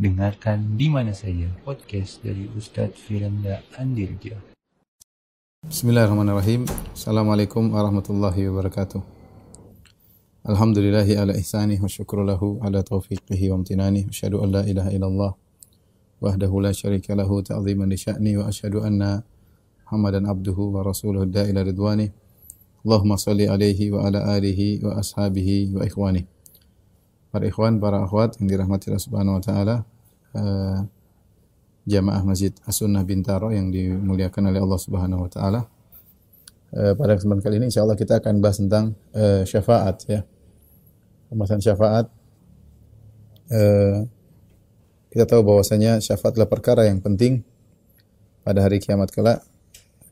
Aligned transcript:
Dengarkan 0.00 0.80
di 0.80 0.88
mana 0.88 1.12
saja 1.12 1.44
podcast 1.60 2.24
dari 2.24 2.48
Ustadz 2.56 2.96
Firanda 2.96 3.60
Andirja. 3.76 4.32
Bismillahirrahmanirrahim. 5.60 6.64
Assalamualaikum 6.96 7.68
warahmatullahi 7.68 8.48
wabarakatuh. 8.48 8.96
Alhamdulillahi 10.48 11.20
ala 11.20 11.36
ihsanih 11.36 11.76
wa 11.76 11.84
syukru 11.84 12.24
lahu 12.24 12.56
ala 12.64 12.80
taufiqihi 12.80 13.52
wa 13.52 13.60
amtinani. 13.60 14.08
Asyhadu 14.08 14.40
an 14.40 14.48
la 14.48 14.62
ilaha 14.64 14.88
illallah 14.88 15.32
wahdahu 16.24 16.64
la 16.64 16.72
syarika 16.72 17.12
lahu 17.12 17.44
ta'ziman 17.44 17.92
li 17.92 18.40
wa 18.40 18.48
asyhadu 18.48 18.80
anna 18.80 19.20
Muhammadan 19.84 20.24
abduhu 20.24 20.80
wa 20.80 20.80
rasuluhu 20.80 21.28
da'ila 21.28 21.60
ridwani. 21.60 22.08
Allahumma 22.88 23.20
salli 23.20 23.44
alaihi 23.44 23.92
wa 23.92 24.08
ala 24.08 24.32
alihi 24.32 24.80
wa 24.80 24.96
ashabihi 24.96 25.76
wa 25.76 25.84
ikhwani. 25.84 26.24
Para 27.30 27.46
ikhwan, 27.46 27.78
para 27.78 28.02
akhwat 28.02 28.42
yang 28.42 28.50
dirahmati 28.50 28.90
Allah 28.90 29.06
Subhanahu 29.06 29.38
wa 29.38 29.42
taala, 29.44 29.86
uh, 30.36 30.84
jamaah 31.88 32.22
Masjid 32.22 32.54
As-Sunnah 32.66 33.02
Bintaro 33.02 33.50
yang 33.50 33.72
dimuliakan 33.72 34.52
oleh 34.52 34.60
Allah 34.62 34.80
Subhanahu 34.80 35.26
wa 35.26 35.30
taala. 35.30 35.60
Uh, 36.70 36.94
pada 36.94 37.18
kesempatan 37.18 37.42
kali 37.42 37.58
ini 37.58 37.66
insyaallah 37.66 37.98
kita 37.98 38.22
akan 38.22 38.38
bahas 38.38 38.62
tentang 38.62 38.94
uh, 39.16 39.42
syafaat 39.42 39.96
ya. 40.06 40.20
Pembahasan 41.30 41.62
syafaat 41.62 42.06
uh, 43.50 44.06
kita 45.10 45.26
tahu 45.26 45.42
bahwasanya 45.42 45.98
syafaat 45.98 46.38
adalah 46.38 46.50
perkara 46.50 46.86
yang 46.86 47.02
penting 47.02 47.42
pada 48.46 48.62
hari 48.62 48.78
kiamat 48.78 49.10
kelak 49.10 49.42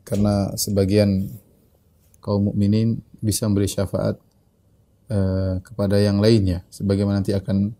karena 0.03 0.51
sebagian 0.59 1.31
kaum 2.19 2.51
mukminin 2.51 2.99
bisa 3.23 3.47
memberi 3.47 3.71
syafaat 3.71 4.19
uh, 5.07 5.63
kepada 5.63 5.95
yang 5.99 6.19
lainnya 6.19 6.67
sebagaimana 6.67 7.23
nanti 7.23 7.31
akan 7.31 7.71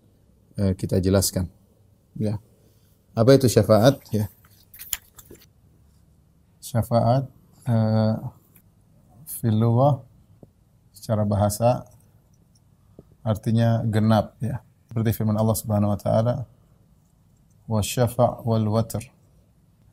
uh, 0.60 0.74
kita 0.80 1.04
jelaskan. 1.04 1.52
Ya. 2.20 2.36
Apa 3.16 3.40
itu 3.40 3.48
syafaat? 3.48 4.04
Ya. 4.12 4.28
Syafaat 6.60 7.32
uh, 7.64 8.16
fil 9.26 9.64
secara 10.92 11.24
bahasa 11.24 11.88
artinya 13.24 13.82
genap 13.88 14.36
ya. 14.44 14.60
Seperti 14.92 15.16
firman 15.16 15.40
Allah 15.40 15.56
Subhanahu 15.56 15.96
wa 15.96 16.00
taala 16.00 16.36
wa 17.70 17.80
syafa' 17.80 18.44
wal 18.44 18.68
watr 18.68 19.06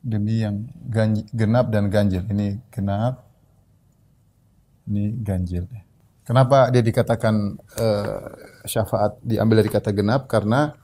demi 0.03 0.43
yang 0.43 0.67
genap 1.31 1.71
dan 1.71 1.87
ganjil. 1.87 2.25
Ini 2.27 2.59
genap, 2.73 3.23
ini 4.89 5.15
ganjil. 5.21 5.69
Kenapa 6.27 6.67
dia 6.73 6.83
dikatakan 6.83 7.55
uh, 7.79 8.27
syafaat 8.67 9.15
diambil 9.23 9.63
dari 9.63 9.71
kata 9.71 9.95
genap? 9.95 10.27
Karena 10.27 10.75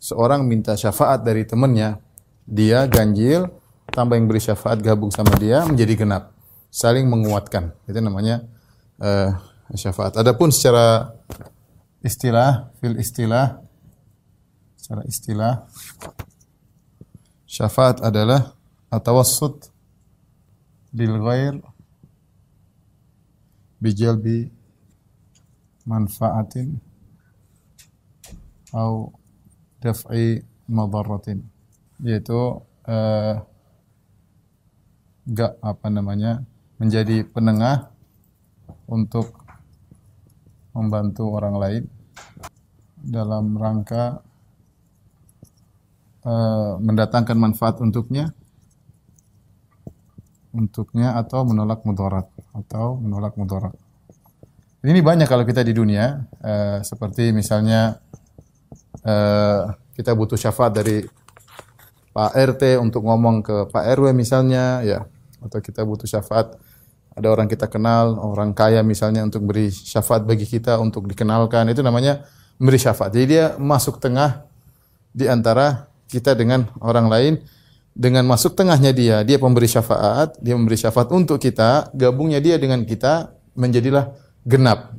seorang 0.00 0.44
minta 0.44 0.76
syafaat 0.76 1.22
dari 1.24 1.44
temannya, 1.44 1.98
dia 2.46 2.86
ganjil, 2.86 3.50
tambah 3.90 4.14
yang 4.14 4.26
beri 4.30 4.42
syafaat 4.42 4.82
gabung 4.82 5.10
sama 5.10 5.34
dia 5.40 5.64
menjadi 5.66 6.06
genap, 6.06 6.34
saling 6.70 7.06
menguatkan. 7.08 7.74
Itu 7.88 7.98
namanya 7.98 8.46
uh, 9.02 9.34
syafaat. 9.74 10.18
Adapun 10.20 10.54
secara 10.54 11.16
istilah, 12.04 12.70
fil 12.78 12.98
istilah, 13.00 13.60
secara 14.78 15.02
istilah 15.08 15.66
Syafaat 17.56 18.04
adalah 18.04 18.52
atawassut 18.92 19.72
lil 20.92 21.16
ghair 21.24 21.56
bijalbi 23.80 24.52
manfaatin 25.88 26.76
atau 28.68 29.08
daf'i 29.80 30.40
madaratin 30.66 31.42
yaitu 32.02 32.60
uh, 32.88 33.34
gak 35.26 35.52
apa 35.62 35.86
namanya 35.90 36.44
menjadi 36.76 37.24
penengah 37.24 37.90
untuk 38.86 39.32
membantu 40.76 41.32
orang 41.32 41.56
lain 41.56 41.82
dalam 43.00 43.56
rangka 43.56 44.26
Eh, 46.26 46.72
mendatangkan 46.82 47.38
manfaat 47.38 47.78
untuknya 47.78 48.34
untuknya 50.50 51.14
atau 51.14 51.46
menolak 51.46 51.86
mudarat 51.86 52.26
atau 52.50 52.98
menolak 52.98 53.38
mudarat. 53.38 53.70
Ini 54.82 55.06
banyak 55.06 55.30
kalau 55.30 55.46
kita 55.46 55.62
di 55.62 55.70
dunia 55.70 56.26
uh, 56.42 56.78
seperti 56.82 57.30
misalnya 57.30 58.02
uh, 59.06 59.70
kita 59.94 60.12
butuh 60.12 60.36
syafaat 60.36 60.74
dari 60.74 61.06
Pak 62.10 62.32
RT 62.34 62.82
untuk 62.82 63.06
ngomong 63.06 63.44
ke 63.46 63.56
Pak 63.70 63.84
RW 63.96 64.10
misalnya 64.16 64.82
ya 64.82 65.06
atau 65.40 65.62
kita 65.62 65.86
butuh 65.86 66.08
syafaat 66.08 66.58
ada 67.16 67.32
orang 67.32 67.48
kita 67.48 67.64
kenal, 67.72 68.20
orang 68.20 68.52
kaya 68.52 68.84
misalnya 68.84 69.24
untuk 69.24 69.48
beri 69.48 69.72
syafaat 69.72 70.28
bagi 70.28 70.44
kita 70.44 70.76
untuk 70.76 71.08
dikenalkan 71.08 71.64
itu 71.72 71.80
namanya 71.80 72.28
memberi 72.60 72.76
syafaat. 72.76 73.16
Jadi 73.16 73.24
dia 73.24 73.44
masuk 73.56 73.96
tengah 73.96 74.44
di 75.16 75.24
antara 75.24 75.88
kita 76.12 76.36
dengan 76.36 76.68
orang 76.84 77.08
lain 77.08 77.34
dengan 77.96 78.28
masuk 78.28 78.52
tengahnya 78.52 78.92
dia, 78.92 79.24
dia 79.24 79.40
pemberi 79.40 79.64
syafaat, 79.64 80.36
dia 80.44 80.52
memberi 80.52 80.76
syafaat 80.76 81.08
untuk 81.16 81.40
kita, 81.40 81.88
gabungnya 81.96 82.44
dia 82.44 82.60
dengan 82.60 82.84
kita 82.84 83.32
menjadilah 83.56 84.12
genap. 84.44 84.92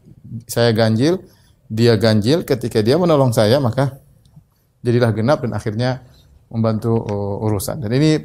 Saya 0.50 0.74
ganjil, 0.74 1.22
dia 1.68 2.00
ganjil, 2.00 2.48
ketika 2.48 2.80
dia 2.80 2.96
menolong 2.96 3.36
saya 3.36 3.60
maka 3.60 4.00
jadilah 4.82 5.12
genap 5.12 5.44
dan 5.44 5.52
akhirnya 5.56 6.04
membantu 6.48 6.96
uh, 6.96 7.46
urusan. 7.46 7.84
Dan 7.84 7.92
ini 8.00 8.24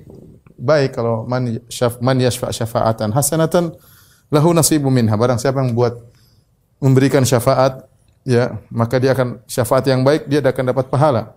baik 0.54 0.94
kalau 0.94 1.26
man 1.26 1.58
syaf 1.66 1.98
man 1.98 2.22
yashfa 2.22 2.54
syafaatan 2.54 3.10
hasanatan 3.10 3.74
lahu 4.30 4.54
nasibu 4.54 4.88
minha. 4.88 5.14
Barang 5.18 5.42
siapa 5.42 5.58
yang 5.58 5.74
buat 5.74 5.98
memberikan 6.78 7.26
syafaat 7.26 7.86
ya, 8.22 8.62
maka 8.70 9.02
dia 9.02 9.14
akan 9.14 9.42
syafaat 9.50 9.90
yang 9.90 10.06
baik 10.06 10.30
dia 10.30 10.38
akan 10.38 10.64
dapat 10.70 10.86
pahala. 10.86 11.34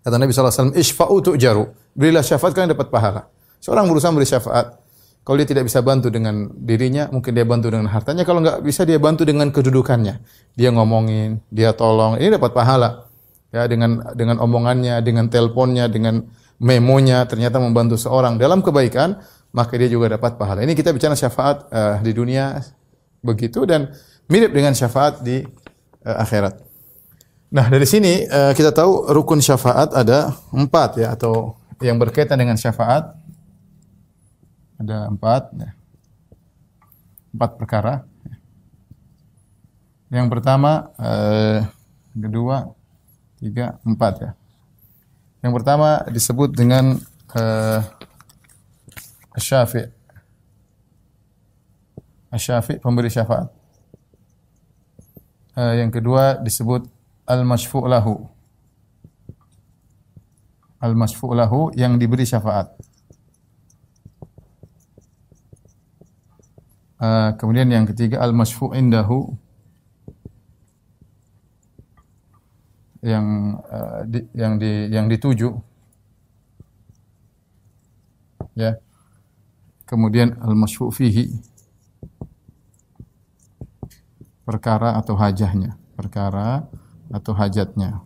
Kata 0.00 0.16
Nabi 0.16 0.32
SAW, 0.32 0.72
Ishfa'u 0.72 1.20
tu'jaru. 1.20 1.76
Berilah 1.92 2.24
syafaat 2.24 2.56
kalian 2.56 2.72
dapat 2.72 2.88
pahala. 2.88 3.28
Seorang 3.60 3.84
berusaha 3.84 4.08
beri 4.16 4.24
syafaat. 4.24 4.80
Kalau 5.20 5.36
dia 5.36 5.48
tidak 5.48 5.68
bisa 5.68 5.84
bantu 5.84 6.08
dengan 6.08 6.48
dirinya, 6.56 7.06
mungkin 7.12 7.36
dia 7.36 7.44
bantu 7.44 7.68
dengan 7.68 7.92
hartanya. 7.92 8.24
Kalau 8.24 8.40
nggak 8.40 8.64
bisa, 8.64 8.88
dia 8.88 8.96
bantu 8.96 9.28
dengan 9.28 9.52
kedudukannya. 9.52 10.18
Dia 10.56 10.70
ngomongin, 10.72 11.44
dia 11.52 11.76
tolong. 11.76 12.16
Ini 12.16 12.40
dapat 12.40 12.56
pahala. 12.56 13.06
Ya, 13.50 13.66
dengan 13.66 14.00
dengan 14.16 14.40
omongannya, 14.40 15.02
dengan 15.02 15.28
teleponnya, 15.28 15.90
dengan 15.90 16.24
memonya, 16.62 17.26
ternyata 17.26 17.60
membantu 17.60 17.98
seorang 17.98 18.40
dalam 18.40 18.64
kebaikan, 18.64 19.20
maka 19.50 19.74
dia 19.74 19.90
juga 19.90 20.16
dapat 20.16 20.38
pahala. 20.38 20.62
Ini 20.62 20.72
kita 20.72 20.94
bicara 20.94 21.18
syafaat 21.18 21.68
uh, 21.68 21.96
di 22.00 22.12
dunia 22.14 22.62
begitu 23.20 23.66
dan 23.68 23.90
mirip 24.30 24.54
dengan 24.54 24.72
syafaat 24.72 25.20
di 25.20 25.42
uh, 26.06 26.16
akhirat. 26.22 26.54
Nah 27.50 27.66
dari 27.66 27.84
sini 27.84 28.24
uh, 28.30 28.54
kita 28.54 28.70
tahu 28.70 29.10
rukun 29.10 29.42
syafaat 29.42 29.90
ada 29.90 30.30
empat 30.54 31.02
ya 31.02 31.18
atau 31.18 31.58
yang 31.82 31.98
berkaitan 31.98 32.38
dengan 32.38 32.54
syafaat 32.54 33.10
ada 34.80 35.12
empat 35.12 35.52
ya. 35.52 35.70
empat 37.36 37.50
perkara. 37.60 37.94
Yang 40.10 40.26
pertama, 40.32 40.90
uh, 40.98 41.62
kedua, 42.16 42.74
tiga, 43.38 43.78
empat 43.86 44.14
ya. 44.18 44.30
Yang 45.44 45.52
pertama 45.60 46.02
disebut 46.10 46.50
dengan 46.50 46.98
uh, 47.36 47.80
syafi. 49.38 49.86
Syafi 52.34 52.82
pemberi 52.82 53.12
syafaat. 53.12 53.52
Uh, 55.54 55.74
yang 55.78 55.94
kedua 55.94 56.42
disebut 56.42 56.88
al-masyfu' 57.28 57.86
lahu. 57.86 58.26
Al-masyfu' 60.82 61.36
lahu 61.36 61.70
yang 61.78 62.00
diberi 62.00 62.26
syafaat. 62.26 62.74
Uh, 67.00 67.32
kemudian 67.40 67.64
yang 67.72 67.88
ketiga 67.88 68.20
al-masyfu' 68.20 68.76
indahu. 68.76 69.32
Yang 73.00 73.26
uh, 73.72 74.00
di, 74.04 74.20
yang 74.36 74.60
di 74.60 74.72
yang 74.92 75.08
dituju. 75.08 75.48
Ya. 78.52 78.76
Kemudian 79.88 80.36
al-masyfu' 80.44 80.92
fihi. 80.92 81.32
Perkara 84.44 85.00
atau 85.00 85.16
hajahnya. 85.16 85.80
Perkara 85.96 86.68
atau 87.08 87.32
hajatnya. 87.32 88.04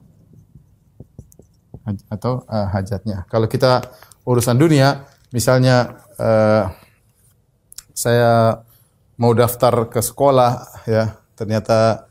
Atau 2.07 2.47
uh, 2.47 2.71
hajatnya. 2.71 3.27
Kalau 3.27 3.51
kita 3.51 3.83
urusan 4.23 4.55
dunia, 4.55 5.03
misalnya 5.35 5.99
uh, 6.15 6.71
saya 7.91 8.63
mau 9.21 9.33
daftar 9.33 9.91
ke 9.91 10.01
sekolah 10.03 10.85
ya, 10.87 11.19
ternyata 11.39 12.11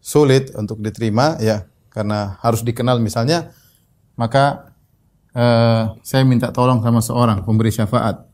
sulit 0.00 0.54
untuk 0.56 0.80
diterima 0.80 1.36
ya 1.38 1.68
karena 1.90 2.38
harus 2.40 2.62
dikenal 2.62 3.02
misalnya, 3.02 3.50
maka 4.14 4.72
eh, 5.34 5.82
saya 6.02 6.22
minta 6.22 6.54
tolong 6.54 6.80
sama 6.80 7.02
seorang 7.02 7.42
pemberi 7.42 7.74
syafaat. 7.74 8.26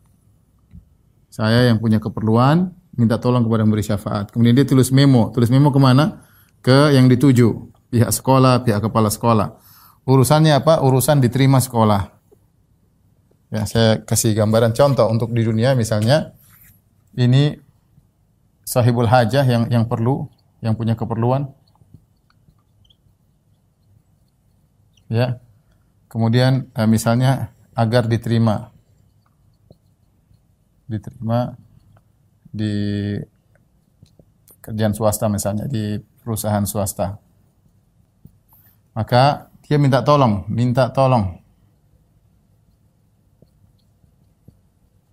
Saya 1.33 1.69
yang 1.69 1.81
punya 1.81 2.01
keperluan 2.01 2.73
minta 2.97 3.21
tolong 3.21 3.45
kepada 3.45 3.65
pemberi 3.65 3.85
syafaat. 3.85 4.33
Kemudian 4.33 4.57
dia 4.57 4.65
tulis 4.65 4.89
memo. 4.89 5.29
Tulis 5.33 5.53
memo 5.53 5.69
ke 5.69 5.81
mana? 5.81 6.25
Ke 6.65 6.97
yang 6.97 7.09
dituju. 7.13 7.73
Pihak 7.93 8.09
sekolah, 8.09 8.65
pihak 8.65 8.81
kepala 8.81 9.13
sekolah. 9.13 9.61
Urusannya 10.09 10.57
apa? 10.57 10.81
Urusan 10.81 11.21
diterima 11.21 11.61
sekolah. 11.61 12.17
Ya, 13.53 13.63
saya 13.69 14.03
kasih 14.03 14.35
gambaran 14.35 14.75
contoh 14.75 15.07
untuk 15.07 15.31
di 15.31 15.47
dunia 15.47 15.79
misalnya 15.79 16.35
ini 17.15 17.55
sahibul 18.67 19.07
hajah 19.07 19.47
yang 19.47 19.71
yang 19.71 19.85
perlu, 19.87 20.27
yang 20.59 20.75
punya 20.75 20.99
keperluan. 20.99 21.55
Ya. 25.07 25.39
Kemudian 26.11 26.67
eh, 26.75 26.89
misalnya 26.91 27.55
agar 27.79 28.11
diterima 28.11 28.75
diterima 30.91 31.55
di 32.51 32.75
kerjaan 34.63 34.95
swasta 34.95 35.31
misalnya 35.31 35.71
di 35.71 36.03
perusahaan 36.23 36.67
swasta. 36.67 37.23
Maka 38.97 39.53
dia 39.63 39.79
minta 39.79 40.03
tolong, 40.03 40.43
minta 40.51 40.91
tolong 40.91 41.39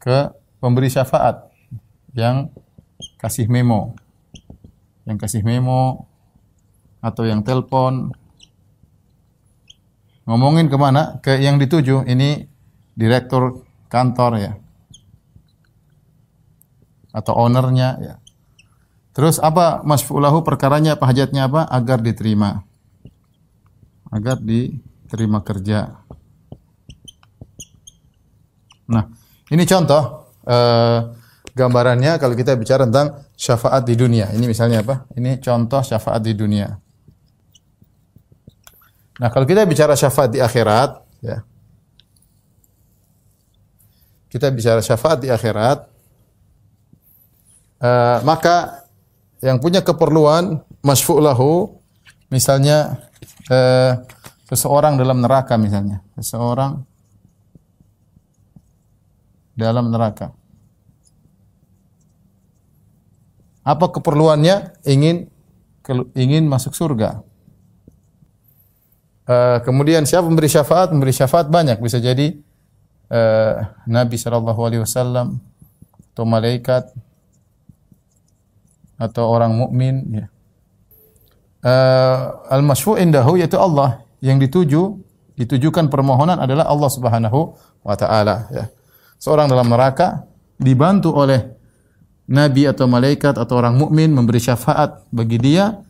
ke 0.02 0.32
pemberi 0.58 0.90
syafaat 0.90 1.52
yang 2.16 2.50
kasih 3.24 3.48
memo. 3.48 3.96
Yang 5.08 5.18
kasih 5.24 5.42
memo 5.48 6.12
atau 7.00 7.24
yang 7.24 7.40
telepon 7.48 8.12
ngomongin 10.28 10.68
ke 10.68 10.76
mana? 10.76 11.24
Ke 11.24 11.40
yang 11.40 11.56
dituju. 11.56 12.04
Ini 12.04 12.44
direktur 13.00 13.64
kantor 13.88 14.32
ya 14.44 14.54
atau 17.14 17.38
ownernya 17.38 17.90
ya. 18.02 18.16
Terus 19.14 19.38
apa 19.38 19.86
masfulahu 19.86 20.42
perkaranya 20.42 20.98
apa 20.98 21.06
hajatnya 21.06 21.46
apa 21.46 21.70
agar 21.70 22.02
diterima. 22.02 22.66
Agar 24.10 24.42
diterima 24.42 25.46
kerja. 25.46 26.02
Nah, 28.90 29.06
ini 29.54 29.64
contoh 29.70 30.34
eh, 30.50 31.00
gambarannya 31.54 32.18
kalau 32.18 32.34
kita 32.34 32.58
bicara 32.58 32.90
tentang 32.90 33.22
syafaat 33.38 33.86
di 33.86 33.94
dunia. 33.94 34.34
Ini 34.34 34.46
misalnya 34.50 34.82
apa? 34.82 35.06
Ini 35.14 35.38
contoh 35.38 35.82
syafaat 35.86 36.22
di 36.26 36.34
dunia. 36.34 36.68
Nah, 39.22 39.30
kalau 39.30 39.46
kita 39.46 39.62
bicara 39.70 39.94
syafaat 39.94 40.34
di 40.34 40.42
akhirat, 40.42 40.92
ya. 41.22 41.46
Kita 44.34 44.50
bicara 44.50 44.82
syafaat 44.82 45.22
di 45.22 45.30
akhirat, 45.30 45.86
uh, 47.86 48.18
maka 48.26 48.82
yang 49.46 49.62
punya 49.62 49.86
keperluan 49.86 50.58
masfu' 50.82 51.22
lahu 51.22 51.78
misalnya 52.34 52.98
uh, 53.54 54.02
seseorang 54.50 54.98
dalam 54.98 55.22
neraka 55.22 55.54
misalnya, 55.62 56.02
seseorang 56.18 56.82
dalam 59.54 59.94
neraka. 59.94 60.34
Apa 63.64 63.90
keperluannya? 63.96 64.84
Ingin 64.84 65.32
ingin 66.16 66.44
masuk 66.48 66.76
surga. 66.76 67.24
Uh, 69.24 69.64
kemudian 69.64 70.04
siapa 70.04 70.28
memberi 70.28 70.52
syafaat? 70.52 70.92
Memberi 70.92 71.16
syafaat 71.16 71.48
banyak. 71.48 71.80
Bisa 71.80 72.00
jadi 72.04 72.36
uh, 73.08 73.56
Nabi 73.88 74.20
Shallallahu 74.20 74.62
Alaihi 74.68 74.84
Wasallam 74.84 75.40
atau 76.14 76.24
malaikat 76.28 76.92
atau 79.00 79.24
orang 79.32 79.56
mukmin 79.56 79.96
ya. 80.12 80.28
Uh, 81.64 82.52
al-masfu' 82.52 83.00
indahu 83.00 83.40
yaitu 83.40 83.56
Allah 83.56 84.04
yang 84.20 84.36
dituju 84.36 85.00
ditujukan 85.40 85.88
permohonan 85.88 86.36
adalah 86.44 86.68
Allah 86.68 86.92
Subhanahu 86.92 87.56
wa 87.82 87.96
taala 87.96 88.52
ya. 88.52 88.68
Seorang 89.18 89.48
dalam 89.48 89.72
neraka 89.72 90.28
dibantu 90.60 91.16
oleh 91.16 91.56
nabi 92.28 92.68
atau 92.70 92.88
malaikat 92.88 93.36
atau 93.36 93.60
orang 93.60 93.76
mukmin 93.76 94.12
memberi 94.12 94.40
syafaat 94.40 95.04
bagi 95.12 95.38
dia 95.40 95.84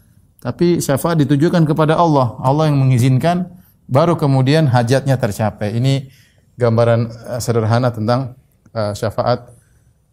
tapi 0.44 0.84
syafaat 0.84 1.24
ditujukan 1.24 1.64
kepada 1.64 1.96
Allah. 1.96 2.36
Allah 2.44 2.68
yang 2.68 2.76
mengizinkan 2.76 3.48
baru 3.88 4.20
kemudian 4.20 4.68
hajatnya 4.68 5.16
tercapai. 5.16 5.80
Ini 5.80 6.12
gambaran 6.60 7.08
uh, 7.08 7.40
sederhana 7.40 7.96
tentang 7.96 8.36
uh, 8.76 8.92
syafaat 8.92 9.56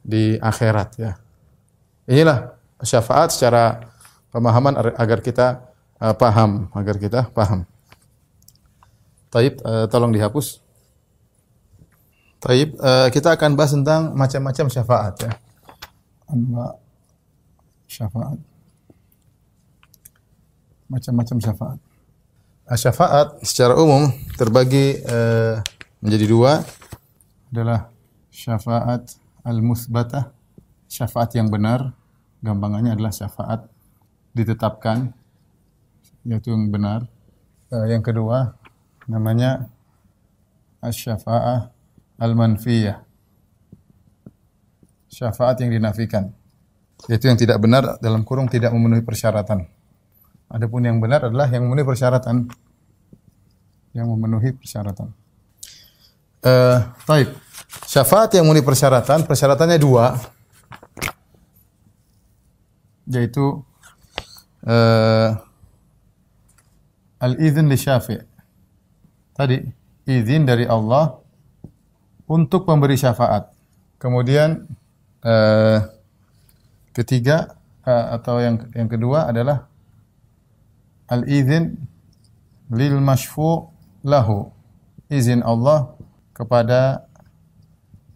di 0.06 0.38
akhirat 0.38 0.88
ya. 1.02 1.18
Inilah 2.06 2.54
syafaat 2.78 3.34
secara 3.34 3.90
pemahaman 4.30 4.78
agar 4.94 5.18
kita 5.18 5.66
uh, 5.98 6.14
paham, 6.14 6.70
agar 6.78 6.96
kita 7.02 7.26
paham. 7.34 7.66
Taib, 9.30 9.62
tolong 9.94 10.10
dihapus. 10.10 10.58
Taib, 12.42 12.74
kita 13.14 13.30
akan 13.38 13.54
bahas 13.54 13.70
tentang 13.70 14.10
macam-macam 14.18 14.66
syafaat 14.66 15.14
ya. 15.22 15.30
Anwa 16.30 16.78
syafaat. 17.90 18.38
Macam-macam 20.86 21.36
syafaat. 21.42 21.78
Uh, 22.70 22.78
syafaat 22.78 23.28
secara 23.42 23.74
umum 23.74 24.14
terbagi 24.38 25.02
uh, 25.06 25.58
menjadi 25.98 26.26
dua 26.30 26.62
adalah 27.50 27.90
syafaat 28.30 29.18
al-musbatah, 29.42 30.30
syafaat 30.86 31.34
yang 31.34 31.50
benar 31.50 31.90
gampangannya 32.40 32.96
adalah 32.96 33.12
syafaat 33.12 33.68
ditetapkan 34.32 35.12
yaitu 36.24 36.54
yang 36.54 36.70
benar. 36.70 37.10
Uh, 37.70 37.86
yang 37.86 38.02
kedua 38.02 38.54
namanya 39.06 39.66
asy-syafa'ah 40.78 41.70
al-manfiyah. 42.22 43.02
Syafaat 45.10 45.58
yang 45.60 45.74
dinafikan. 45.74 46.30
Yaitu 47.10 47.26
yang 47.26 47.36
tidak 47.36 47.58
benar 47.58 47.98
dalam 47.98 48.22
kurung 48.22 48.46
tidak 48.46 48.70
memenuhi 48.70 49.02
persyaratan. 49.02 49.66
Adapun 50.46 50.86
yang 50.86 51.02
benar 51.02 51.26
adalah 51.26 51.50
yang 51.50 51.66
memenuhi 51.66 51.86
persyaratan. 51.86 52.46
Yang 53.90 54.06
memenuhi 54.06 54.50
persyaratan. 54.54 55.10
Uh. 56.46 56.78
Syafaat 57.90 58.38
yang 58.38 58.46
memenuhi 58.46 58.62
persyaratan, 58.62 59.26
persyaratannya 59.26 59.78
dua 59.82 60.14
yaitu 63.10 63.58
uh, 64.70 65.30
al-izin 67.18 67.66
li 67.66 67.74
syafi'. 67.74 68.22
Tadi 69.34 69.58
izin 70.06 70.46
dari 70.46 70.64
Allah 70.70 71.18
untuk 72.30 72.62
memberi 72.70 72.94
syafaat. 72.94 73.50
Kemudian 73.98 74.64
uh, 75.24 75.78
ketiga 76.96 77.56
uh, 77.84 78.18
atau 78.20 78.40
yang 78.40 78.56
yang 78.74 78.88
kedua 78.88 79.30
adalah 79.30 79.68
al-izin 81.10 81.76
lil 82.70 82.96
masyfu' 83.02 83.68
lahu. 84.06 84.52
Izin 85.10 85.42
Allah 85.42 85.90
kepada 86.30 87.10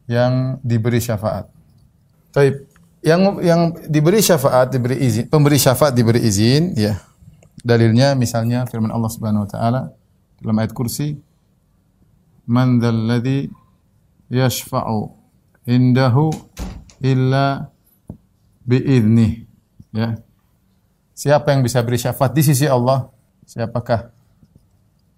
yang 0.06 0.62
diberi 0.62 1.02
syafaat. 1.02 1.50
Taib 2.30 2.70
yang 3.04 3.36
yang 3.44 3.60
diberi 3.84 4.24
syafaat 4.24 4.72
diberi 4.72 4.96
izin 4.96 5.28
pemberi 5.28 5.60
syafaat 5.60 5.92
diberi 5.92 6.24
izin 6.24 6.72
ya 6.72 6.96
dalilnya 7.60 8.16
misalnya 8.16 8.64
firman 8.64 8.88
Allah 8.88 9.12
Subhanahu 9.12 9.44
wa 9.44 9.50
taala 9.52 9.82
dalam 10.40 10.56
ayat 10.56 10.72
kursi 10.72 11.20
man 12.48 12.80
dzalladzi 12.80 13.52
yashfa'u 14.32 15.12
indahu 15.68 16.32
illa 17.02 17.70
biizni 18.66 19.46
ya 19.94 20.18
siapa 21.14 21.54
yang 21.54 21.62
bisa 21.62 21.82
beri 21.82 21.98
syafaat 21.98 22.34
di 22.34 22.42
sisi 22.42 22.66
Allah 22.66 23.10
siapakah 23.46 24.10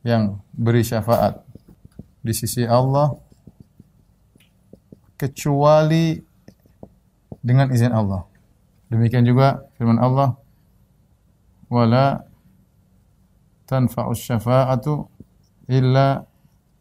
yang 0.07 0.39
beri 0.55 0.87
syafaat 0.87 1.43
di 2.23 2.31
sisi 2.31 2.63
Allah 2.63 3.15
kecuali 5.17 6.21
dengan 7.41 7.71
izin 7.73 7.91
Allah. 7.91 8.27
Demikian 8.87 9.27
juga 9.27 9.67
firman 9.75 9.99
Allah 9.99 10.39
wala 11.67 12.23
tanfa'u 13.67 14.15
syafa'atu 14.15 15.11
illa 15.67 16.23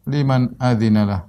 liman 0.05 0.53
adzinalah. 0.61 1.25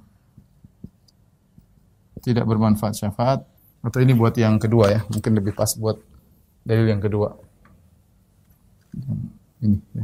Tidak 2.21 2.45
bermanfaat 2.45 2.93
syafaat 2.93 3.41
atau 3.87 4.03
ini 4.03 4.11
buat 4.11 4.35
yang 4.35 4.59
kedua 4.59 4.85
ya, 4.91 4.99
mungkin 5.07 5.31
lebih 5.39 5.55
pas 5.55 5.71
buat 5.79 5.95
dalil 6.67 6.91
yang 6.91 6.99
kedua. 6.99 7.39
Ini 9.63 9.79
ya. 9.95 10.03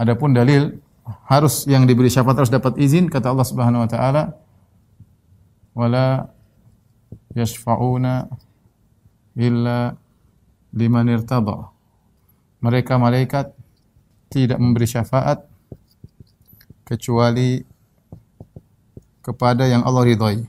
Adapun 0.00 0.32
dalil 0.32 0.80
harus 1.28 1.68
yang 1.68 1.84
diberi 1.84 2.08
syafaat 2.08 2.40
harus 2.40 2.52
dapat 2.52 2.80
izin 2.80 3.12
kata 3.12 3.28
Allah 3.28 3.44
Subhanahu 3.44 3.84
wa 3.84 3.90
taala 3.90 4.22
wala 5.76 6.32
yashfa'una 7.36 8.30
illa 9.36 9.94
liman 10.72 11.06
irtada. 11.12 11.70
Mereka 12.58 12.98
malaikat 12.98 13.54
tidak 14.32 14.58
memberi 14.58 14.88
syafaat 14.88 15.46
kecuali 16.82 17.62
kepada 19.22 19.68
yang 19.68 19.84
Allah 19.84 20.08
ridhoi, 20.08 20.40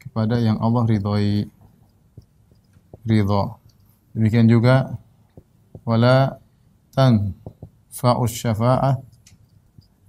kepada 0.00 0.40
yang 0.40 0.56
Allah 0.58 0.88
ridhoi. 0.88 1.51
Ridha. 3.06 3.58
Demikian 4.12 4.46
juga 4.46 4.98
wala 5.82 6.38
tanfa'us 6.92 8.34
syafa'ah 8.36 9.00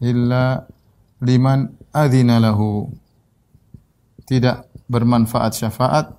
illa 0.04 0.68
liman 1.24 1.72
adzina 1.96 2.38
lahu. 2.38 2.92
Tidak 4.24 4.88
bermanfaat 4.88 5.52
syafaat 5.56 6.16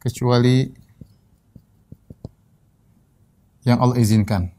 kecuali 0.00 0.68
yang 3.66 3.82
Allah 3.82 3.98
izinkan. 3.98 4.50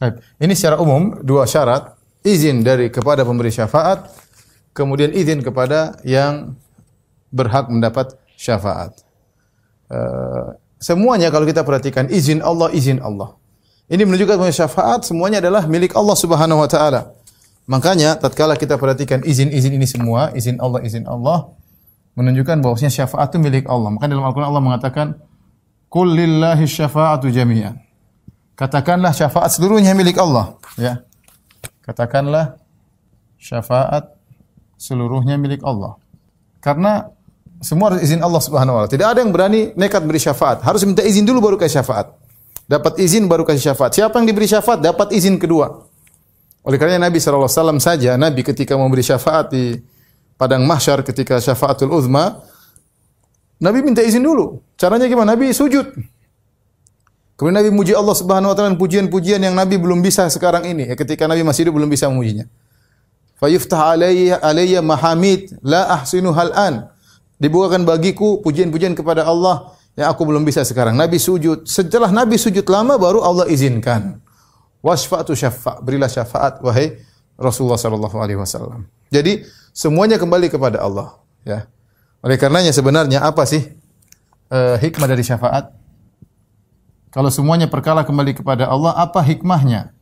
Baik. 0.00 0.20
Ini 0.40 0.52
secara 0.56 0.80
umum 0.80 1.20
dua 1.24 1.44
syarat, 1.44 1.96
izin 2.24 2.64
dari 2.64 2.88
kepada 2.88 3.24
pemberi 3.24 3.52
syafaat, 3.52 4.08
kemudian 4.72 5.12
izin 5.12 5.44
kepada 5.44 5.96
yang 6.04 6.56
berhak 7.32 7.68
mendapat 7.68 8.16
syafaat. 8.36 8.96
Uh, 9.86 10.56
semuanya 10.86 11.28
kalau 11.34 11.42
kita 11.50 11.66
perhatikan 11.66 12.06
izin 12.06 12.38
Allah, 12.46 12.70
izin 12.70 13.02
Allah. 13.02 13.34
Ini 13.90 14.02
menunjukkan 14.06 14.38
bahwa 14.38 14.54
syafaat 14.54 15.02
semuanya 15.02 15.38
adalah 15.42 15.66
milik 15.66 15.94
Allah 15.98 16.14
Subhanahu 16.14 16.62
wa 16.62 16.68
taala. 16.70 17.10
Makanya 17.66 18.14
tatkala 18.14 18.54
kita 18.54 18.78
perhatikan 18.78 19.26
izin-izin 19.26 19.74
ini 19.74 19.86
semua, 19.90 20.30
izin 20.38 20.62
Allah, 20.62 20.80
izin 20.86 21.02
Allah 21.10 21.50
menunjukkan 22.16 22.62
bahwasanya 22.62 23.04
syafaat 23.04 23.34
itu 23.34 23.38
milik 23.42 23.64
Allah. 23.66 23.90
Maka 23.92 24.06
dalam 24.06 24.24
Al-Qur'an 24.24 24.48
Allah 24.54 24.64
mengatakan, 24.64 25.06
"Qul 25.90 26.16
lillahi 26.16 26.64
syafa'atu 26.64 27.28
jami'an." 27.28 27.82
Katakanlah 28.56 29.12
syafaat 29.12 29.52
seluruhnya 29.52 29.92
milik 29.92 30.16
Allah, 30.16 30.56
ya. 30.80 31.04
Katakanlah 31.84 32.56
syafaat 33.36 34.16
seluruhnya 34.80 35.36
milik 35.36 35.60
Allah. 35.60 36.00
Karena 36.64 37.12
semua 37.60 37.92
harus 37.92 38.04
izin 38.04 38.20
Allah 38.20 38.42
Subhanahu 38.42 38.74
wa 38.76 38.80
taala. 38.84 38.92
Tidak 38.92 39.06
ada 39.06 39.18
yang 39.24 39.32
berani 39.32 39.72
nekat 39.76 40.04
beri 40.04 40.20
syafaat. 40.20 40.60
Harus 40.60 40.84
minta 40.84 41.00
izin 41.00 41.24
dulu 41.24 41.40
baru 41.40 41.56
kasih 41.56 41.80
syafaat. 41.80 42.12
Dapat 42.66 42.98
izin 43.00 43.30
baru 43.30 43.46
kasih 43.46 43.72
syafaat. 43.72 43.96
Siapa 43.96 44.18
yang 44.20 44.26
diberi 44.28 44.50
syafaat 44.50 44.82
dapat 44.82 45.14
izin 45.14 45.40
kedua. 45.40 45.86
Oleh 46.66 46.76
karena 46.82 46.98
Nabi 46.98 47.22
sallallahu 47.22 47.46
alaihi 47.46 47.60
wasallam 47.62 47.78
saja 47.78 48.18
Nabi 48.18 48.42
ketika 48.42 48.74
memberi 48.74 49.06
syafaat 49.06 49.54
di 49.54 49.78
padang 50.34 50.66
mahsyar 50.66 51.06
ketika 51.06 51.38
syafaatul 51.38 51.94
uzma 51.94 52.42
Nabi 53.62 53.86
minta 53.86 54.02
izin 54.02 54.20
dulu. 54.20 54.60
Caranya 54.76 55.08
gimana? 55.08 55.32
Nabi 55.32 55.54
sujud. 55.54 55.96
Kemudian 57.36 57.56
Nabi 57.60 57.70
muji 57.72 57.92
Allah 57.92 58.16
Subhanahu 58.16 58.52
wa 58.52 58.56
taala 58.56 58.76
pujian-pujian 58.76 59.40
yang 59.40 59.52
Nabi 59.52 59.76
belum 59.76 60.00
bisa 60.00 60.24
sekarang 60.32 60.64
ini. 60.64 60.88
Ya, 60.88 60.96
ketika 60.96 61.28
Nabi 61.28 61.44
masih 61.44 61.68
hidup 61.68 61.76
belum 61.76 61.88
bisa 61.88 62.08
memujinya. 62.08 62.48
Fayuftah 63.36 63.92
alayya 63.92 64.40
alayya 64.40 64.80
mahamid 64.80 65.52
la 65.60 66.00
ahsinu 66.00 66.32
an. 66.32 66.88
Dibukakan 67.36 67.84
bagiku 67.84 68.40
pujian-pujian 68.40 68.96
kepada 68.96 69.28
Allah 69.28 69.76
yang 69.96 70.12
aku 70.12 70.24
belum 70.24 70.44
bisa 70.44 70.64
sekarang. 70.64 70.96
Nabi 70.96 71.20
sujud. 71.20 71.68
Setelah 71.68 72.12
Nabi 72.12 72.36
sujud 72.40 72.64
lama 72.68 72.96
baru 72.96 73.24
Allah 73.24 73.48
izinkan. 73.48 74.20
Wasfa'tu 74.84 75.34
syafa' 75.34 75.82
berilah 75.82 76.06
syafaat 76.06 76.62
wahai 76.62 77.00
Rasulullah 77.36 77.80
sallallahu 77.80 78.16
alaihi 78.16 78.38
wasallam. 78.38 78.88
Jadi 79.12 79.44
semuanya 79.74 80.16
kembali 80.16 80.48
kepada 80.48 80.80
Allah, 80.80 81.20
ya. 81.44 81.68
Oleh 82.24 82.40
karenanya 82.40 82.72
sebenarnya 82.72 83.22
apa 83.22 83.44
sih 83.44 83.62
uh, 84.50 84.76
hikmah 84.80 85.06
dari 85.06 85.22
syafaat? 85.22 85.74
Kalau 87.12 87.32
semuanya 87.32 87.68
perkara 87.68 88.04
kembali 88.04 88.36
kepada 88.36 88.68
Allah, 88.68 88.92
apa 88.96 89.24
hikmahnya? 89.24 89.92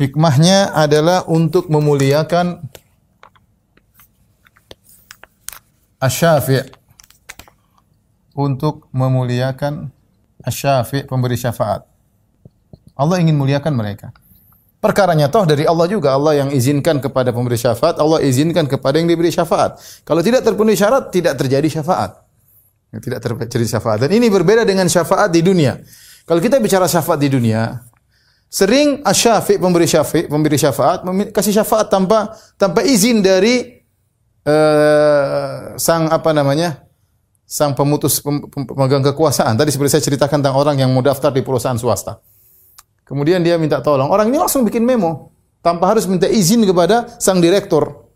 Hikmahnya 0.00 0.72
adalah 0.72 1.28
untuk 1.28 1.68
memuliakan 1.68 2.64
asyafi' 6.02 6.66
untuk 8.34 8.90
memuliakan 8.90 9.86
asyafi' 10.42 11.06
pemberi 11.06 11.38
syafaat. 11.38 11.86
Allah 12.98 13.22
ingin 13.22 13.38
muliakan 13.38 13.78
mereka. 13.78 14.10
Perkaranya 14.82 15.30
toh 15.30 15.46
dari 15.46 15.62
Allah 15.62 15.86
juga. 15.86 16.10
Allah 16.10 16.42
yang 16.42 16.50
izinkan 16.50 16.98
kepada 16.98 17.30
pemberi 17.30 17.54
syafaat, 17.54 18.02
Allah 18.02 18.18
izinkan 18.26 18.66
kepada 18.66 18.98
yang 18.98 19.06
diberi 19.06 19.30
syafaat. 19.30 19.78
Kalau 20.02 20.18
tidak 20.26 20.42
terpenuhi 20.42 20.74
syarat, 20.74 21.14
tidak 21.14 21.38
terjadi 21.38 21.78
syafaat. 21.78 22.18
Tidak 22.90 23.22
terjadi 23.22 23.78
syafaat. 23.78 24.04
Dan 24.04 24.10
ini 24.18 24.26
berbeda 24.26 24.66
dengan 24.66 24.90
syafaat 24.90 25.30
di 25.30 25.38
dunia. 25.38 25.78
Kalau 26.26 26.42
kita 26.42 26.58
bicara 26.58 26.90
syafaat 26.90 27.22
di 27.22 27.30
dunia, 27.30 27.78
sering 28.50 29.06
asyafi 29.06 29.56
pemberi 29.56 29.86
syafi, 29.86 30.26
pemberi 30.26 30.58
syafaat 30.58 31.06
kasih 31.30 31.62
syafaat 31.62 31.86
tanpa 31.88 32.34
tanpa 32.58 32.84
izin 32.84 33.24
dari 33.24 33.81
uh, 34.46 35.74
sang 35.78 36.08
apa 36.10 36.30
namanya? 36.34 36.82
sang 37.52 37.76
pemutus 37.76 38.24
pem, 38.24 38.48
pemegang 38.48 39.04
kekuasaan. 39.12 39.60
Tadi 39.60 39.68
seperti 39.68 40.00
saya 40.00 40.04
ceritakan 40.08 40.40
tentang 40.40 40.56
orang 40.56 40.80
yang 40.80 40.88
mau 40.88 41.04
daftar 41.04 41.28
di 41.28 41.44
perusahaan 41.44 41.76
swasta. 41.76 42.16
Kemudian 43.04 43.44
dia 43.44 43.60
minta 43.60 43.84
tolong. 43.84 44.08
Orang 44.08 44.32
ini 44.32 44.40
langsung 44.40 44.64
bikin 44.64 44.80
memo 44.88 45.36
tanpa 45.60 45.92
harus 45.92 46.08
minta 46.08 46.24
izin 46.24 46.64
kepada 46.64 47.12
sang 47.20 47.44
direktur. 47.44 48.08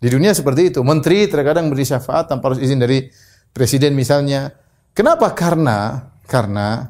Di 0.00 0.08
dunia 0.08 0.32
seperti 0.32 0.72
itu. 0.72 0.80
Menteri 0.80 1.28
terkadang 1.28 1.68
beri 1.68 1.84
syafaat 1.84 2.32
tanpa 2.32 2.48
harus 2.48 2.64
izin 2.64 2.80
dari 2.80 3.12
presiden 3.52 3.92
misalnya. 3.92 4.48
Kenapa? 4.96 5.36
Karena 5.36 6.08
karena 6.24 6.88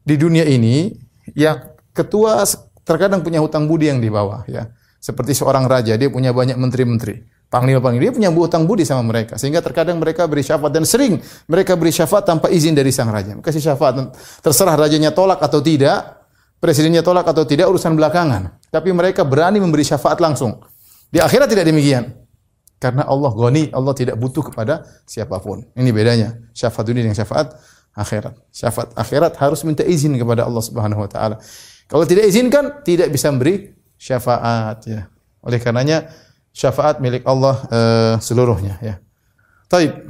di 0.00 0.16
dunia 0.16 0.48
ini 0.48 0.88
yang 1.36 1.76
ketua 1.92 2.48
terkadang 2.80 3.20
punya 3.20 3.44
hutang 3.44 3.68
budi 3.68 3.92
yang 3.92 4.00
di 4.00 4.08
bawah 4.08 4.40
ya. 4.48 4.72
Seperti 5.04 5.36
seorang 5.36 5.68
raja, 5.68 6.00
dia 6.00 6.08
punya 6.08 6.32
banyak 6.32 6.56
menteri-menteri. 6.56 7.33
Panglima-panglima, 7.54 8.10
dia 8.10 8.10
punya 8.10 8.30
hutang 8.34 8.66
budi 8.66 8.82
sama 8.82 9.06
mereka. 9.06 9.38
Sehingga 9.38 9.62
terkadang 9.62 10.02
mereka 10.02 10.26
beri 10.26 10.42
syafaat. 10.42 10.74
Dan 10.74 10.82
sering 10.82 11.22
mereka 11.46 11.78
beri 11.78 11.94
syafaat 11.94 12.26
tanpa 12.26 12.50
izin 12.50 12.74
dari 12.74 12.90
sang 12.90 13.14
raja. 13.14 13.38
Kasih 13.38 13.62
syafaat. 13.62 14.10
Terserah 14.42 14.74
rajanya 14.74 15.14
tolak 15.14 15.38
atau 15.38 15.62
tidak. 15.62 16.26
Presidennya 16.58 17.06
tolak 17.06 17.22
atau 17.22 17.46
tidak, 17.46 17.70
urusan 17.70 17.94
belakangan. 17.94 18.58
Tapi 18.74 18.90
mereka 18.90 19.22
berani 19.22 19.62
memberi 19.62 19.86
syafaat 19.86 20.18
langsung. 20.18 20.66
Di 21.14 21.22
akhirat 21.22 21.46
tidak 21.46 21.70
demikian. 21.70 22.10
Karena 22.82 23.06
Allah 23.06 23.30
goni, 23.30 23.70
Allah 23.70 23.94
tidak 23.94 24.18
butuh 24.18 24.50
kepada 24.50 24.82
siapa 25.06 25.38
pun. 25.38 25.62
Ini 25.78 25.94
bedanya. 25.94 26.34
Syafaat 26.58 26.90
dunia 26.90 27.06
dengan 27.06 27.14
syafaat 27.14 27.54
akhirat. 27.94 28.34
Syafaat 28.50 28.98
akhirat 28.98 29.38
harus 29.38 29.62
minta 29.62 29.86
izin 29.86 30.18
kepada 30.18 30.42
Allah 30.42 30.58
Subhanahu 30.58 31.06
wa 31.06 31.10
taala. 31.12 31.38
Kalau 31.86 32.02
tidak 32.02 32.26
izinkan, 32.26 32.82
tidak 32.82 33.14
bisa 33.14 33.30
memberi 33.30 33.70
syafaat 33.94 34.90
ya. 34.90 35.06
Oleh 35.46 35.62
karenanya 35.62 36.10
syafaat 36.54 37.02
milik 37.02 37.26
Allah 37.26 37.56
uh, 37.66 38.14
seluruhnya 38.22 38.78
ya. 38.78 39.02
Taib. 39.66 40.06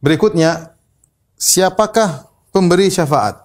Berikutnya 0.00 0.72
siapakah 1.36 2.32
pemberi 2.48 2.88
syafaat? 2.88 3.44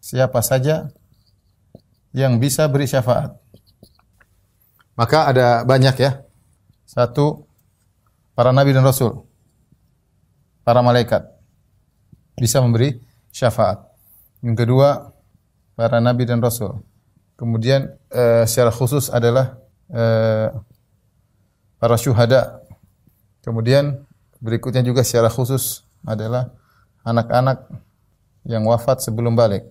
Siapa 0.00 0.40
saja 0.40 0.88
yang 2.16 2.40
bisa 2.40 2.64
beri 2.72 2.88
syafaat? 2.88 3.36
Maka 4.96 5.28
ada 5.28 5.62
banyak 5.68 5.96
ya. 6.00 6.24
Satu 6.88 7.44
para 8.32 8.50
nabi 8.50 8.72
dan 8.72 8.82
rasul. 8.82 9.28
Para 10.64 10.80
malaikat 10.80 11.28
bisa 12.40 12.64
memberi 12.64 12.96
syafaat. 13.28 13.84
Yang 14.40 14.64
kedua, 14.64 15.12
para 15.76 16.00
nabi 16.00 16.24
dan 16.24 16.40
rasul. 16.40 16.80
Kemudian 17.38 17.92
uh, 18.10 18.42
secara 18.48 18.72
khusus 18.72 19.12
adalah 19.12 19.60
uh, 19.92 20.50
para 21.78 21.96
syuhada. 21.98 22.62
Kemudian 23.42 24.04
berikutnya 24.42 24.84
juga 24.84 25.02
secara 25.02 25.32
khusus 25.32 25.82
adalah 26.04 26.52
anak-anak 27.02 27.70
yang 28.46 28.66
wafat 28.68 29.02
sebelum 29.02 29.34
balik. 29.34 29.64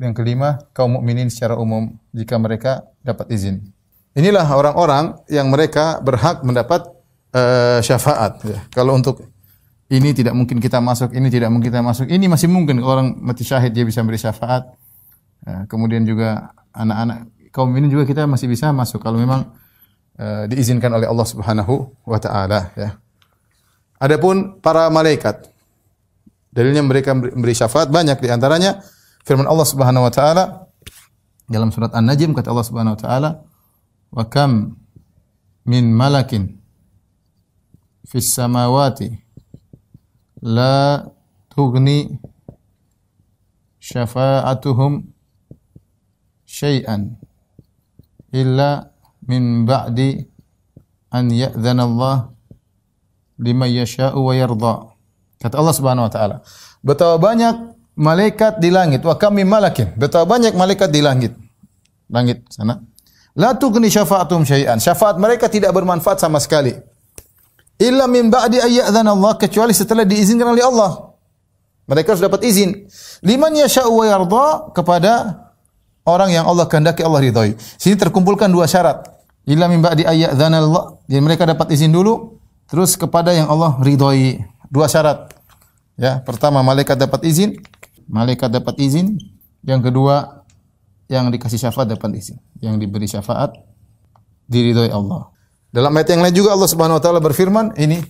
Yang 0.00 0.14
kelima, 0.18 0.58
kaum 0.74 0.98
mukminin 0.98 1.30
secara 1.30 1.54
umum 1.54 1.94
jika 2.10 2.34
mereka 2.40 2.82
dapat 3.06 3.30
izin. 3.30 3.62
Inilah 4.14 4.46
orang-orang 4.46 5.18
yang 5.30 5.50
mereka 5.50 6.02
berhak 6.02 6.42
mendapat 6.42 6.86
uh, 7.34 7.78
syafaat. 7.82 8.42
Ya. 8.46 8.58
Kalau 8.74 8.94
untuk 8.94 9.26
ini 9.90 10.14
tidak 10.14 10.34
mungkin 10.34 10.58
kita 10.58 10.82
masuk, 10.82 11.14
ini 11.14 11.30
tidak 11.30 11.50
mungkin 11.50 11.70
kita 11.70 11.82
masuk. 11.82 12.06
Ini 12.10 12.26
masih 12.26 12.50
mungkin 12.50 12.82
orang 12.82 13.14
mati 13.22 13.46
syahid 13.46 13.74
dia 13.74 13.86
bisa 13.86 14.02
beri 14.02 14.18
syafaat. 14.18 14.66
Ya, 15.44 15.66
kemudian 15.70 16.02
juga 16.08 16.54
anak-anak 16.74 17.30
kaum 17.54 17.70
ini 17.78 17.86
juga 17.86 18.02
kita 18.02 18.26
masih 18.26 18.50
bisa 18.50 18.74
masuk 18.74 18.98
kalau 18.98 19.22
memang 19.22 19.54
uh, 20.18 20.44
diizinkan 20.50 20.90
oleh 20.94 21.06
Allah 21.08 21.26
Subhanahu 21.26 21.94
wa 22.06 22.18
taala 22.18 22.70
ya. 22.74 22.98
Adapun 23.98 24.60
para 24.60 24.90
malaikat 24.90 25.48
dalilnya 26.54 26.82
mereka 26.86 27.14
memberi 27.14 27.54
syafaat 27.54 27.90
banyak 27.90 28.20
di 28.22 28.28
antaranya 28.30 28.82
firman 29.26 29.48
Allah 29.48 29.66
Subhanahu 29.66 30.06
wa 30.06 30.12
taala 30.12 30.44
dalam 31.50 31.74
surat 31.74 31.92
An-Najm 31.92 32.32
kata 32.32 32.54
Allah 32.54 32.66
Subhanahu 32.66 32.94
wa 32.94 33.00
taala 33.00 33.30
wa 34.14 34.24
kam 34.30 34.78
min 35.66 35.90
malakin 35.90 36.60
fis 38.06 38.30
samawati 38.30 39.10
la 40.44 41.02
tughni 41.50 42.20
syafa'atuhum 43.80 45.10
syai'an 46.46 47.16
illa 48.30 48.93
min 49.28 49.64
ba'di 49.64 50.24
an 51.12 51.30
ya'dhana 51.30 51.82
Allah 51.84 52.16
liman 53.38 53.70
yasha'u 53.70 54.18
wa 54.18 54.32
yarda. 54.34 54.74
Kata 55.40 55.54
Allah 55.60 55.74
Subhanahu 55.74 56.06
wa 56.08 56.12
taala. 56.12 56.36
Betapa 56.80 57.16
banyak 57.20 57.76
malaikat 57.96 58.58
di 58.58 58.70
langit 58.72 59.00
wa 59.04 59.14
kami 59.14 59.46
malakin. 59.46 59.94
Betapa 59.94 60.24
banyak 60.26 60.56
malaikat 60.56 60.88
di 60.90 61.00
langit. 61.04 61.32
Langit 62.08 62.44
sana. 62.52 62.80
La 63.34 63.56
tughni 63.56 63.90
syafa'atum 63.90 64.46
syai'an. 64.46 64.78
Syafaat 64.78 65.18
mereka 65.18 65.50
tidak 65.50 65.74
bermanfaat 65.74 66.22
sama 66.22 66.38
sekali. 66.38 66.74
Illa 67.82 68.06
min 68.06 68.30
ba'di 68.30 68.62
ayyadzana 68.62 69.10
Allah 69.10 69.34
kecuali 69.34 69.74
setelah 69.74 70.06
diizinkan 70.06 70.54
oleh 70.54 70.62
Allah. 70.62 71.14
Mereka 71.90 72.16
sudah 72.16 72.30
dapat 72.30 72.46
izin. 72.46 72.86
Liman 73.26 73.52
yasha'u 73.58 73.90
wa 73.90 74.04
yarda 74.06 74.46
kepada 74.72 75.12
orang 76.06 76.30
yang 76.32 76.46
Allah 76.46 76.64
kehendaki 76.70 77.02
Allah 77.02 77.20
ridhoi. 77.20 77.58
Sini 77.58 77.98
terkumpulkan 77.98 78.48
dua 78.48 78.70
syarat. 78.70 79.13
Illa 79.44 79.68
min 79.68 79.84
ba'di 79.84 80.08
ayyadzana 80.08 80.60
Allah. 80.60 80.96
Jadi 81.04 81.20
mereka 81.20 81.44
dapat 81.44 81.68
izin 81.72 81.92
dulu 81.92 82.40
terus 82.68 82.96
kepada 82.96 83.32
yang 83.32 83.48
Allah 83.48 83.76
ridhoi. 83.80 84.40
Dua 84.72 84.88
syarat. 84.88 85.30
Ya, 85.94 86.18
pertama 86.24 86.58
malaikat 86.64 86.98
dapat 86.98 87.22
izin, 87.22 87.60
malaikat 88.10 88.50
dapat 88.50 88.74
izin. 88.82 89.14
Yang 89.64 89.92
kedua 89.92 90.44
yang 91.08 91.28
dikasih 91.28 91.60
syafaat 91.60 91.92
dapat 91.92 92.16
izin, 92.16 92.40
yang 92.60 92.76
diberi 92.80 93.08
syafaat 93.08 93.54
diridhoi 94.48 94.92
Allah. 94.92 95.32
Dalam 95.72 95.90
ayat 95.96 96.14
yang 96.14 96.22
lain 96.22 96.34
juga 96.34 96.52
Allah 96.52 96.68
Subhanahu 96.68 97.00
wa 97.00 97.02
taala 97.02 97.20
berfirman, 97.20 97.76
ini 97.80 98.00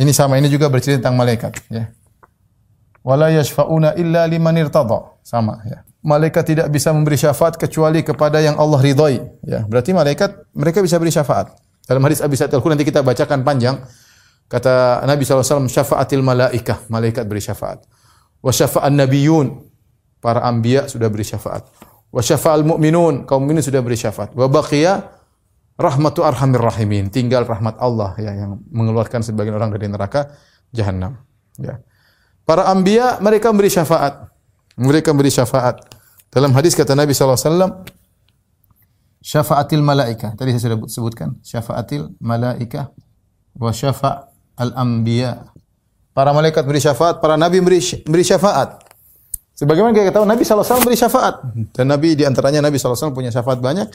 ini 0.00 0.12
sama 0.16 0.40
ini 0.40 0.48
juga 0.48 0.72
bercerita 0.72 1.04
tentang 1.04 1.20
malaikat, 1.20 1.52
ya. 1.68 1.92
Wala 3.02 3.28
illa 3.98 4.22
liman 4.30 4.54
irtada. 4.56 5.18
Sama, 5.26 5.58
ya. 5.66 5.82
Malaikat 6.02 6.42
tidak 6.42 6.66
bisa 6.66 6.90
memberi 6.90 7.14
syafaat 7.14 7.54
kecuali 7.54 8.02
kepada 8.02 8.42
yang 8.42 8.58
Allah 8.58 8.82
ridhoi, 8.82 9.22
ya. 9.46 9.62
Berarti 9.62 9.94
malaikat 9.94 10.50
mereka 10.50 10.82
bisa 10.82 10.98
beri 10.98 11.14
syafaat. 11.14 11.54
Dalam 11.86 12.02
hadis 12.02 12.18
Abi 12.18 12.34
Sa'id 12.34 12.50
nanti 12.50 12.82
kita 12.82 13.06
bacakan 13.06 13.46
panjang. 13.46 13.78
Kata 14.50 15.06
Nabi 15.06 15.22
SAW, 15.22 15.70
syafaatil 15.70 16.20
malaikah, 16.20 16.84
malaikat 16.90 17.24
beri 17.24 17.38
syafaat. 17.38 17.86
Wa 18.42 18.50
syafa'an 18.50 18.98
nabiyun, 18.98 19.62
para 20.18 20.42
anbiya 20.42 20.90
sudah 20.90 21.06
beri 21.06 21.22
syafaat. 21.22 21.70
Wa 22.10 22.18
syafa'al 22.18 22.66
mu'minun, 22.66 23.22
kaum 23.22 23.46
mukminin 23.46 23.62
sudah 23.62 23.78
beri 23.78 23.94
syafaat. 23.94 24.34
Wa 24.34 24.50
baqiya 24.50 25.06
rahmatu 25.78 26.26
arhamir 26.26 26.60
rahimin, 26.60 27.08
tinggal 27.14 27.46
rahmat 27.46 27.78
Allah 27.78 28.18
ya 28.18 28.34
yang 28.34 28.60
mengeluarkan 28.74 29.22
sebagian 29.22 29.54
orang 29.54 29.70
dari 29.70 29.86
neraka 29.86 30.34
jahanam. 30.74 31.22
Ya. 31.56 31.78
Para 32.42 32.66
anbiya 32.66 33.22
mereka 33.22 33.54
beri 33.54 33.70
syafaat. 33.70 34.31
Mereka 34.76 35.12
beri 35.12 35.28
syafaat. 35.28 35.84
Dalam 36.32 36.56
hadis 36.56 36.72
kata 36.72 36.96
Nabi 36.96 37.12
SAW, 37.12 37.84
syafaatil 39.20 39.84
malaika. 39.84 40.32
Tadi 40.32 40.56
saya 40.56 40.72
sudah 40.72 40.78
sebutkan, 40.88 41.36
syafaatil 41.44 42.16
malaika 42.18 42.88
wa 43.56 43.68
syafa' 43.68 44.32
al-anbiya. 44.56 45.52
Para 46.12 46.32
malaikat 46.36 46.64
beri 46.68 46.80
syafaat, 46.80 47.24
para 47.24 47.40
nabi 47.40 47.60
beri, 47.64 47.80
beri 48.04 48.24
syafaat. 48.24 48.84
Sebagaimana 49.52 49.92
kita 49.92 50.16
tahu 50.16 50.26
Nabi 50.26 50.42
SAW 50.42 50.82
beri 50.82 50.96
syafaat. 50.96 51.44
Dan 51.76 51.92
Nabi 51.92 52.16
di 52.16 52.24
antaranya 52.24 52.64
Nabi 52.64 52.80
SAW 52.80 53.12
punya 53.12 53.28
syafaat 53.28 53.60
banyak. 53.60 53.88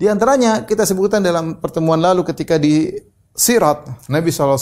Di 0.00 0.08
antaranya 0.08 0.64
kita 0.64 0.86
sebutkan 0.88 1.20
dalam 1.20 1.60
pertemuan 1.60 2.00
lalu 2.00 2.24
ketika 2.24 2.56
di 2.56 2.88
Sirat 3.34 4.08
Nabi 4.08 4.32
SAW 4.32 4.56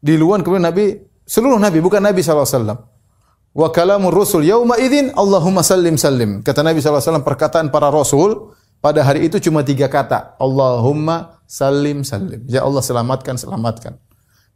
di 0.00 0.14
luar 0.16 0.40
kemudian 0.40 0.64
Nabi 0.64 0.96
seluruh 1.28 1.60
Nabi 1.60 1.78
bukan 1.82 2.00
Nabi 2.00 2.24
SAW. 2.24 2.93
Wa 3.54 3.70
kalamur 3.70 4.10
rusul 4.10 4.42
yauma 4.42 4.74
idzin 4.82 5.14
Allahumma 5.14 5.62
sallim 5.62 5.94
sallim. 5.94 6.42
Kata 6.42 6.66
Nabi 6.66 6.82
SAW 6.82 7.22
perkataan 7.22 7.70
para 7.70 7.86
rasul 7.86 8.50
pada 8.82 9.06
hari 9.06 9.30
itu 9.30 9.38
cuma 9.38 9.62
tiga 9.62 9.86
kata. 9.86 10.34
Allahumma 10.42 11.38
sallim 11.46 12.02
sallim. 12.02 12.42
Ya 12.50 12.66
Allah 12.66 12.82
selamatkan 12.82 13.38
selamatkan. 13.38 13.94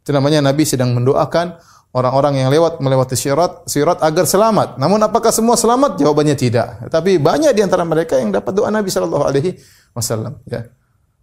Itu 0.03 0.11
namanya 0.11 0.43
Nabi 0.43 0.67
sedang 0.67 0.91
mendoakan 0.91 1.55
orang-orang 1.95 2.43
yang 2.43 2.51
lewat 2.51 2.83
melewati 2.83 3.15
sirat 3.15 3.63
sirat 3.71 4.03
agar 4.03 4.27
selamat. 4.27 4.75
Namun 4.75 4.99
apakah 4.99 5.31
semua 5.31 5.55
selamat? 5.55 5.95
Jawabannya 5.95 6.35
tidak. 6.35 6.91
Tapi 6.91 7.23
banyak 7.23 7.55
di 7.55 7.63
antara 7.63 7.87
mereka 7.87 8.19
yang 8.19 8.35
dapat 8.35 8.51
doa 8.51 8.67
Nabi 8.67 8.91
sallallahu 8.91 9.23
alaihi 9.23 9.55
wasallam 9.95 10.43
ya. 10.43 10.67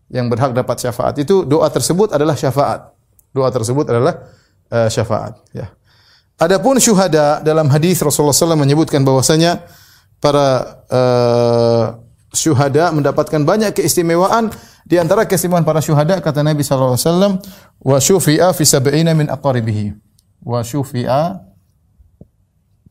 Yang 0.08 0.26
berhak 0.32 0.56
dapat 0.56 0.76
syafaat 0.80 1.14
itu 1.20 1.44
doa 1.44 1.68
tersebut 1.68 2.16
adalah 2.16 2.40
syafaat. 2.40 2.88
Doa 3.36 3.52
tersebut 3.52 3.84
adalah 3.84 4.32
uh, 4.72 4.88
syafaat 4.88 5.44
ya. 5.52 5.75
Adapun 6.36 6.76
syuhada 6.76 7.40
dalam 7.40 7.64
hadis 7.72 7.96
Rasulullah 8.04 8.36
SAW 8.36 8.60
menyebutkan 8.60 9.00
bahwasanya 9.00 9.64
para 10.20 10.84
uh, 10.92 11.96
syuhada 12.28 12.92
mendapatkan 12.92 13.40
banyak 13.40 13.72
keistimewaan. 13.72 14.52
Di 14.84 15.00
antara 15.00 15.24
keistimewaan 15.24 15.64
para 15.64 15.80
syuhada 15.80 16.20
kata 16.20 16.44
Nabi 16.44 16.60
wasallam 16.62 17.40
wa 17.80 17.96
syufi'a 17.96 18.52
fi 18.52 18.64
sab'ina 18.68 19.16
min 19.16 19.32
aqaribihi. 19.32 19.96
Wa 20.44 20.60
syufi'a 20.60 21.40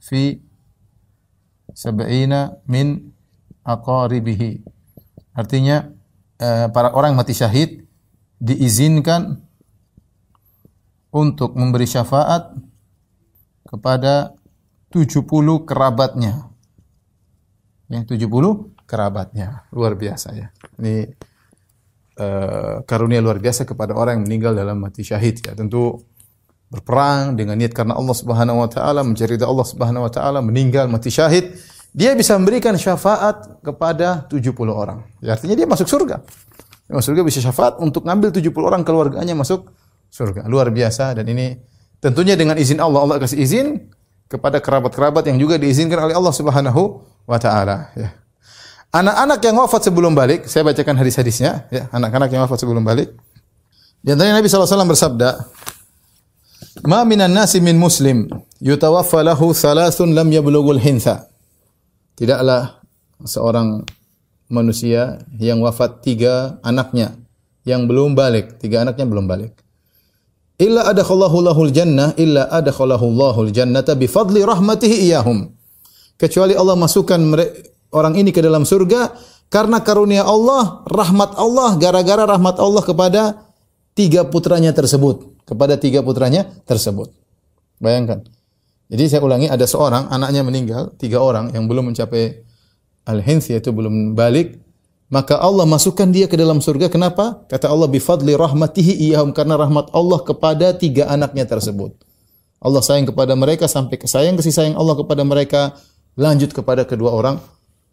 fi 0.01 0.41
sab'ina 1.69 2.65
min 2.65 3.13
aqaribihi. 3.61 4.65
Artinya 5.37 5.85
uh, 6.41 6.67
para 6.73 6.97
orang 6.97 7.13
mati 7.13 7.37
syahid 7.37 7.85
diizinkan 8.41 9.37
untuk 11.13 11.53
memberi 11.53 11.85
syafaat 11.85 12.51
kepada 13.75 14.31
70 14.95 15.27
kerabatnya. 15.67 16.47
Yang 17.91 18.15
70 18.15 18.87
kerabatnya. 18.87 19.67
Luar 19.75 19.99
biasa 19.99 20.31
ya. 20.31 20.47
Ini 20.79 21.11
uh, 22.19 22.81
karunia 22.87 23.19
luar 23.19 23.37
biasa 23.43 23.67
kepada 23.67 23.91
orang 23.91 24.21
yang 24.21 24.25
meninggal 24.31 24.53
dalam 24.55 24.79
mati 24.79 25.03
syahid 25.03 25.43
ya. 25.43 25.51
Tentu 25.53 25.99
berperang 26.71 27.37
dengan 27.37 27.59
niat 27.59 27.75
karena 27.75 27.93
Allah 27.93 28.15
Subhanahu 28.15 28.63
wa 28.63 28.69
taala, 28.71 29.05
mencari 29.05 29.37
Allah 29.37 29.67
Subhanahu 29.67 30.03
wa 30.07 30.11
taala, 30.11 30.39
meninggal 30.41 30.89
mati 30.89 31.13
syahid, 31.13 31.53
dia 31.95 32.11
bisa 32.17 32.35
memberikan 32.35 32.75
syafaat 32.75 33.61
kepada 33.63 34.25
70 34.27 34.51
orang. 34.67 35.05
Ya, 35.23 35.37
artinya 35.37 35.55
dia 35.55 35.69
masuk 35.69 35.87
surga. 35.87 36.19
Dia 36.85 36.93
masuk 36.93 37.15
surga 37.15 37.23
bisa 37.23 37.39
syafaat 37.39 37.79
untuk 37.79 38.03
ngambil 38.03 38.35
70 38.35 38.51
orang 38.59 38.81
keluarganya 38.83 39.31
masuk 39.37 39.71
surga. 40.11 40.43
Luar 40.51 40.73
biasa 40.73 41.15
dan 41.15 41.25
ini 41.31 41.55
tentunya 42.05 42.37
dengan 42.37 42.53
izin 42.53 42.77
Allah. 42.77 43.01
Allah 43.01 43.17
kasih 43.17 43.41
izin 43.41 43.89
kepada 44.29 44.61
kerabat-kerabat 44.61 45.25
yang 45.25 45.41
juga 45.41 45.57
diizinkan 45.57 45.97
oleh 46.05 46.13
Allah 46.13 46.29
Subhanahu 46.29 47.01
wa 47.25 47.37
taala 47.41 47.89
ya. 47.97 48.13
Anak-anak 48.93 49.39
yang 49.43 49.59
wafat 49.59 49.91
sebelum 49.91 50.15
balik, 50.15 50.47
saya 50.47 50.63
bacakan 50.63 50.95
hadis-hadisnya 51.01 51.67
ya, 51.67 51.91
anak-anak 51.91 52.31
yang 52.31 52.47
wafat 52.47 52.63
sebelum 52.63 52.85
balik. 52.85 53.11
Di 53.99 54.13
antaranya 54.13 54.39
Nabi 54.39 54.47
SAW 54.47 54.87
bersabda, 54.87 55.35
"Ma 56.87 57.03
minan 57.03 57.33
nasi 57.33 57.59
min 57.59 57.75
muslim 57.75 58.29
yutawaffa 58.63 59.19
lahu 59.25 59.51
thalathun 59.51 60.15
lam 60.15 60.31
yablughul 60.31 60.79
hintha." 60.79 61.27
Tidaklah 62.15 62.79
seorang 63.27 63.83
manusia 64.47 65.19
yang 65.43 65.59
wafat 65.59 65.99
tiga 65.99 66.63
anaknya 66.63 67.19
yang 67.67 67.89
belum 67.89 68.15
balik, 68.15 68.61
tiga 68.63 68.87
anaknya 68.87 69.03
belum 69.09 69.27
balik. 69.27 69.64
Illa 70.55 70.87
adakhallahu 70.87 71.43
lahul 71.43 71.71
jannah 71.71 72.15
illa 72.15 72.47
adakhallahu 72.47 73.03
Allahul 73.11 73.51
jannata 73.51 73.91
bi 73.91 74.07
fadli 74.07 74.39
rahmatihi 74.39 75.11
iyahum. 75.11 75.51
Kecuali 76.15 76.55
Allah 76.55 76.79
masukkan 76.79 77.19
orang 77.91 78.15
ini 78.15 78.31
ke 78.31 78.39
dalam 78.39 78.63
surga 78.63 79.11
karena 79.51 79.83
karunia 79.83 80.23
Allah, 80.23 80.87
rahmat 80.87 81.35
Allah, 81.35 81.75
gara-gara 81.75 82.23
rahmat 82.23 82.55
Allah 82.55 82.83
kepada 82.87 83.21
tiga 83.95 84.23
putranya 84.23 84.71
tersebut, 84.71 85.43
kepada 85.43 85.75
tiga 85.75 85.99
putranya 85.99 86.47
tersebut. 86.63 87.11
Bayangkan. 87.83 88.23
Jadi 88.87 89.03
saya 89.11 89.21
ulangi 89.27 89.51
ada 89.51 89.67
seorang 89.67 90.07
anaknya 90.07 90.45
meninggal, 90.45 90.95
tiga 90.95 91.19
orang 91.19 91.51
yang 91.51 91.67
belum 91.67 91.91
mencapai 91.91 92.47
al-hinth 93.03 93.51
yaitu 93.51 93.75
belum 93.75 94.15
balik, 94.15 94.61
maka 95.09 95.37
Allah 95.37 95.69
masukkan 95.69 96.09
dia 96.09 96.25
ke 96.25 96.33
dalam 96.33 96.57
surga. 96.57 96.89
Kenapa? 96.89 97.45
Kata 97.45 97.69
Allah 97.69 97.85
bifadli 97.85 98.33
rahmatihi 98.33 99.05
iyahum 99.09 99.31
karena 99.37 99.53
rahmat 99.53 99.93
Allah 99.93 100.19
kepada 100.25 100.73
tiga 100.73 101.05
anaknya 101.09 101.45
tersebut. 101.45 101.93
Allah 102.57 102.81
sayang 102.81 103.13
kepada 103.13 103.37
mereka 103.37 103.69
sampai 103.69 104.01
sayang 104.01 104.41
kasih 104.41 104.49
sayang 104.49 104.75
Allah 104.79 104.97
kepada 104.97 105.21
mereka 105.21 105.77
lanjut 106.17 106.49
kepada 106.49 106.81
kedua 106.89 107.13
orang 107.13 107.37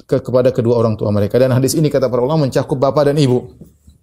ke, 0.09 0.25
kepada 0.25 0.48
kedua 0.48 0.81
orang 0.81 0.96
tua 0.96 1.12
mereka. 1.12 1.37
Dan 1.37 1.53
hadis 1.53 1.77
ini 1.77 1.92
kata 1.92 2.09
para 2.09 2.25
ulama 2.25 2.48
mencakup 2.48 2.81
bapak 2.81 3.12
dan 3.12 3.20
ibu, 3.20 3.53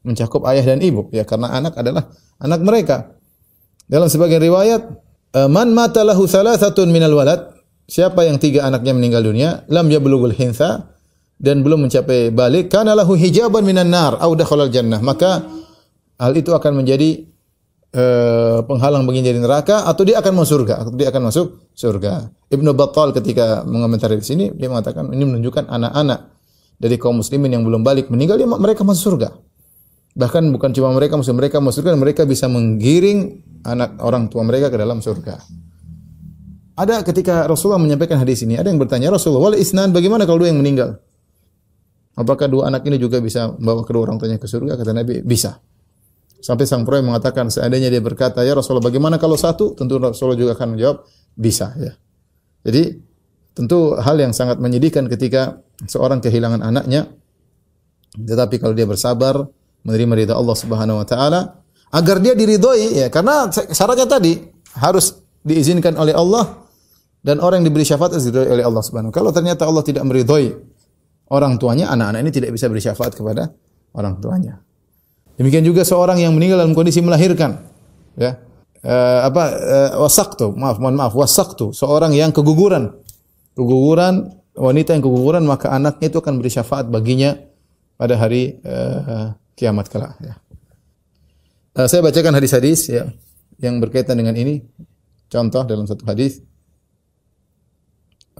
mencakup 0.06 0.46
ayah 0.54 0.78
dan 0.78 0.80
ibu 0.86 1.10
ya 1.10 1.26
karena 1.26 1.50
anak 1.50 1.74
adalah 1.82 2.14
anak 2.38 2.62
mereka. 2.62 3.18
Dalam 3.90 4.06
sebagian 4.06 4.46
riwayat 4.46 4.86
man 5.50 5.74
mata 5.74 6.06
lahu 6.06 6.30
thalathatun 6.30 6.94
minal 6.94 7.18
walad 7.18 7.58
siapa 7.90 8.22
yang 8.30 8.38
tiga 8.38 8.70
anaknya 8.70 8.94
meninggal 8.94 9.26
dunia 9.26 9.66
lam 9.66 9.90
yablughul 9.90 10.34
hintha 10.34 10.94
dan 11.40 11.64
belum 11.64 11.88
mencapai 11.88 12.36
balik, 12.36 12.68
kana 12.68 12.92
lahu 12.92 13.16
hijaban 13.16 13.64
minan 13.64 13.88
nar 13.88 14.20
au 14.20 14.36
dakhala 14.36 14.68
jannah. 14.68 15.00
Maka 15.00 15.48
hal 16.20 16.36
itu 16.36 16.52
akan 16.52 16.84
menjadi 16.84 17.24
uh, 17.96 18.60
penghalang 18.68 19.08
dari 19.08 19.40
neraka 19.40 19.88
atau 19.88 20.04
dia 20.04 20.20
akan 20.20 20.44
masuk 20.44 20.62
surga, 20.62 20.76
atau 20.84 20.92
dia 21.00 21.08
akan 21.08 21.22
masuk 21.32 21.72
surga. 21.72 22.28
Ibnu 22.52 22.76
Battal 22.76 23.16
ketika 23.16 23.64
mengomentari 23.64 24.20
di 24.20 24.26
sini 24.28 24.46
dia 24.52 24.68
mengatakan 24.68 25.08
ini 25.16 25.24
menunjukkan 25.24 25.72
anak-anak 25.72 26.20
dari 26.76 27.00
kaum 27.00 27.24
muslimin 27.24 27.56
yang 27.56 27.64
belum 27.64 27.88
balik 27.88 28.12
meninggal 28.12 28.36
dia 28.36 28.46
mereka 28.46 28.84
masuk 28.84 29.16
surga. 29.16 29.32
Bahkan 30.20 30.44
bukan 30.52 30.76
cuma 30.76 30.92
mereka 30.92 31.16
masuk 31.16 31.40
mereka 31.40 31.64
masuk 31.64 31.88
surga, 31.88 31.96
mereka 31.96 32.28
bisa 32.28 32.52
menggiring 32.52 33.40
anak 33.64 33.96
orang 34.04 34.28
tua 34.28 34.44
mereka 34.44 34.68
ke 34.68 34.76
dalam 34.76 35.00
surga. 35.00 35.40
Ada 36.80 37.04
ketika 37.04 37.44
Rasulullah 37.48 37.80
menyampaikan 37.80 38.16
hadis 38.20 38.40
ini, 38.44 38.56
ada 38.56 38.72
yang 38.72 38.80
bertanya, 38.80 39.12
Rasulullah, 39.12 39.52
wal 39.52 39.60
isnan 39.60 39.92
bagaimana 39.92 40.24
kalau 40.24 40.44
dua 40.44 40.48
yang 40.48 40.64
meninggal? 40.64 41.00
Apakah 42.18 42.50
dua 42.50 42.74
anak 42.74 42.86
ini 42.90 42.98
juga 42.98 43.22
bisa 43.22 43.54
membawa 43.54 43.86
kedua 43.86 44.10
orang 44.10 44.18
tuanya 44.18 44.42
ke 44.42 44.48
surga? 44.50 44.76
Kata 44.80 44.92
Nabi, 44.92 45.22
bisa. 45.22 45.62
Sampai 46.40 46.64
sang 46.64 46.88
perawi 46.88 47.04
mengatakan 47.04 47.52
seandainya 47.52 47.92
dia 47.92 48.00
berkata, 48.00 48.42
"Ya 48.48 48.56
Rasulullah, 48.56 48.88
bagaimana 48.88 49.20
kalau 49.20 49.36
satu?" 49.36 49.76
Tentu 49.76 50.00
Rasulullah 50.00 50.40
juga 50.40 50.52
akan 50.56 50.76
menjawab, 50.76 51.04
"Bisa." 51.36 51.76
Ya. 51.76 52.00
Jadi 52.64 52.96
tentu 53.56 54.00
hal 54.00 54.16
yang 54.16 54.32
sangat 54.32 54.56
menyedihkan 54.56 55.12
ketika 55.12 55.60
seorang 55.84 56.24
kehilangan 56.24 56.64
anaknya. 56.64 57.12
Tetapi 58.16 58.56
kalau 58.56 58.72
dia 58.72 58.88
bersabar, 58.88 59.48
menerima 59.84 60.14
ridha 60.16 60.34
Allah 60.36 60.56
Subhanahu 60.56 61.04
wa 61.04 61.08
taala, 61.08 61.60
agar 61.92 62.24
dia 62.24 62.36
diridhoi 62.36 63.04
ya, 63.04 63.08
karena 63.12 63.52
syaratnya 63.52 64.08
tadi 64.08 64.40
harus 64.80 65.20
diizinkan 65.44 65.96
oleh 66.00 66.16
Allah 66.16 66.68
dan 67.20 67.44
orang 67.44 67.64
yang 67.64 67.76
diberi 67.76 67.84
syafaat 67.84 68.16
diridhoi 68.16 68.60
oleh 68.60 68.64
Allah 68.64 68.84
Subhanahu. 68.84 69.12
Kalau 69.12 69.36
ternyata 69.36 69.68
Allah 69.68 69.84
tidak 69.84 70.08
meridhoi 70.08 70.56
orang 71.30 71.58
tuanya, 71.62 71.90
anak-anak 71.94 72.20
ini 72.26 72.32
tidak 72.34 72.50
bisa 72.54 72.66
beri 72.68 72.82
syafaat 72.82 73.14
kepada 73.14 73.54
orang 73.94 74.18
tuanya. 74.18 74.62
Demikian 75.40 75.64
juga 75.64 75.88
seorang 75.88 76.20
yang 76.20 76.36
meninggal 76.36 76.60
dalam 76.66 76.76
kondisi 76.76 77.00
melahirkan, 77.00 77.64
ya. 78.20 78.38
Uh, 78.80 79.28
apa 79.28 79.44
uh, 79.60 79.92
wasaktu, 80.08 80.56
maaf, 80.56 80.80
mohon 80.80 80.96
maaf, 80.96 81.12
wasaktu, 81.12 81.76
seorang 81.76 82.16
yang 82.16 82.32
keguguran. 82.32 82.96
Keguguran, 83.52 84.40
wanita 84.56 84.96
yang 84.96 85.04
keguguran 85.04 85.44
maka 85.44 85.76
anaknya 85.76 86.08
itu 86.12 86.20
akan 86.24 86.40
beri 86.40 86.52
syafaat 86.52 86.88
baginya 86.88 87.36
pada 88.00 88.16
hari 88.16 88.60
uh, 88.64 89.36
kiamat 89.60 89.92
kelak, 89.92 90.16
ya. 90.24 90.36
Uh, 91.76 91.88
saya 91.88 92.04
bacakan 92.04 92.36
hadis-hadis 92.36 92.88
ya 92.88 93.08
yang 93.60 93.80
berkaitan 93.84 94.16
dengan 94.16 94.36
ini. 94.36 94.64
Contoh 95.30 95.62
dalam 95.62 95.86
satu 95.86 96.10
hadis 96.10 96.42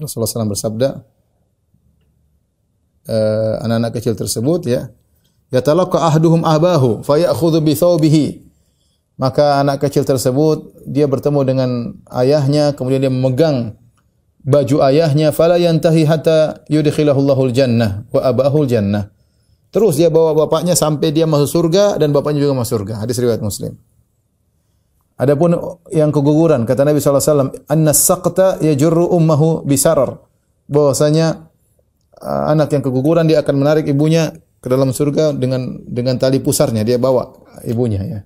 Rasulullah 0.00 0.26
SAW 0.26 0.52
bersabda, 0.56 0.88
uh, 3.06 3.62
anak-anak 3.64 3.92
kecil 3.96 4.18
tersebut 4.18 4.66
ya. 4.66 4.90
Yatalaqqa 5.50 5.98
ahduhum 6.10 6.42
ahbahu 6.46 7.02
fayakhudhu 7.06 7.64
bi 7.64 7.72
thawbihi. 7.78 8.26
Maka 9.20 9.60
anak 9.60 9.84
kecil 9.84 10.08
tersebut 10.08 10.88
dia 10.88 11.04
bertemu 11.04 11.40
dengan 11.44 11.70
ayahnya 12.08 12.72
kemudian 12.72 13.04
dia 13.04 13.12
memegang 13.12 13.76
baju 14.40 14.80
ayahnya 14.88 15.28
fala 15.36 15.60
yantahi 15.60 16.08
hatta 16.08 16.64
yudkhilahullahu 16.72 17.52
jannah 17.52 18.08
wa 18.08 18.20
abahul 18.24 18.64
jannah 18.64 19.12
terus 19.68 20.00
dia 20.00 20.08
bawa 20.08 20.32
bapaknya 20.32 20.72
sampai 20.72 21.12
dia 21.12 21.28
masuk 21.28 21.68
surga 21.68 22.00
dan 22.00 22.10
bapaknya 22.16 22.48
juga 22.48 22.64
masuk 22.64 22.80
surga. 22.80 23.04
Hadis 23.04 23.20
riwayat 23.20 23.44
muslim. 23.44 23.76
Adapun 25.20 25.52
yang 25.92 26.08
keguguran 26.08 26.64
kata 26.64 26.80
Nabi 26.80 26.96
sallallahu 26.96 27.20
alaihi 27.20 27.32
wasallam 27.36 27.52
anna 27.68 27.92
saqta 27.92 28.56
yajurru 28.64 29.04
ummuhu 29.12 29.68
bisarar 29.68 30.16
bahwasanya 30.64 31.26
uh, 31.36 31.49
anak 32.24 32.76
yang 32.76 32.84
keguguran 32.84 33.24
dia 33.24 33.40
akan 33.40 33.54
menarik 33.56 33.88
ibunya 33.88 34.32
ke 34.60 34.68
dalam 34.68 34.92
surga 34.92 35.32
dengan 35.32 35.80
dengan 35.88 36.20
tali 36.20 36.38
pusarnya 36.40 36.84
dia 36.84 37.00
bawa 37.00 37.32
ibunya 37.64 38.02
ya. 38.04 38.20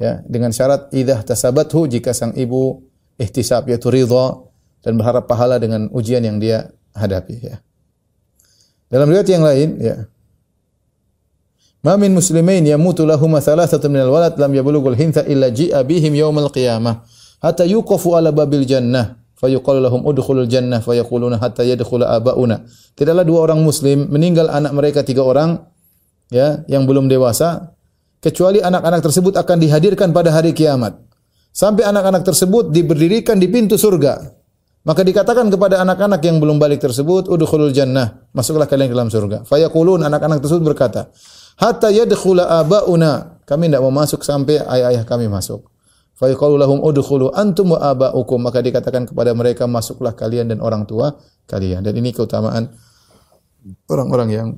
Ya, 0.00 0.12
dengan 0.24 0.48
syarat 0.48 0.88
idah 0.96 1.20
tasabathu 1.20 1.84
jika 1.84 2.16
sang 2.16 2.32
ibu 2.32 2.80
ihtisab 3.20 3.68
yaitu 3.68 3.92
ridha 3.92 4.40
dan 4.80 4.96
berharap 4.96 5.28
pahala 5.28 5.60
dengan 5.60 5.92
ujian 5.92 6.24
yang 6.24 6.40
dia 6.40 6.72
hadapi 6.96 7.36
ya. 7.36 7.60
Dalam 8.88 9.12
riwayat 9.12 9.28
yang 9.28 9.44
lain 9.44 9.68
ya. 9.76 9.96
Ma 11.84 12.00
min 12.00 12.16
muslimain 12.16 12.64
yamutu 12.64 13.04
lahum 13.04 13.36
thalathatu 13.36 13.92
min 13.92 14.04
al-walad 14.04 14.36
lam 14.40 14.52
yablughul 14.52 14.96
hintha 14.96 15.24
illa 15.28 15.52
ji'a 15.52 15.84
bihim 15.84 16.12
yaumal 16.16 16.48
qiyamah 16.48 17.04
hatta 17.40 17.64
yuqafu 17.64 18.16
ala 18.16 18.32
babil 18.32 18.64
jannah 18.64 19.19
fayuqalu 19.40 19.80
lahum 19.80 20.04
udkhulul 20.04 20.44
jannah 20.44 20.84
fayaquluna 20.84 21.40
hatta 21.40 21.64
yadkhula 21.64 22.12
abauna. 22.12 22.68
Tidaklah 22.92 23.24
dua 23.24 23.48
orang 23.48 23.64
muslim 23.64 24.12
meninggal 24.12 24.52
anak 24.52 24.76
mereka 24.76 25.00
tiga 25.00 25.24
orang 25.24 25.56
ya 26.28 26.60
yang 26.68 26.84
belum 26.84 27.08
dewasa 27.08 27.72
kecuali 28.20 28.60
anak-anak 28.60 29.00
tersebut 29.00 29.34
akan 29.40 29.56
dihadirkan 29.56 30.12
pada 30.12 30.28
hari 30.30 30.52
kiamat. 30.52 31.00
Sampai 31.50 31.82
anak-anak 31.82 32.22
tersebut 32.22 32.70
diberdirikan 32.70 33.40
di 33.40 33.50
pintu 33.50 33.74
surga. 33.74 34.38
Maka 34.80 35.04
dikatakan 35.04 35.52
kepada 35.52 35.82
anak-anak 35.82 36.24
yang 36.24 36.40
belum 36.40 36.56
balik 36.56 36.80
tersebut, 36.80 37.28
udkhulul 37.28 37.74
jannah, 37.74 38.24
masuklah 38.32 38.64
kalian 38.64 38.88
ke 38.88 38.94
dalam 38.96 39.12
surga. 39.12 39.44
Fayaqulun 39.44 40.00
anak-anak 40.08 40.40
tersebut 40.40 40.62
berkata, 40.72 41.12
hatta 41.60 41.92
yadkhula 41.92 42.48
abauna, 42.64 43.42
kami 43.44 43.68
tidak 43.68 43.82
mau 43.84 43.92
masuk 43.92 44.24
sampai 44.24 44.56
ayah-ayah 44.62 45.04
kami 45.04 45.28
masuk. 45.28 45.68
Fa 46.20 46.28
lahum 46.28 46.84
udkhulu 46.84 47.32
antum 47.32 47.72
wa 47.72 47.80
aba'ukum 47.80 48.44
maka 48.44 48.60
dikatakan 48.60 49.08
kepada 49.08 49.32
mereka 49.32 49.64
masuklah 49.64 50.12
kalian 50.12 50.52
dan 50.52 50.60
orang 50.60 50.84
tua 50.84 51.16
kalian. 51.48 51.80
Dan 51.80 51.96
ini 51.96 52.12
keutamaan 52.12 52.76
orang-orang 53.88 54.28
yang 54.28 54.48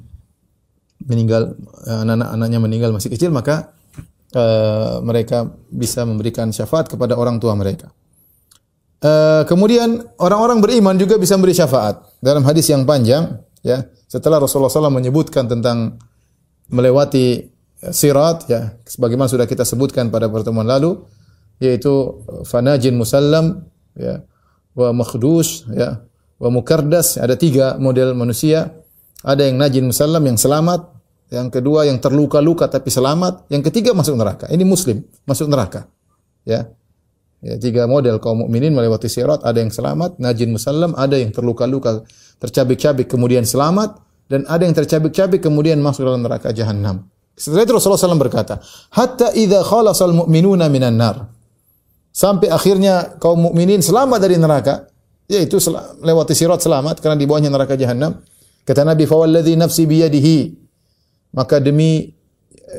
meninggal 1.07 1.55
anak-anaknya 1.87 2.59
meninggal 2.59 2.91
masih 2.91 3.15
kecil 3.15 3.31
maka 3.31 3.79
uh, 4.35 4.99
mereka 5.07 5.55
bisa 5.71 6.03
memberikan 6.03 6.51
syafaat 6.51 6.91
kepada 6.91 7.15
orang 7.15 7.39
tua 7.39 7.55
mereka. 7.55 7.95
Uh, 8.99 9.47
kemudian 9.47 10.03
orang-orang 10.19 10.59
beriman 10.59 10.99
juga 10.99 11.15
bisa 11.15 11.39
memberi 11.39 11.55
syafaat 11.55 12.03
dalam 12.19 12.43
hadis 12.43 12.71
yang 12.75 12.83
panjang 12.83 13.39
ya 13.63 13.87
setelah 14.11 14.43
Rasulullah 14.43 14.71
SAW 14.71 14.91
menyebutkan 14.91 15.47
tentang 15.47 15.99
melewati 16.71 17.51
sirat 17.91 18.47
ya 18.47 18.79
sebagaimana 18.87 19.27
sudah 19.27 19.47
kita 19.47 19.67
sebutkan 19.67 20.11
pada 20.11 20.31
pertemuan 20.31 20.67
lalu 20.67 21.03
yaitu 21.63 22.27
fanajin 22.43 22.99
musallam 22.99 23.71
ya 23.95 24.27
wa 24.75 24.91
makhdus 24.91 25.71
ya 25.71 26.03
wa 26.43 26.49
mukardas 26.51 27.23
ada 27.23 27.39
tiga 27.39 27.79
model 27.79 28.19
manusia. 28.19 28.83
Ada 29.23 29.47
yang 29.47 29.55
najin 29.55 29.87
musallam 29.87 30.27
yang 30.27 30.35
selamat 30.35 30.91
yang 31.31 31.47
kedua 31.47 31.87
yang 31.87 32.03
terluka-luka 32.03 32.67
tapi 32.67 32.91
selamat 32.91 33.47
yang 33.55 33.63
ketiga 33.63 33.95
masuk 33.95 34.19
neraka. 34.19 34.51
Ini 34.51 34.67
muslim 34.67 34.99
masuk 35.23 35.47
neraka 35.47 35.87
ya. 36.43 36.67
Ya 37.43 37.59
tiga 37.59 37.91
model 37.91 38.23
kaum 38.23 38.47
mukminin 38.47 38.71
melewati 38.71 39.11
sirat 39.11 39.43
ada 39.43 39.59
yang 39.59 39.75
selamat 39.75 40.23
najin 40.23 40.55
musallam 40.55 40.95
ada 40.95 41.19
yang 41.19 41.35
terluka-luka 41.35 42.07
tercabik-cabik 42.39 43.11
kemudian 43.11 43.43
selamat 43.43 43.99
dan 44.31 44.47
ada 44.47 44.63
yang 44.63 44.71
tercabik-cabik 44.79 45.43
kemudian 45.43 45.83
masuk 45.83 46.07
dalam 46.07 46.23
neraka 46.23 46.55
jahanam 46.55 47.11
setelah 47.35 47.67
itu 47.67 47.75
Rasulullah 47.75 47.99
SAW 47.99 48.23
berkata 48.23 48.63
hatta 48.95 49.35
idza 49.35 49.59
khalasal 49.67 50.15
mu'minuna 50.15 50.71
minan 50.71 50.95
nar 50.95 51.35
sampai 52.13 52.53
akhirnya 52.53 53.17
kaum 53.17 53.51
mukminin 53.51 53.81
selamat 53.81 54.21
dari 54.21 54.37
neraka 54.37 54.87
yaitu 55.27 55.57
lewati 56.05 56.37
sirat 56.37 56.61
selamat 56.61 57.01
karena 57.01 57.17
di 57.17 57.25
bawahnya 57.25 57.49
neraka 57.49 57.73
jahanam 57.73 58.21
kata 58.69 58.85
Nabi 58.85 59.09
fawalladzi 59.09 59.57
nafsi 59.57 59.89
biyadihi. 59.89 60.39
Maka 61.33 61.65
demi 61.65 62.13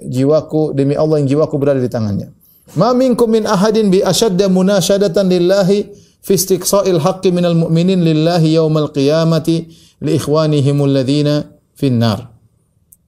jiwaku 0.06 0.78
demi 0.78 0.94
Allah 0.94 1.18
yang 1.18 1.26
jiwaku 1.26 1.58
berada 1.58 1.82
di 1.82 1.90
tangannya. 1.90 2.30
Ma 2.78 2.94
minkum 2.94 3.26
min 3.26 3.50
ahadin 3.50 3.90
bi 3.90 4.06
ashadda 4.06 4.46
munasyadatan 4.46 5.26
lillahi 5.26 5.90
fi 6.22 6.34
istiqsa'il 6.38 7.02
haqqi 7.02 7.34
minal 7.34 7.58
mu'minin 7.58 8.06
lillahi 8.06 8.54
yaumal 8.54 8.94
qiyamati 8.94 9.68
li 10.06 10.12
ikhwanihim 10.22 10.78
alladhina 10.86 11.50
fin 11.74 11.98
nar. 11.98 12.30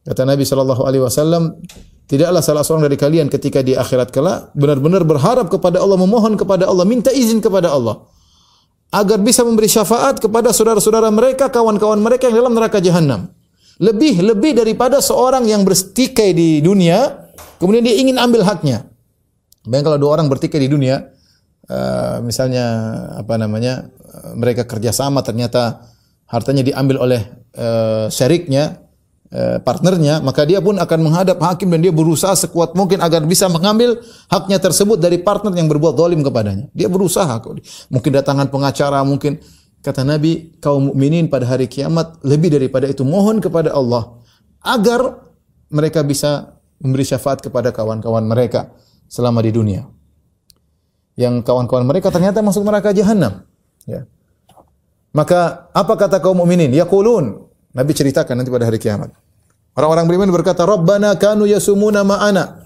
Kata 0.02 0.26
Nabi 0.26 0.46
sallallahu 0.46 0.82
alaihi 0.82 1.06
wasallam 1.06 1.62
Tidaklah 2.06 2.42
salah 2.46 2.62
seorang 2.62 2.86
dari 2.86 3.02
kalian 3.02 3.34
ketika 3.34 3.66
di 3.66 3.74
akhirat 3.74 4.14
kelak 4.14 4.54
benar-benar 4.54 5.02
berharap 5.02 5.50
kepada 5.50 5.82
Allah, 5.82 5.98
memohon 5.98 6.38
kepada 6.38 6.70
Allah, 6.70 6.86
minta 6.86 7.10
izin 7.10 7.42
kepada 7.42 7.74
Allah 7.74 8.06
agar 8.94 9.18
bisa 9.18 9.42
memberi 9.42 9.66
syafaat 9.66 10.22
kepada 10.22 10.54
saudara-saudara 10.54 11.10
mereka, 11.10 11.50
kawan-kawan 11.50 11.98
mereka 11.98 12.30
yang 12.30 12.46
dalam 12.46 12.54
neraka 12.54 12.78
jahanam. 12.78 13.34
Lebih 13.82 14.22
lebih 14.22 14.54
daripada 14.56 15.02
seorang 15.02 15.50
yang 15.50 15.66
bertikai 15.66 16.32
di 16.32 16.62
dunia, 16.62 17.26
kemudian 17.58 17.82
dia 17.82 17.98
ingin 17.98 18.22
ambil 18.22 18.46
haknya. 18.46 18.86
Bayang 19.66 19.90
kalau 19.90 19.98
dua 19.98 20.22
orang 20.22 20.30
bertikai 20.30 20.62
di 20.62 20.70
dunia, 20.70 21.10
uh, 21.68 22.22
misalnya 22.22 22.64
apa 23.18 23.36
namanya, 23.36 23.90
uh, 23.90 24.38
mereka 24.38 24.64
kerjasama 24.70 25.26
ternyata 25.26 25.90
hartanya 26.30 26.62
diambil 26.62 27.02
oleh 27.02 27.26
uh, 27.58 28.08
syariknya, 28.08 28.85
Eh, 28.85 28.85
partnernya, 29.64 30.24
maka 30.24 30.48
dia 30.48 30.64
pun 30.64 30.80
akan 30.80 31.00
menghadap 31.02 31.38
hakim 31.44 31.68
dan 31.74 31.84
dia 31.84 31.92
berusaha 31.92 32.32
sekuat 32.38 32.72
mungkin 32.72 33.04
agar 33.04 33.26
bisa 33.28 33.52
mengambil 33.52 34.00
haknya 34.32 34.62
tersebut 34.64 34.96
dari 34.96 35.20
partner 35.20 35.52
yang 35.56 35.68
berbuat 35.68 35.98
zalim 36.00 36.24
kepadanya. 36.24 36.72
Dia 36.72 36.88
berusaha, 36.88 37.44
mungkin 37.92 38.10
datangan 38.16 38.48
pengacara, 38.48 39.04
mungkin 39.04 39.44
Kata 39.86 40.02
Nabi, 40.02 40.58
kaum 40.58 40.90
mukminin 40.90 41.30
pada 41.30 41.46
hari 41.46 41.70
kiamat 41.70 42.18
lebih 42.26 42.50
daripada 42.50 42.90
itu 42.90 43.06
mohon 43.06 43.38
kepada 43.38 43.70
Allah 43.70 44.18
agar 44.66 45.30
mereka 45.70 46.02
bisa 46.02 46.58
memberi 46.82 47.06
syafaat 47.06 47.46
kepada 47.46 47.70
kawan-kawan 47.70 48.26
mereka 48.26 48.74
selama 49.06 49.46
di 49.46 49.54
dunia. 49.54 49.86
Yang 51.14 51.46
kawan-kawan 51.46 51.86
mereka 51.86 52.10
ternyata 52.10 52.42
masuk 52.42 52.66
neraka 52.66 52.98
jahanam. 52.98 53.46
Ya. 53.86 54.10
Maka 55.14 55.70
apa 55.70 55.94
kata 55.94 56.18
kaum 56.18 56.42
mukminin? 56.42 56.74
Yaqulun. 56.74 57.46
Nabi 57.78 57.92
ceritakan 57.94 58.42
nanti 58.42 58.50
pada 58.50 58.66
hari 58.66 58.82
kiamat. 58.82 59.14
Orang-orang 59.76 60.08
beriman 60.08 60.32
berkata, 60.32 60.64
"Rabbana 60.64 61.20
kanu 61.20 61.44
yasumuna 61.44 62.08
ma'ana." 62.08 62.66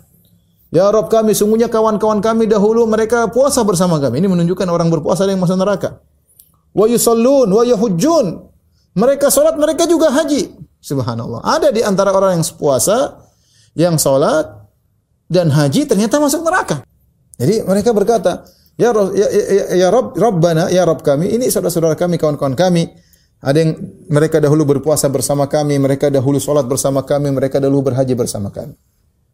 Ya 0.69 0.85
Rabb 0.85 1.09
kami, 1.09 1.33
sungguhnya 1.33 1.65
kawan-kawan 1.65 2.21
kami 2.21 2.45
dahulu 2.45 2.85
mereka 2.85 3.25
puasa 3.33 3.65
bersama 3.65 3.97
kami. 3.97 4.21
Ini 4.21 4.29
menunjukkan 4.29 4.69
orang 4.69 4.93
berpuasa 4.93 5.25
yang 5.25 5.41
masuk 5.41 5.57
neraka. 5.57 5.97
Wa 6.77 6.85
yusallun 6.85 7.49
wa 7.49 7.65
yahujjun. 7.65 8.45
Mereka 8.93 9.33
salat, 9.33 9.57
mereka 9.57 9.89
juga 9.89 10.13
haji. 10.13 10.53
Subhanallah. 10.77 11.41
Ada 11.41 11.73
di 11.73 11.81
antara 11.81 12.13
orang 12.13 12.37
yang 12.37 12.45
puasa, 12.53 13.17
yang 13.73 13.97
salat 13.97 14.45
dan 15.25 15.49
haji 15.49 15.89
ternyata 15.89 16.21
masuk 16.21 16.45
neraka. 16.45 16.85
Jadi 17.41 17.65
mereka 17.65 17.89
berkata, 17.89 18.45
Ya 18.79 18.95
Rob, 18.95 19.11
ya, 19.11 19.27
ya, 19.27 19.43
ya, 19.43 19.63
ya 19.75 19.87
Rob, 19.91 20.15
Rabbana, 20.15 20.71
ya 20.71 20.87
Rob 20.87 21.03
kami, 21.03 21.35
ini 21.35 21.51
saudara-saudara 21.51 21.99
kami, 21.99 22.15
kawan-kawan 22.15 22.55
kami. 22.55 22.87
Ada 23.39 23.57
yang 23.63 23.71
mereka 24.11 24.43
dahulu 24.43 24.67
berpuasa 24.67 25.07
bersama 25.07 25.47
kami, 25.47 25.79
mereka 25.79 26.11
dahulu 26.11 26.43
salat 26.43 26.67
bersama 26.67 27.07
kami, 27.07 27.31
mereka 27.31 27.63
dahulu 27.63 27.87
berhaji 27.87 28.11
bersama 28.11 28.51
kami. 28.51 28.75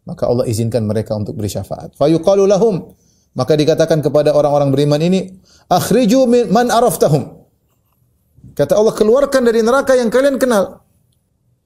Maka 0.05 0.29
Allah 0.29 0.45
izinkan 0.45 0.85
mereka 0.85 1.17
untuk 1.17 1.33
beri 1.33 1.49
syafaat. 1.49 1.97
Fayuqalu 1.97 2.45
lahum. 2.45 2.93
Maka 3.33 3.57
dikatakan 3.57 4.05
kepada 4.05 4.31
orang-orang 4.31 4.69
beriman 4.69 5.01
ini, 5.01 5.33
akhriju 5.67 6.29
man 6.53 6.69
araftahum. 6.69 7.49
Kata 8.53 8.77
Allah, 8.77 8.93
keluarkan 8.93 9.41
dari 9.41 9.65
neraka 9.65 9.97
yang 9.97 10.13
kalian 10.13 10.37
kenal. 10.37 10.85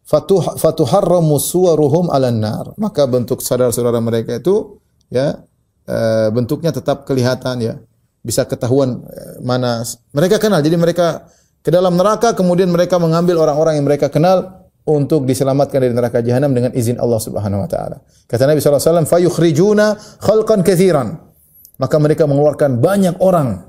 Fatuh, 0.07 0.57
fatuharramu 0.57 1.37
suwaruhum 1.37 2.09
ala 2.09 2.33
nar. 2.33 2.73
Maka 2.79 3.05
bentuk 3.05 3.45
saudara-saudara 3.45 4.01
mereka 4.01 4.41
itu 4.41 4.81
ya 5.13 5.45
e, 5.85 5.97
bentuknya 6.33 6.73
tetap 6.73 7.05
kelihatan 7.05 7.61
ya. 7.61 7.77
Bisa 8.25 8.49
ketahuan 8.49 9.05
e, 9.05 9.45
mana 9.45 9.85
mereka 10.09 10.41
kenal. 10.41 10.65
Jadi 10.65 10.73
mereka 10.81 11.29
ke 11.59 11.69
dalam 11.69 11.99
neraka 11.99 12.31
kemudian 12.33 12.71
mereka 12.71 12.95
mengambil 12.97 13.43
orang-orang 13.43 13.79
yang 13.79 13.85
mereka 13.85 14.07
kenal 14.07 14.67
untuk 14.87 15.27
diselamatkan 15.29 15.85
dari 15.85 15.93
neraka 15.93 16.23
jahanam 16.25 16.49
dengan 16.49 16.71
izin 16.73 16.97
Allah 16.97 17.21
Subhanahu 17.21 17.61
wa 17.61 17.69
taala. 17.69 18.01
Kata 18.25 18.49
Nabi 18.49 18.57
sallallahu 18.57 18.81
alaihi 18.81 18.89
wasallam, 18.89 19.07
"Fayukhrijuna 19.07 19.85
khalqan 20.23 20.59
katsiran." 20.65 21.29
Maka 21.79 21.95
mereka 21.95 22.27
mengeluarkan 22.27 22.83
banyak 22.83 23.15
orang. 23.23 23.63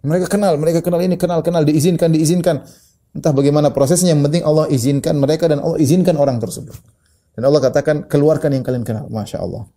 Mereka 0.00 0.32
kenal, 0.32 0.56
mereka 0.56 0.80
kenal 0.80 1.00
ini, 1.04 1.20
kenal, 1.20 1.44
kenal, 1.44 1.60
diizinkan, 1.60 2.08
diizinkan. 2.08 2.64
Entah 3.12 3.36
bagaimana 3.36 3.68
prosesnya, 3.68 4.16
yang 4.16 4.24
penting 4.24 4.40
Allah 4.48 4.64
izinkan 4.72 5.12
mereka 5.20 5.44
dan 5.44 5.60
Allah 5.60 5.76
izinkan 5.76 6.16
orang 6.16 6.40
tersebut. 6.40 6.72
Dan 7.36 7.44
Allah 7.44 7.60
katakan, 7.60 8.08
keluarkan 8.08 8.56
yang 8.56 8.64
kalian 8.64 8.80
kenal. 8.80 9.12
Masya 9.12 9.44
Allah. 9.44 9.68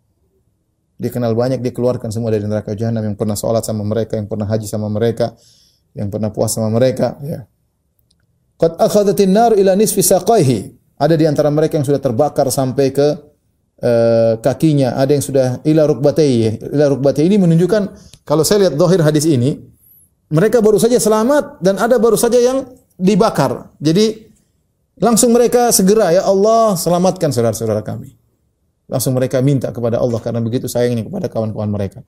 Dia 0.96 1.12
kenal 1.12 1.36
banyak, 1.36 1.60
dia 1.60 1.76
keluarkan 1.76 2.08
semua 2.08 2.32
dari 2.32 2.48
neraka 2.48 2.72
jahanam 2.72 3.04
yang 3.04 3.20
pernah 3.20 3.36
sholat 3.36 3.68
sama 3.68 3.84
mereka, 3.84 4.16
yang 4.16 4.32
pernah 4.32 4.48
haji 4.48 4.64
sama 4.64 4.88
mereka, 4.88 5.36
yang 5.92 6.08
pernah 6.08 6.32
puasa 6.32 6.64
sama 6.64 6.72
mereka. 6.72 7.20
Ya. 7.20 7.52
Qad 8.58 8.78
akhadatin 8.80 9.32
nar 9.34 9.52
ila 9.58 9.74
nisfi 9.74 10.02
saqaihi. 10.02 10.74
Ada 11.00 11.18
di 11.18 11.26
antara 11.28 11.50
mereka 11.50 11.76
yang 11.76 11.86
sudah 11.86 12.00
terbakar 12.00 12.48
sampai 12.54 12.94
ke 12.94 13.08
uh, 13.82 14.34
kakinya, 14.40 14.96
ada 14.96 15.12
yang 15.12 15.26
sudah 15.26 15.60
ila 15.66 15.90
rukbatayhi. 15.90 16.72
Ila 16.72 16.88
rukbatayhi 16.94 17.28
ini 17.28 17.38
menunjukkan 17.42 17.84
kalau 18.24 18.48
saya 18.48 18.68
lihat 18.68 18.80
zahir 18.80 19.02
hadis 19.04 19.26
ini, 19.28 19.60
mereka 20.32 20.64
baru 20.64 20.80
saja 20.80 20.96
selamat 20.98 21.60
dan 21.60 21.76
ada 21.76 22.00
baru 22.00 22.16
saja 22.16 22.40
yang 22.40 22.64
dibakar. 22.96 23.74
Jadi 23.84 24.32
langsung 25.02 25.36
mereka 25.36 25.74
segera 25.76 26.16
ya 26.16 26.24
Allah 26.24 26.80
selamatkan 26.80 27.36
saudara-saudara 27.36 27.84
kami. 27.84 28.16
Langsung 28.88 29.16
mereka 29.16 29.44
minta 29.44 29.76
kepada 29.76 30.00
Allah 30.00 30.20
karena 30.24 30.40
begitu 30.40 30.72
sayangnya 30.72 31.04
kepada 31.04 31.28
kawan-kawan 31.28 31.68
mereka. 31.68 32.00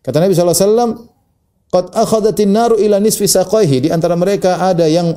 Kata 0.00 0.18
Nabi 0.18 0.32
sallallahu 0.34 0.56
alaihi 0.56 0.66
wasallam, 0.66 0.90
"Qad 1.70 1.86
akhadatin 1.94 2.50
naru 2.50 2.76
ila 2.80 2.96
nisfi 2.98 3.30
saqaihi." 3.30 3.86
Di 3.86 3.88
antara 3.94 4.18
mereka 4.18 4.58
ada 4.58 4.88
yang 4.90 5.14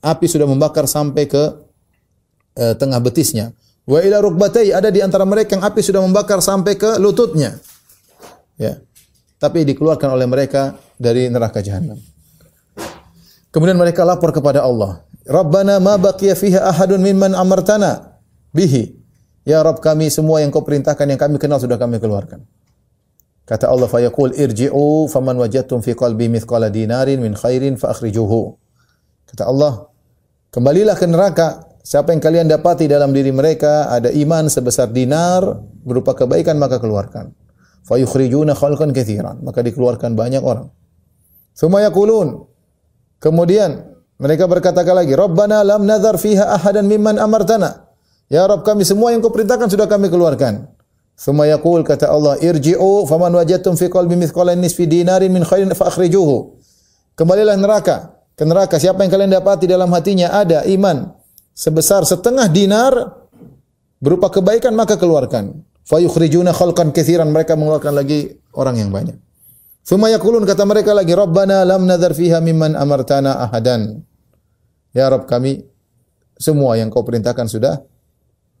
api 0.00 0.26
sudah 0.26 0.48
membakar 0.48 0.88
sampai 0.88 1.28
ke 1.28 1.42
uh, 2.56 2.74
tengah 2.76 3.00
betisnya. 3.00 3.52
Wa 3.84 4.00
ila 4.04 4.20
rukbatai 4.20 4.72
ada 4.72 4.88
di 4.92 5.00
antara 5.00 5.24
mereka 5.24 5.56
yang 5.56 5.64
api 5.64 5.80
sudah 5.80 6.00
membakar 6.04 6.40
sampai 6.44 6.76
ke 6.76 7.00
lututnya. 7.00 7.56
Ya. 8.60 8.80
Tapi 9.40 9.64
dikeluarkan 9.64 10.12
oleh 10.12 10.28
mereka 10.28 10.76
dari 11.00 11.32
neraka 11.32 11.64
jahanam. 11.64 11.96
Kemudian 13.50 13.74
mereka 13.74 14.04
lapor 14.04 14.30
kepada 14.30 14.62
Allah. 14.62 15.00
Rabbana 15.26 15.80
ma 15.80 15.96
baqiya 15.96 16.36
fiha 16.36 16.60
ahadun 16.70 17.00
mimman 17.00 17.32
amartana 17.32 18.20
bihi. 18.54 18.94
Ya 19.42 19.64
Rabb 19.64 19.80
kami 19.80 20.12
semua 20.12 20.44
yang 20.44 20.52
kau 20.52 20.62
perintahkan 20.62 21.08
yang 21.08 21.18
kami 21.18 21.40
kenal 21.40 21.58
sudah 21.58 21.80
kami 21.80 21.98
keluarkan. 21.98 22.44
Kata 23.48 23.66
Allah 23.66 23.90
fayaqul 23.90 24.38
irji'u 24.38 25.10
faman 25.10 25.34
wajadtum 25.34 25.82
fi 25.82 25.98
qalbi 25.98 26.30
mithqala 26.30 26.70
dinarin 26.70 27.18
min 27.18 27.34
khairin 27.34 27.74
fa 27.74 27.90
akhrijuhu. 27.90 28.54
Kata 29.34 29.50
Allah, 29.50 29.89
kembalilah 30.50 30.98
ke 30.98 31.06
neraka 31.06 31.70
Siapa 31.80 32.12
yang 32.12 32.20
kalian 32.20 32.46
dapati 32.46 32.84
dalam 32.84 33.08
diri 33.10 33.32
mereka 33.32 33.88
ada 33.88 34.12
iman 34.12 34.52
sebesar 34.52 34.92
dinar 34.92 35.42
berupa 35.80 36.12
kebaikan 36.12 36.60
maka 36.60 36.76
keluarkan. 36.76 37.32
Fa 37.80 37.96
yukhrijuna 37.96 38.52
khalqan 38.52 38.92
katsiran, 38.92 39.40
maka 39.40 39.64
dikeluarkan 39.64 40.12
banyak 40.12 40.44
orang. 40.44 40.68
Tsumma 41.56 41.80
yaqulun 41.80 42.46
Kemudian 43.20 43.84
mereka 44.20 44.44
berkata 44.48 44.84
lagi, 44.84 45.16
Rabbana 45.16 45.64
lam 45.64 45.88
nazar 45.88 46.20
fiha 46.20 46.52
ahadan 46.56 46.84
mimman 46.84 47.16
amartana. 47.16 47.88
Ya 48.28 48.44
Rabb 48.44 48.64
kami 48.64 48.84
semua 48.84 49.12
yang 49.12 49.24
kau 49.24 49.32
perintahkan 49.32 49.72
sudah 49.72 49.88
kami 49.88 50.12
keluarkan. 50.12 50.68
Tsumma 51.16 51.48
yaqul 51.48 51.84
kata 51.84 52.08
Allah, 52.08 52.36
irji'u 52.40 53.08
faman 53.08 53.32
wajadtum 53.36 53.76
fi 53.76 53.88
qalbi 53.92 54.16
mithqala 54.20 54.52
nisfi 54.56 54.88
dinarin 54.88 55.32
min 55.32 55.44
khairin 55.44 55.72
fa 55.72 55.88
akhrijuhu. 55.88 56.60
Kembalilah 57.16 57.56
neraka, 57.56 58.19
ke 58.40 58.44
neraka 58.48 58.80
siapa 58.80 59.04
yang 59.04 59.12
kalian 59.12 59.36
dapati 59.36 59.68
dalam 59.68 59.92
hatinya 59.92 60.32
ada 60.32 60.64
iman 60.64 61.12
sebesar 61.52 62.08
setengah 62.08 62.48
dinar 62.48 63.20
berupa 64.00 64.32
kebaikan 64.32 64.72
maka 64.72 64.96
keluarkan. 64.96 65.60
Fayukhrijuna 65.84 66.56
khalqan 66.56 66.88
katsiran 66.88 67.28
mereka 67.28 67.52
mengeluarkan 67.52 67.92
lagi 67.92 68.32
orang 68.56 68.80
yang 68.80 68.88
banyak. 68.88 69.20
Suma 69.84 70.08
yaqulun 70.08 70.48
kata 70.48 70.64
mereka 70.64 70.96
lagi 70.96 71.12
Rabbana 71.12 71.68
lam 71.68 71.84
nadhar 71.84 72.16
fiha 72.16 72.40
mimman 72.40 72.72
amartana 72.80 73.44
ahadan. 73.44 74.00
Ya 74.96 75.12
Rabb 75.12 75.28
kami 75.28 75.60
semua 76.40 76.80
yang 76.80 76.88
kau 76.88 77.04
perintahkan 77.04 77.44
sudah 77.44 77.84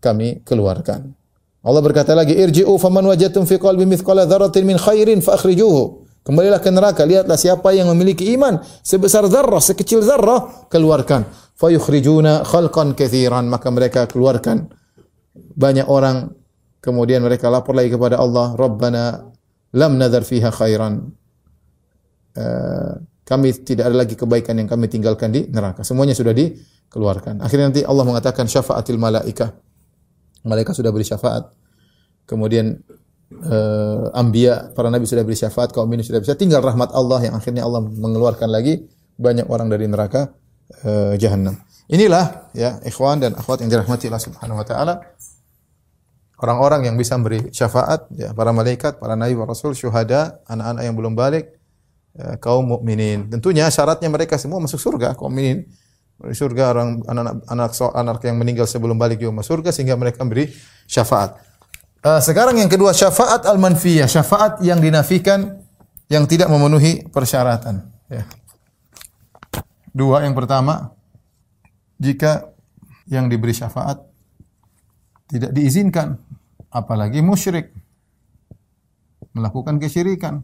kami 0.04 0.44
keluarkan. 0.44 1.16
Allah 1.64 1.80
berkata 1.80 2.12
lagi 2.12 2.36
irji'u 2.36 2.76
faman 2.76 3.08
wajadtum 3.08 3.48
fi 3.48 3.56
qalbi 3.56 3.88
mithqala 3.88 4.28
dzarratin 4.28 4.64
min 4.68 4.76
khairin 4.76 5.24
fa 5.24 5.40
akhrijuhu. 5.40 5.99
Kembalilah 6.20 6.60
ke 6.60 6.68
neraka, 6.68 7.08
lihatlah 7.08 7.40
siapa 7.40 7.72
yang 7.72 7.88
memiliki 7.88 8.28
iman. 8.36 8.60
Sebesar 8.84 9.24
zarrah, 9.32 9.60
sekecil 9.60 10.04
zarrah, 10.04 10.68
keluarkan. 10.68 11.24
Fayukhrijuna 11.56 12.44
khalqan 12.44 12.92
katsiran 12.96 13.48
maka 13.48 13.68
mereka 13.72 14.04
keluarkan. 14.08 14.68
Banyak 15.34 15.88
orang 15.88 16.32
kemudian 16.80 17.20
mereka 17.24 17.52
lapor 17.52 17.76
lagi 17.76 17.92
kepada 17.92 18.16
Allah 18.16 18.56
Rabbana 18.56 19.28
lam 19.76 19.92
nadhar 20.00 20.24
fiha 20.24 20.48
khairan. 20.52 21.12
Uh, 22.36 23.00
kami 23.28 23.54
tidak 23.62 23.92
ada 23.92 23.96
lagi 24.02 24.16
kebaikan 24.16 24.56
yang 24.58 24.66
kami 24.66 24.88
tinggalkan 24.88 25.30
di 25.30 25.46
neraka. 25.48 25.84
Semuanya 25.86 26.16
sudah 26.16 26.34
dikeluarkan. 26.34 27.44
Akhirnya 27.44 27.70
nanti 27.70 27.80
Allah 27.84 28.04
mengatakan 28.08 28.48
syafaatil 28.48 28.98
malaika. 28.98 29.54
Malaikat 30.42 30.74
sudah 30.74 30.90
beri 30.90 31.04
syafaat. 31.04 31.52
Kemudian 32.26 32.80
uh, 33.30 34.10
anbiya 34.12 34.74
para 34.74 34.90
nabi 34.90 35.06
sudah 35.06 35.22
beri 35.22 35.38
syafaat 35.38 35.70
kaum 35.70 35.90
ini 35.94 36.02
sudah 36.02 36.18
bisa 36.18 36.34
tinggal 36.34 36.60
rahmat 36.60 36.90
Allah 36.90 37.22
yang 37.22 37.34
akhirnya 37.38 37.62
Allah 37.62 37.82
mengeluarkan 37.82 38.50
lagi 38.50 38.90
banyak 39.14 39.46
orang 39.46 39.70
dari 39.70 39.86
neraka 39.86 40.34
uh, 40.82 41.14
jahannam. 41.14 41.60
Inilah 41.90 42.54
ya 42.54 42.78
ikhwan 42.86 43.18
dan 43.18 43.34
akhwat 43.34 43.66
yang 43.66 43.70
dirahmati 43.70 44.06
Allah 44.06 44.22
Subhanahu 44.22 44.58
wa 44.62 44.66
taala. 44.66 44.94
Orang-orang 46.40 46.88
yang 46.88 46.96
bisa 46.96 47.20
memberi 47.20 47.52
syafaat 47.52 48.08
ya 48.16 48.32
para 48.32 48.48
malaikat, 48.54 48.96
para 48.96 49.12
nabi, 49.12 49.36
para 49.36 49.52
rasul, 49.52 49.76
syuhada, 49.76 50.40
anak-anak 50.48 50.82
yang 50.88 50.96
belum 50.96 51.12
balik, 51.12 51.52
ya, 52.16 52.40
kaum 52.40 52.64
mukminin. 52.64 53.28
Tentunya 53.28 53.68
syaratnya 53.68 54.08
mereka 54.08 54.40
semua 54.40 54.56
masuk 54.56 54.80
surga, 54.80 55.12
kaum 55.20 55.28
mukminin. 55.28 55.68
Masuk 56.16 56.48
surga 56.48 56.72
orang 56.72 57.04
anak-anak 57.04 57.76
anak, 57.76 57.92
anak 57.92 58.24
yang 58.24 58.40
meninggal 58.40 58.64
sebelum 58.64 58.96
balik 58.96 59.20
juga 59.20 59.36
masuk 59.36 59.60
surga 59.60 59.68
sehingga 59.68 60.00
mereka 60.00 60.24
memberi 60.24 60.48
syafaat. 60.88 61.49
Uh, 62.00 62.16
sekarang 62.16 62.56
yang 62.56 62.72
kedua 62.72 62.96
syafaat 62.96 63.44
al-manfiyah, 63.44 64.08
syafaat 64.08 64.64
yang 64.64 64.80
dinafikan 64.80 65.60
yang 66.08 66.24
tidak 66.24 66.48
memenuhi 66.48 67.04
persyaratan. 67.12 67.92
Ya. 68.08 68.24
Dua, 69.92 70.24
yang 70.24 70.32
pertama, 70.32 70.96
jika 72.00 72.56
yang 73.04 73.28
diberi 73.28 73.52
syafaat 73.52 74.00
tidak 75.28 75.52
diizinkan, 75.52 76.16
apalagi 76.72 77.20
musyrik 77.20 77.68
melakukan 79.36 79.76
kesyirikan. 79.76 80.40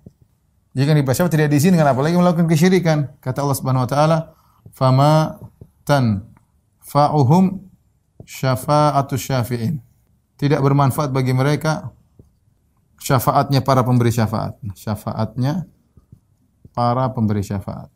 Jika 0.76 0.92
diberi 0.92 1.16
syafaat 1.16 1.40
tidak 1.40 1.48
diizinkan, 1.56 1.88
apalagi 1.88 2.20
melakukan 2.20 2.52
kesyirikan. 2.52 3.16
Kata 3.24 3.40
Allah 3.40 3.56
Subhanahu 3.56 3.88
wa 3.88 3.90
taala, 3.90 4.18
fama 4.76 5.40
tan 5.88 6.20
fa'uhum 6.84 7.64
syafa'atu 8.28 9.16
syafi'in. 9.16 9.85
Tidak 10.36 10.60
bermanfaat 10.60 11.10
bagi 11.12 11.32
mereka 11.32 11.92
syafaatnya 13.00 13.64
para 13.64 13.80
pemberi 13.80 14.12
syafaat. 14.12 14.60
Syafaatnya 14.76 15.64
para 16.76 17.08
pemberi 17.12 17.40
syafaat. 17.40 17.88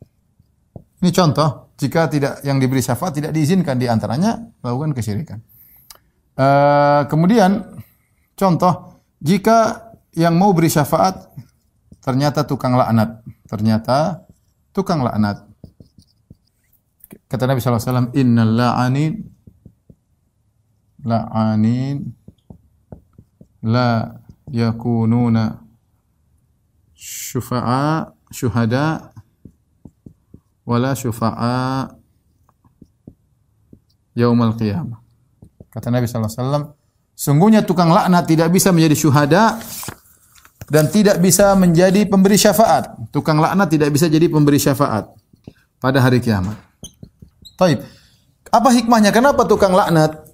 Ini 1.01 1.09
contoh, 1.09 1.73
jika 1.81 2.09
tidak 2.09 2.45
yang 2.45 2.61
diberi 2.61 2.81
syafaat 2.81 3.17
tidak 3.17 3.33
diizinkan 3.33 3.77
di 3.77 3.89
antaranya 3.89 4.37
melakukan 4.61 4.93
kesyirikan. 4.93 5.39
Uh, 6.37 7.05
kemudian 7.09 7.81
contoh, 8.37 9.01
jika 9.21 9.89
yang 10.13 10.37
mau 10.37 10.53
beri 10.53 10.69
syafaat 10.69 11.29
ternyata 12.01 12.45
tukang 12.45 12.77
laknat, 12.77 13.21
ternyata 13.49 14.25
tukang 14.73 15.01
laknat. 15.05 15.45
Kata 17.29 17.43
Nabi 17.49 17.59
SAW, 17.61 18.13
Innal 18.17 18.53
la'anin 18.53 19.13
la'anin 21.01 22.20
la 23.61 24.17
yakununa 24.49 25.61
syufa'a 26.97 28.09
syuhada 28.29 29.13
wala 30.65 30.93
syufa'a 30.93 31.89
yaumal 34.17 34.53
qiyamah. 34.57 34.99
Kata 35.71 35.87
Nabi 35.87 36.03
SAW, 36.03 36.75
sungguhnya 37.15 37.63
tukang 37.63 37.89
laknat 37.89 38.27
tidak 38.27 38.51
bisa 38.51 38.75
menjadi 38.75 38.95
syuhada 38.97 39.55
dan 40.67 40.87
tidak 40.91 41.19
bisa 41.23 41.55
menjadi 41.55 42.07
pemberi 42.07 42.35
syafaat. 42.35 43.11
Tukang 43.11 43.39
laknat 43.39 43.71
tidak 43.71 43.89
bisa 43.91 44.11
jadi 44.11 44.27
pemberi 44.27 44.59
syafaat 44.59 45.11
pada 45.79 45.99
hari 46.03 46.19
kiamat. 46.19 46.55
Taib. 47.55 47.83
Apa 48.51 48.69
hikmahnya? 48.75 49.15
Kenapa 49.15 49.47
tukang 49.47 49.71
laknat 49.71 50.27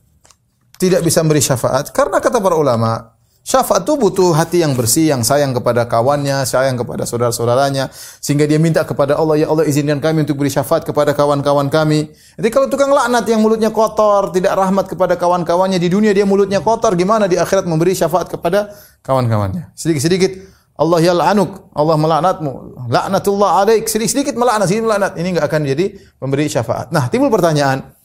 tidak 0.82 1.06
bisa 1.06 1.22
memberi 1.22 1.42
syafaat? 1.42 1.94
Karena 1.94 2.18
kata 2.18 2.42
para 2.42 2.58
ulama, 2.58 3.17
Syafaat 3.48 3.88
itu 3.88 3.96
butuh 3.96 4.36
hati 4.36 4.60
yang 4.60 4.76
bersih, 4.76 5.08
yang 5.08 5.24
sayang 5.24 5.56
kepada 5.56 5.88
kawannya, 5.88 6.44
sayang 6.44 6.76
kepada 6.76 7.08
saudara-saudaranya, 7.08 7.88
sehingga 8.20 8.44
dia 8.44 8.60
minta 8.60 8.84
kepada 8.84 9.16
Allah, 9.16 9.40
ya 9.40 9.48
Allah 9.48 9.64
izinkan 9.64 10.04
kami 10.04 10.28
untuk 10.28 10.36
beri 10.36 10.52
syafaat 10.52 10.84
kepada 10.84 11.16
kawan-kawan 11.16 11.72
kami. 11.72 12.12
Jadi 12.36 12.50
kalau 12.52 12.68
tukang 12.68 12.92
laknat 12.92 13.24
yang 13.24 13.40
mulutnya 13.40 13.72
kotor, 13.72 14.36
tidak 14.36 14.52
rahmat 14.52 14.92
kepada 14.92 15.16
kawan-kawannya 15.16 15.80
di 15.80 15.88
dunia 15.88 16.12
dia 16.12 16.28
mulutnya 16.28 16.60
kotor, 16.60 16.92
gimana 17.00 17.24
di 17.32 17.40
akhirat 17.40 17.64
memberi 17.64 17.96
syafaat 17.96 18.28
kepada 18.28 18.68
kawan-kawannya? 19.08 19.72
Sedikit-sedikit 19.80 20.44
Allah 20.76 21.00
ya 21.00 21.16
anuk, 21.16 21.72
Allah 21.72 21.96
melaknatmu. 21.96 22.52
Laknatullah 22.92 23.64
alaik, 23.64 23.88
sedikit-sedikit 23.88 24.36
melaknat, 24.36 24.68
sedikit 24.68 24.92
melaknat. 24.92 25.16
Ini 25.16 25.28
enggak 25.40 25.48
akan 25.48 25.62
jadi 25.64 25.96
pemberi 26.20 26.52
syafaat. 26.52 26.92
Nah, 26.92 27.08
timbul 27.08 27.32
pertanyaan, 27.32 27.96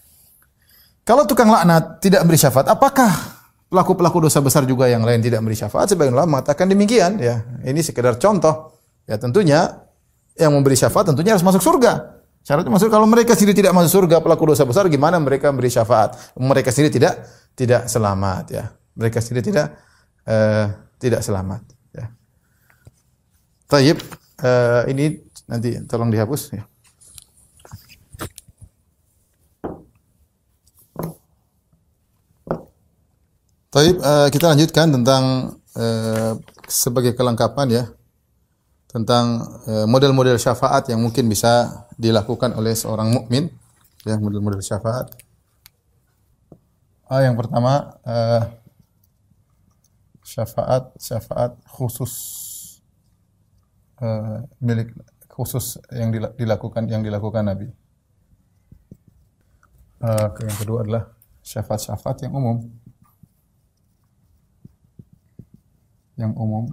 kalau 1.03 1.27
tukang 1.27 1.51
laknat 1.51 1.99
tidak 1.99 2.23
beri 2.31 2.39
syafaat, 2.39 2.71
apakah 2.71 3.42
Pelaku-pelaku 3.73 4.29
dosa 4.29 4.45
besar 4.45 4.69
juga 4.69 4.85
yang 4.85 5.01
lain 5.01 5.25
tidak 5.25 5.41
memberi 5.41 5.57
syafaat, 5.57 5.89
sebagian 5.89 6.13
ulama 6.13 6.45
mengatakan 6.45 6.69
demikian. 6.69 7.17
Ya, 7.17 7.41
ini 7.65 7.81
sekedar 7.81 8.21
contoh. 8.21 8.77
Ya 9.09 9.17
tentunya 9.17 9.89
yang 10.37 10.53
memberi 10.53 10.77
syafaat 10.77 11.09
tentunya 11.09 11.33
harus 11.33 11.41
masuk 11.41 11.65
surga. 11.65 12.21
Syaratnya 12.43 12.75
masuk 12.75 12.91
kalau 12.91 13.07
mereka 13.07 13.39
sendiri 13.39 13.55
tidak 13.55 13.73
masuk 13.73 14.03
surga 14.03 14.19
pelaku 14.19 14.51
dosa 14.51 14.67
besar 14.67 14.91
gimana 14.91 15.17
mereka 15.23 15.49
memberi 15.55 15.71
syafaat? 15.71 16.35
Mereka 16.35 16.75
sendiri 16.75 16.91
tidak 16.91 17.15
tidak 17.55 17.87
selamat 17.87 18.45
ya. 18.51 18.65
Mereka 18.99 19.19
sendiri 19.23 19.47
tidak 19.47 19.67
uh, 20.27 20.67
tidak 20.99 21.23
selamat 21.23 21.63
ya. 21.95 22.05
Taib 23.71 23.99
uh, 24.43 24.83
ini 24.91 25.23
nanti 25.47 25.81
tolong 25.87 26.11
dihapus 26.11 26.43
ya. 26.53 26.67
Taib, 33.73 33.97
uh, 34.05 34.29
kita 34.29 34.53
lanjutkan 34.53 34.93
tentang 34.93 35.57
uh, 35.81 36.37
sebagai 36.69 37.17
kelengkapan 37.17 37.69
ya 37.73 37.85
tentang 38.93 39.49
uh, 39.65 39.89
model-model 39.89 40.37
syafaat 40.37 40.93
yang 40.93 41.01
mungkin 41.01 41.25
bisa 41.25 41.89
dilakukan 41.97 42.53
oleh 42.53 42.77
seorang 42.77 43.09
mukmin 43.09 43.49
ya 44.05 44.21
model-model 44.21 44.61
syafaat. 44.61 45.17
Ah, 47.09 47.25
yang 47.25 47.33
pertama 47.33 47.97
uh, 48.05 48.45
syafaat 50.21 50.93
syafaat 51.01 51.57
khusus 51.65 52.13
uh, 54.05 54.45
milik 54.61 54.93
khusus 55.33 55.81
yang 55.97 56.13
dilakukan 56.13 56.93
yang 56.93 57.01
dilakukan 57.01 57.49
Nabi. 57.49 57.73
Uh, 60.05 60.29
yang 60.45 60.59
kedua 60.61 60.85
adalah 60.85 61.05
syafaat-syafaat 61.41 62.29
yang 62.29 62.37
umum. 62.37 62.82
Yang 66.17 66.37
umum 66.37 66.69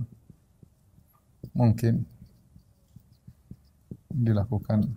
mungkin 1.56 2.04
dilakukan 4.12 4.90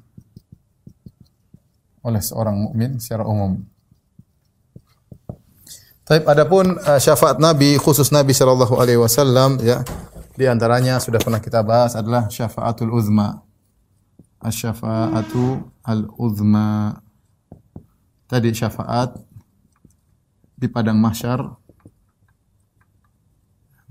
oleh 2.02 2.22
seorang 2.22 2.59
mukmin 2.59 2.98
secara 2.98 3.22
umum. 3.26 3.62
Tapi 6.02 6.26
adapun 6.26 6.76
uh, 6.83 6.98
syafaat 6.98 7.38
Nabi 7.38 7.78
khusus 7.78 8.11
Nabi 8.11 8.35
sallallahu 8.35 8.74
alaihi 8.74 8.98
wasallam 8.98 9.62
ya 9.62 9.87
di 10.35 10.50
antaranya 10.50 10.98
sudah 10.98 11.22
pernah 11.22 11.38
kita 11.38 11.62
bahas 11.62 11.94
adalah 11.94 12.26
syafaatul 12.26 12.90
uzma. 12.90 13.44
Asy-syafa'atu 14.42 15.70
al-uzma. 15.87 16.98
Tadi 18.26 18.50
syafaat 18.50 19.14
di 20.59 20.66
padang 20.66 20.98
mahsyar 20.98 21.62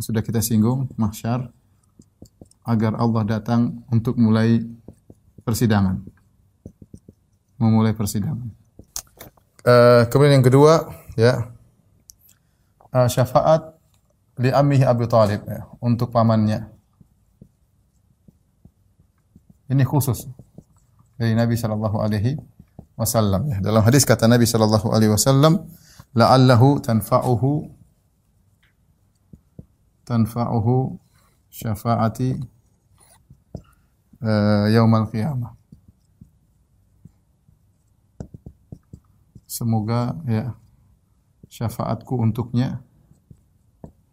sudah 0.02 0.26
kita 0.26 0.42
singgung 0.42 0.90
mahsyar 0.98 1.54
agar 2.66 2.98
Allah 2.98 3.24
datang 3.26 3.86
untuk 3.90 4.18
mulai 4.18 4.62
persidangan. 5.46 6.02
Memulai 7.58 7.94
persidangan. 7.94 8.50
Uh, 9.62 10.10
kemudian 10.10 10.42
yang 10.42 10.46
kedua 10.46 10.90
ya 11.14 11.54
uh, 12.90 13.06
syafaat 13.06 13.78
li 14.42 14.50
ammihi 14.50 14.82
Abu 14.82 15.06
Talib 15.06 15.46
ya, 15.46 15.70
untuk 15.78 16.10
pamannya. 16.10 16.66
Ini 19.70 19.86
khusus 19.86 20.26
dari 21.16 21.38
Nabi 21.38 21.54
sallallahu 21.56 22.02
alaihi 22.02 22.36
wasallam 22.98 23.48
ya. 23.48 23.58
Dalam 23.62 23.86
hadis 23.86 24.04
kata 24.04 24.26
Nabi 24.26 24.50
sallallahu 24.50 24.90
alaihi 24.92 25.14
wasallam 25.14 25.70
la'allahu 26.18 26.82
tanfa'uhu 26.82 27.81
tanfa'uhu 30.12 31.00
syafaati 31.48 32.36
uh, 34.20 34.68
yaumal 34.68 35.08
qiyamah. 35.08 35.56
Semoga 39.48 40.20
ya 40.28 40.56
syafaatku 41.48 42.20
untuknya 42.20 42.84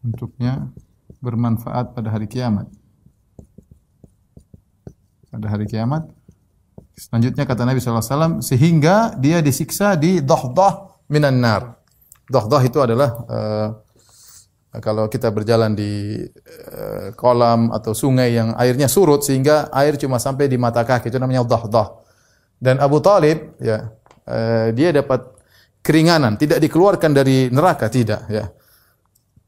untuknya 0.06 0.70
bermanfaat 1.18 1.98
pada 1.98 2.14
hari 2.14 2.30
kiamat. 2.30 2.70
Pada 5.34 5.46
hari 5.50 5.66
kiamat. 5.66 6.06
Selanjutnya 6.98 7.46
kata 7.46 7.62
Nabi 7.62 7.78
SAW, 7.78 8.42
sehingga 8.42 9.14
dia 9.18 9.38
disiksa 9.38 9.94
di 9.94 10.18
dohdoh 10.18 10.98
minan 11.06 11.38
nar. 11.38 11.78
Dohdoh 12.26 12.58
itu 12.62 12.78
adalah 12.82 13.10
uh, 13.30 13.68
kalau 14.76 15.08
kita 15.08 15.32
berjalan 15.32 15.72
di 15.72 16.20
uh, 16.68 17.16
kolam 17.16 17.72
atau 17.72 17.96
sungai 17.96 18.36
yang 18.36 18.52
airnya 18.60 18.84
surut 18.84 19.24
sehingga 19.24 19.72
air 19.72 19.96
cuma 19.96 20.20
sampai 20.20 20.44
di 20.44 20.60
mata 20.60 20.84
kaki 20.84 21.08
itu 21.08 21.16
namanya 21.16 21.48
dahdah. 21.48 22.04
Dan 22.60 22.76
Abu 22.76 23.00
Talib 23.00 23.56
ya 23.64 23.88
uh, 24.28 24.68
dia 24.76 24.92
dapat 24.92 25.24
keringanan, 25.80 26.36
tidak 26.36 26.60
dikeluarkan 26.60 27.16
dari 27.16 27.48
neraka 27.48 27.88
tidak 27.88 28.28
ya. 28.28 28.44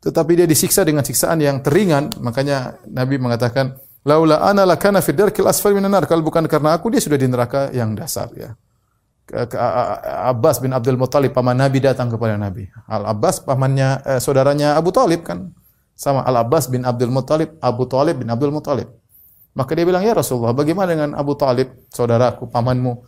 Tetapi 0.00 0.32
dia 0.32 0.46
disiksa 0.48 0.80
dengan 0.80 1.04
siksaan 1.04 1.44
yang 1.44 1.60
teringan, 1.60 2.08
makanya 2.24 2.80
Nabi 2.88 3.20
mengatakan 3.20 3.76
laula 4.08 4.40
ana 4.40 4.64
lakana 4.64 5.04
fi 5.04 5.12
darkil 5.12 5.44
asfal 5.44 5.76
minan 5.76 5.92
nar 5.92 6.08
kalau 6.08 6.24
bukan 6.24 6.48
karena 6.48 6.72
aku 6.72 6.88
dia 6.88 7.04
sudah 7.04 7.20
di 7.20 7.28
neraka 7.28 7.68
yang 7.76 7.92
dasar 7.92 8.32
ya. 8.32 8.56
Abbas 9.30 10.58
bin 10.58 10.74
Abdul 10.74 10.98
Muttalib 10.98 11.30
paman 11.30 11.54
Nabi 11.54 11.78
datang 11.78 12.10
kepada 12.10 12.34
Nabi. 12.34 12.66
Al 12.90 13.14
Abbas 13.14 13.42
pamannya 13.42 14.02
eh, 14.02 14.20
saudaranya 14.20 14.74
Abu 14.74 14.90
Talib 14.90 15.22
kan 15.22 15.54
sama 15.94 16.26
Al 16.26 16.42
Abbas 16.42 16.66
bin 16.66 16.82
Abdul 16.82 17.14
Muttalib 17.14 17.54
Abu 17.62 17.86
Talib 17.86 18.22
bin 18.22 18.28
Abdul 18.28 18.50
Muttalib. 18.50 18.90
Maka 19.54 19.70
dia 19.74 19.86
bilang 19.86 20.02
ya 20.02 20.14
Rasulullah 20.14 20.54
bagaimana 20.54 20.94
dengan 20.94 21.10
Abu 21.18 21.34
Talib 21.34 21.90
saudaraku 21.90 22.46
pamanmu 22.50 23.02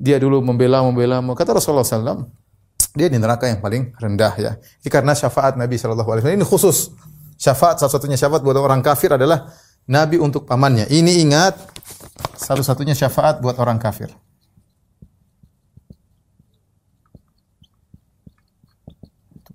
dia 0.00 0.16
dulu 0.16 0.40
membela 0.40 0.80
membela 0.84 1.20
kata 1.20 1.56
Rasulullah 1.56 1.84
SAW 1.84 2.28
dia 2.94 3.10
di 3.10 3.18
neraka 3.18 3.50
yang 3.50 3.58
paling 3.58 3.90
rendah 3.98 4.32
ya. 4.38 4.52
Ini 4.56 4.88
karena 4.88 5.12
syafaat 5.18 5.58
Nabi 5.58 5.74
Shallallahu 5.76 6.08
Alaihi 6.14 6.22
Wasallam 6.24 6.40
ini 6.40 6.46
khusus 6.46 6.94
syafaat 7.34 7.82
satu-satunya 7.82 8.14
syafaat 8.14 8.40
buat 8.46 8.54
orang 8.54 8.80
kafir 8.80 9.12
adalah 9.12 9.50
Nabi 9.90 10.16
untuk 10.16 10.46
pamannya. 10.46 10.88
Ini 10.88 11.20
ingat 11.26 11.58
satu-satunya 12.38 12.94
syafaat 12.94 13.42
buat 13.42 13.58
orang 13.58 13.76
kafir. 13.82 14.14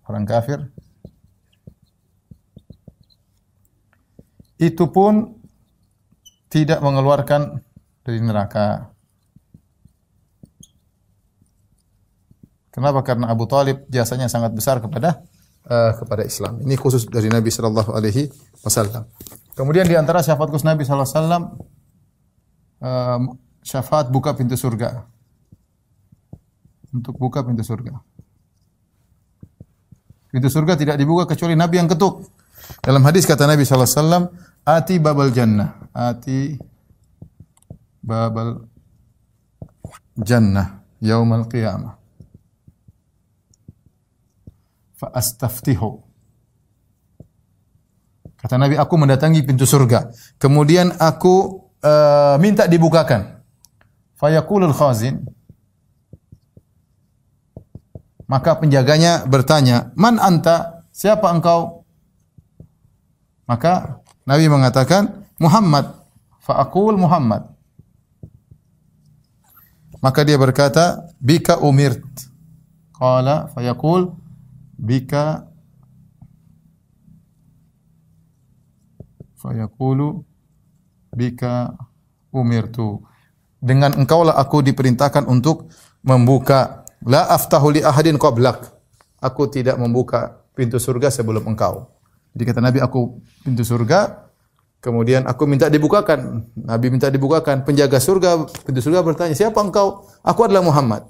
Orang 0.10 0.26
kafir 0.26 0.58
itu 4.60 4.90
pun 4.90 5.40
tidak 6.50 6.82
mengeluarkan 6.82 7.62
dari 8.02 8.20
neraka. 8.20 8.90
Kenapa? 12.74 13.06
Karena 13.06 13.30
Abu 13.30 13.46
Talib 13.46 13.86
jasanya 13.88 14.26
sangat 14.26 14.52
besar 14.58 14.82
kepada 14.82 15.22
uh, 15.70 15.94
kepada 15.96 16.26
Islam. 16.26 16.58
Ini 16.66 16.76
khusus 16.76 17.06
dari 17.06 17.30
Nabi 17.30 17.54
Shallallahu 17.54 17.94
Alaihi 17.94 18.28
Wasallam. 18.66 19.06
Kemudian 19.54 19.86
di 19.86 19.94
antara 19.94 20.26
syafaat 20.26 20.50
khusus 20.50 20.66
Nabi 20.66 20.84
Shallallahu 20.84 21.08
Alaihi 21.08 21.20
Wasallam 21.22 21.44
uh, 22.82 23.20
syafaat 23.62 24.10
buka 24.10 24.34
pintu 24.34 24.58
surga. 24.58 25.06
Untuk 26.90 27.16
buka 27.22 27.46
pintu 27.46 27.62
surga. 27.62 28.09
Pintu 30.30 30.48
surga 30.50 30.78
tidak 30.78 30.96
dibuka 30.96 31.26
kecuali 31.26 31.58
Nabi 31.58 31.82
yang 31.82 31.90
ketuk. 31.90 32.30
Dalam 32.86 33.02
hadis 33.02 33.26
kata 33.26 33.50
Nabi 33.50 33.66
Shallallahu 33.66 33.90
Alaihi 33.90 34.02
Wasallam, 34.06 34.24
"Ati 34.62 34.96
babal 35.02 35.30
jannah, 35.34 35.70
ati 35.90 36.54
babal 38.06 38.70
jannah 40.22 40.86
yaumal 41.02 41.50
qiyamah." 41.50 42.00
fa. 45.00 45.08
Kata 48.40 48.56
Nabi, 48.56 48.76
aku 48.80 48.96
mendatangi 48.96 49.44
pintu 49.44 49.68
surga. 49.68 50.12
Kemudian 50.40 50.96
aku 50.96 51.68
uh, 51.84 52.36
minta 52.40 52.68
dibukakan. 52.68 53.40
Fayaqulul 54.20 54.76
khazin. 54.76 55.24
Maka 58.30 58.62
penjaganya 58.62 59.26
bertanya, 59.26 59.90
"Man 59.98 60.22
anta? 60.22 60.86
Siapa 60.94 61.34
engkau?" 61.34 61.82
Maka 63.50 64.06
Nabi 64.30 64.46
mengatakan, 64.46 65.26
"Muhammad." 65.42 65.98
Fa'aqul 66.46 66.94
Muhammad. 66.94 67.50
Maka 70.00 70.22
dia 70.22 70.38
berkata, 70.38 71.10
"Bika 71.18 71.58
umirt." 71.58 72.06
Qala 72.94 73.50
fayaqul 73.56 74.12
bika 74.76 75.48
fayaqulu 79.40 80.24
bika 81.16 81.76
umirtu 82.32 83.04
dengan 83.60 83.96
engkaulah 83.96 84.36
aku 84.40 84.64
diperintahkan 84.64 85.28
untuk 85.28 85.72
membuka 86.04 86.88
la 87.06 87.28
aftahu 87.32 87.76
li 87.76 87.82
ahadin 87.84 88.20
qablak 88.20 88.80
aku 89.20 89.48
tidak 89.52 89.76
membuka 89.80 90.40
pintu 90.56 90.80
surga 90.80 91.12
sebelum 91.12 91.48
engkau. 91.48 91.88
Jadi 92.36 92.44
kata 92.44 92.60
Nabi 92.60 92.80
aku 92.84 93.20
pintu 93.44 93.64
surga 93.64 94.28
kemudian 94.80 95.28
aku 95.28 95.44
minta 95.48 95.68
dibukakan. 95.68 96.44
Nabi 96.56 96.88
minta 96.92 97.12
dibukakan. 97.12 97.64
Penjaga 97.64 98.00
surga 98.00 98.48
pintu 98.68 98.80
surga 98.84 99.04
bertanya 99.04 99.36
siapa 99.36 99.60
engkau? 99.60 100.08
Aku 100.24 100.40
adalah 100.48 100.64
Muhammad. 100.64 101.08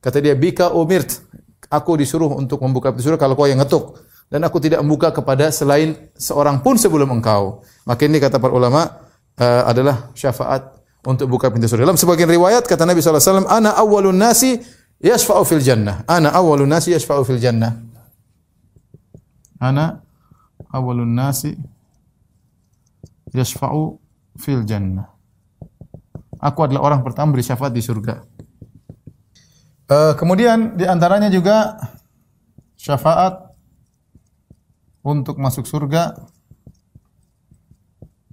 Kata 0.00 0.20
dia 0.22 0.36
bika 0.36 0.72
umirt. 0.72 1.24
Aku 1.68 2.00
disuruh 2.00 2.32
untuk 2.32 2.64
membuka 2.64 2.92
pintu 2.92 3.12
surga 3.12 3.20
kalau 3.20 3.36
kau 3.36 3.44
yang 3.44 3.60
ngetuk. 3.60 4.00
Dan 4.28 4.44
aku 4.44 4.60
tidak 4.60 4.84
membuka 4.84 5.08
kepada 5.08 5.48
selain 5.48 5.96
seorang 6.16 6.60
pun 6.60 6.76
sebelum 6.76 7.08
engkau. 7.16 7.64
Maka 7.88 8.04
ini 8.04 8.20
kata 8.20 8.36
para 8.36 8.52
ulama 8.52 9.08
uh, 9.40 9.62
adalah 9.64 10.12
syafaat 10.12 10.68
untuk 11.04 11.32
buka 11.32 11.48
pintu 11.48 11.64
surga. 11.64 11.88
Dalam 11.88 11.96
sebagian 11.96 12.28
riwayat 12.28 12.68
kata 12.68 12.84
Nabi 12.84 13.00
SAW, 13.00 13.48
Ana 13.48 13.72
awalun 13.76 14.16
nasi 14.20 14.60
yashfa'u 15.02 15.42
fil 15.46 15.62
jannah. 15.62 16.02
Ana 16.06 16.34
awalun 16.34 16.70
nasi 16.70 16.94
yashfa'u 16.94 17.22
fil 17.24 17.38
jannah. 17.40 17.74
Ana 19.58 20.02
awalun 20.70 21.14
nasi 21.14 21.54
yashfa'u 23.34 23.98
fil 24.38 24.62
jannah. 24.66 25.10
Aku 26.38 26.62
adalah 26.62 26.94
orang 26.94 27.00
pertama 27.02 27.34
beri 27.34 27.42
syafaat 27.42 27.74
di 27.74 27.82
surga. 27.82 28.22
Uh, 29.88 30.12
kemudian 30.14 30.76
di 30.78 30.84
antaranya 30.84 31.32
juga 31.32 31.80
syafaat 32.78 33.50
untuk 35.02 35.40
masuk 35.40 35.66
surga 35.66 36.14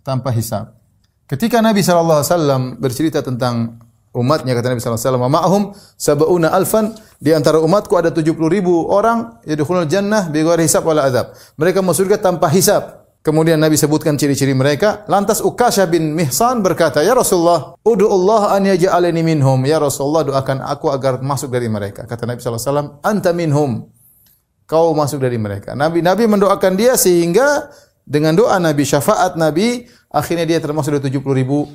tanpa 0.06 0.30
hisab. 0.36 0.78
Ketika 1.26 1.64
Nabi 1.64 1.82
SAW 1.82 2.78
bercerita 2.78 3.26
tentang 3.26 3.82
umatnya, 4.16 4.56
kata 4.56 4.72
Nabi 4.72 4.80
SAW, 4.80 5.20
ma'ahum 5.20 5.76
sab'una 6.00 6.56
alfan, 6.56 6.96
di 7.20 7.36
antara 7.36 7.60
umatku 7.60 7.94
ada 8.00 8.10
70 8.10 8.32
ribu 8.48 8.88
orang, 8.88 9.44
yadkhulul 9.44 9.86
jannah 9.86 10.32
bighairi 10.32 10.64
hisab 10.64 10.88
wala 10.88 11.06
adab. 11.06 11.36
Mereka 11.60 11.84
masuk 11.84 12.08
surga 12.08 12.24
tanpa 12.24 12.48
hisab. 12.48 13.06
Kemudian 13.26 13.58
Nabi 13.58 13.74
sebutkan 13.74 14.14
ciri-ciri 14.22 14.54
mereka. 14.54 15.02
Lantas 15.10 15.42
Ukasha 15.42 15.90
bin 15.90 16.14
Mihsan 16.14 16.62
berkata, 16.62 17.02
Ya 17.02 17.18
Rasulullah, 17.18 17.74
Udu 17.82 18.06
Allah 18.06 18.54
an 18.54 18.70
yaj'alani 18.70 19.26
minhum. 19.26 19.58
Ya 19.66 19.82
Rasulullah, 19.82 20.22
doakan 20.22 20.62
aku 20.62 20.94
agar 20.94 21.18
masuk 21.26 21.50
dari 21.50 21.66
mereka. 21.66 22.06
Kata 22.06 22.30
Nabi 22.30 22.38
SAW, 22.38 23.02
Anta 23.02 23.34
minhum. 23.34 23.90
Kau 24.70 24.94
masuk 24.94 25.26
dari 25.26 25.42
mereka. 25.42 25.74
Nabi 25.74 26.06
Nabi 26.06 26.30
mendoakan 26.30 26.78
dia 26.78 26.94
sehingga 27.02 27.74
dengan 28.06 28.38
doa 28.38 28.62
Nabi, 28.62 28.86
syafaat 28.86 29.34
Nabi, 29.34 29.90
akhirnya 30.14 30.46
dia 30.46 30.62
termasuk 30.62 30.94
dari 31.02 31.10
70 31.10 31.42
ribu 31.42 31.66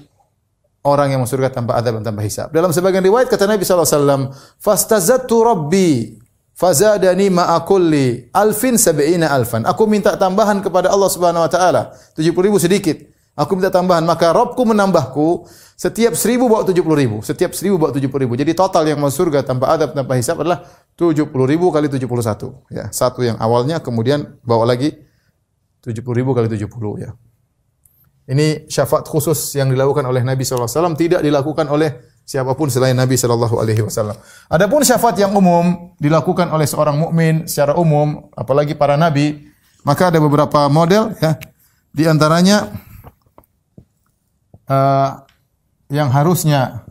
orang 0.84 1.12
yang 1.12 1.20
masuk 1.20 1.40
surga 1.40 1.52
tanpa 1.52 1.76
adab 1.76 2.00
dan 2.00 2.12
tanpa 2.12 2.24
hisab. 2.24 2.48
Dalam 2.52 2.72
sebagian 2.72 3.04
riwayat 3.04 3.28
kata 3.28 3.44
Nabi 3.44 3.64
SAW, 3.64 4.32
Fastazattu 4.56 5.36
Rabbi 5.44 6.20
Fazadani 6.60 7.32
ma'akulli 7.32 8.28
alfin 8.36 8.76
sab'ina 8.76 9.32
alfan. 9.32 9.64
Aku 9.64 9.88
minta 9.88 10.12
tambahan 10.20 10.60
kepada 10.60 10.92
Allah 10.92 11.08
Subhanahu 11.08 11.48
wa 11.48 11.48
taala. 11.48 11.96
70 12.12 12.36
ribu 12.36 12.60
sedikit. 12.60 13.00
Aku 13.32 13.56
minta 13.56 13.72
tambahan. 13.72 14.04
Maka 14.04 14.28
Robku 14.36 14.68
menambahku 14.68 15.48
setiap 15.80 16.12
seribu 16.12 16.52
bawa 16.52 16.68
70 16.68 16.84
ribu. 17.00 17.16
Setiap 17.24 17.56
seribu 17.56 17.80
bawa 17.80 17.96
70 17.96 18.12
ribu. 18.12 18.36
Jadi 18.36 18.52
total 18.52 18.84
yang 18.92 19.00
masuk 19.00 19.24
surga 19.24 19.40
tanpa 19.40 19.72
adab, 19.72 19.96
tanpa 19.96 20.20
hisab 20.20 20.44
adalah 20.44 20.68
70 21.00 21.32
ribu 21.48 21.72
kali 21.72 21.88
71. 21.88 22.04
Ya, 22.68 22.92
satu 22.92 23.24
yang 23.24 23.40
awalnya 23.40 23.80
kemudian 23.80 24.36
bawa 24.44 24.68
lagi 24.68 25.00
70 25.80 25.96
ribu 26.12 26.36
kali 26.36 26.52
70 26.52 26.68
ya. 27.00 27.16
Ini 28.28 28.68
syafaat 28.70 29.08
khusus 29.08 29.56
yang 29.56 29.72
dilakukan 29.72 30.04
oleh 30.06 30.20
Nabi 30.20 30.44
SAW 30.44 30.94
tidak 30.94 31.24
dilakukan 31.24 31.66
oleh 31.66 32.10
siapa 32.30 32.54
pun 32.54 32.70
selain 32.70 32.94
Nabi 32.94 33.18
sallallahu 33.18 33.58
alaihi 33.58 33.82
wasallam. 33.82 34.14
Adapun 34.46 34.86
syafaat 34.86 35.18
yang 35.18 35.34
umum 35.34 35.96
dilakukan 35.98 36.46
oleh 36.54 36.68
seorang 36.68 36.94
mukmin 36.94 37.50
secara 37.50 37.74
umum, 37.74 38.30
apalagi 38.38 38.78
para 38.78 38.94
nabi, 38.94 39.50
maka 39.82 40.14
ada 40.14 40.22
beberapa 40.22 40.70
model 40.70 41.10
ya. 41.18 41.34
Di 41.90 42.06
antaranya 42.06 42.70
uh, 44.70 45.26
yang 45.90 46.06
harusnya 46.14 46.86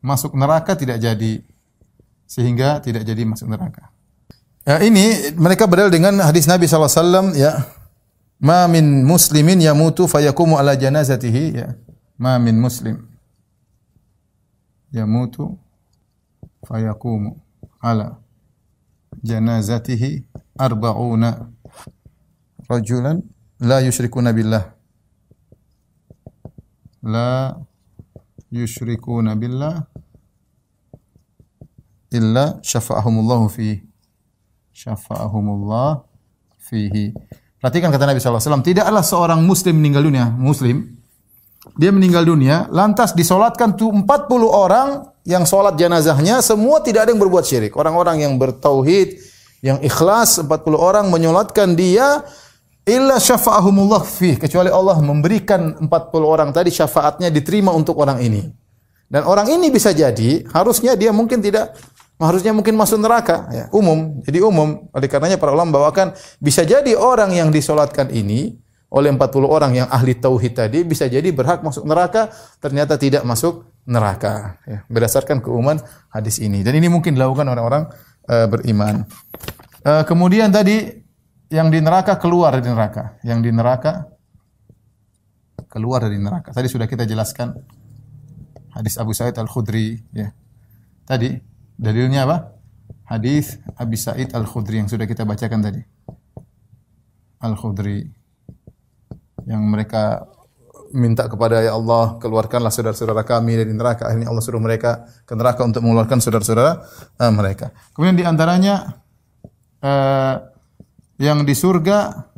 masuk 0.00 0.32
neraka 0.32 0.72
tidak 0.72 0.96
jadi 1.04 1.44
sehingga 2.24 2.80
tidak 2.80 3.04
jadi 3.04 3.28
masuk 3.28 3.52
neraka. 3.52 3.92
Ya, 4.64 4.80
ini 4.80 5.36
mereka 5.36 5.68
berdalil 5.68 5.92
dengan 5.92 6.16
hadis 6.24 6.48
Nabi 6.48 6.64
wasallam 6.64 7.36
ya. 7.36 7.60
Ma 8.40 8.68
min 8.68 9.04
muslimin 9.04 9.60
yamutu 9.60 10.08
fayakumu 10.08 10.58
ala 10.58 10.76
janazatihi 10.76 11.54
ya. 11.56 11.74
Ma 12.18 12.38
min 12.38 12.60
muslim 12.60 12.96
yamutu 14.92 15.58
fayakumu 16.66 17.40
ala 17.80 18.18
janazatihi 19.22 20.24
arba'una 20.58 21.50
rajulan 22.70 23.22
la 23.60 23.80
yusyrikuna 23.80 24.32
billah 24.32 24.64
la 27.02 27.56
yusyrikuna 28.50 29.36
billah 29.36 29.84
illa 32.10 32.58
syafa'ahumullahu 32.62 33.48
fi 33.50 33.82
syafa'ahumullah 34.72 36.06
fihi 36.58 37.14
Perhatikan 37.64 37.88
kata 37.88 38.04
Nabi 38.04 38.20
SAW, 38.20 38.60
tidaklah 38.60 39.00
seorang 39.00 39.40
muslim 39.40 39.80
meninggal 39.80 40.04
dunia, 40.04 40.28
muslim, 40.28 40.84
dia 41.80 41.88
meninggal 41.88 42.28
dunia, 42.28 42.68
lantas 42.68 43.16
disolatkan 43.16 43.72
tuh 43.72 43.88
40 43.88 44.04
orang 44.44 45.08
yang 45.24 45.48
solat 45.48 45.72
jenazahnya, 45.80 46.44
semua 46.44 46.84
tidak 46.84 47.08
ada 47.08 47.16
yang 47.16 47.24
berbuat 47.24 47.40
syirik. 47.40 47.72
Orang-orang 47.72 48.20
yang 48.20 48.36
bertauhid, 48.36 49.16
yang 49.64 49.80
ikhlas, 49.80 50.44
40 50.44 50.76
orang 50.76 51.08
menyolatkan 51.08 51.72
dia, 51.72 52.20
illa 52.84 53.16
syafa'ahumullah 53.16 54.04
fih. 54.04 54.36
Kecuali 54.36 54.68
Allah 54.68 55.00
memberikan 55.00 55.88
40 55.88 55.88
orang 56.20 56.52
tadi 56.52 56.68
syafaatnya 56.68 57.32
diterima 57.32 57.72
untuk 57.72 57.96
orang 57.96 58.20
ini. 58.20 58.44
Dan 59.08 59.24
orang 59.24 59.48
ini 59.48 59.72
bisa 59.72 59.96
jadi, 59.96 60.44
harusnya 60.52 61.00
dia 61.00 61.16
mungkin 61.16 61.40
tidak 61.40 61.72
harusnya 62.18 62.54
mungkin 62.54 62.78
masuk 62.78 63.02
neraka 63.02 63.50
ya 63.50 63.64
umum 63.74 64.22
jadi 64.22 64.38
umum 64.46 64.86
oleh 64.94 65.08
karenanya 65.10 65.38
para 65.38 65.50
ulama 65.50 65.82
bawakan 65.82 66.14
bisa 66.38 66.62
jadi 66.62 66.94
orang 66.94 67.34
yang 67.34 67.50
disolatkan 67.50 68.06
ini 68.14 68.54
oleh 68.94 69.10
40 69.10 69.18
orang 69.50 69.72
yang 69.74 69.88
ahli 69.90 70.14
tauhid 70.14 70.54
tadi 70.54 70.86
bisa 70.86 71.10
jadi 71.10 71.26
berhak 71.34 71.66
masuk 71.66 71.82
neraka 71.82 72.30
ternyata 72.62 72.94
tidak 72.94 73.26
masuk 73.26 73.66
neraka 73.84 74.62
ya, 74.64 74.86
berdasarkan 74.86 75.42
keumuman 75.42 75.82
hadis 76.14 76.38
ini 76.38 76.62
dan 76.62 76.78
ini 76.78 76.86
mungkin 76.86 77.18
dilakukan 77.18 77.50
orang-orang 77.50 77.90
uh, 78.28 78.46
beriman. 78.48 79.04
Uh, 79.84 80.02
kemudian 80.08 80.48
tadi 80.48 81.04
yang 81.52 81.68
di 81.68 81.78
neraka 81.78 82.16
keluar 82.16 82.56
dari 82.56 82.72
neraka, 82.72 83.20
yang 83.22 83.44
di 83.44 83.52
neraka 83.52 84.08
keluar 85.68 86.08
dari 86.08 86.16
neraka. 86.16 86.54
Tadi 86.54 86.68
sudah 86.70 86.88
kita 86.88 87.04
jelaskan 87.04 87.52
hadis 88.72 88.96
Abu 88.96 89.12
Sa'id 89.12 89.36
Al-Khudri 89.36 90.00
ya. 90.16 90.32
Tadi 91.04 91.36
dalilnya 91.78 92.26
apa? 92.28 92.54
Hadis 93.04 93.60
Abu 93.76 94.00
Sa'id 94.00 94.32
Al-Khudri 94.32 94.80
yang 94.80 94.88
sudah 94.88 95.04
kita 95.04 95.28
bacakan 95.28 95.60
tadi. 95.60 95.82
Al-Khudri 97.44 98.08
yang 99.44 99.60
mereka 99.68 100.24
minta 100.94 101.26
kepada 101.26 101.60
ya 101.60 101.74
Allah 101.74 102.16
keluarkanlah 102.22 102.70
saudara-saudara 102.70 103.26
kami 103.26 103.58
dari 103.58 103.74
neraka. 103.74 104.08
Akhirnya 104.08 104.30
Allah 104.30 104.40
suruh 104.40 104.62
mereka 104.62 105.04
ke 105.26 105.34
neraka 105.34 105.66
untuk 105.66 105.82
mengeluarkan 105.82 106.22
saudara-saudara 106.22 106.86
uh, 107.18 107.32
mereka. 107.34 107.74
Kemudian 107.92 108.16
di 108.16 108.24
antaranya 108.24 109.02
uh, 109.82 110.38
yang 111.18 111.42
di 111.42 111.52
surga 111.52 112.30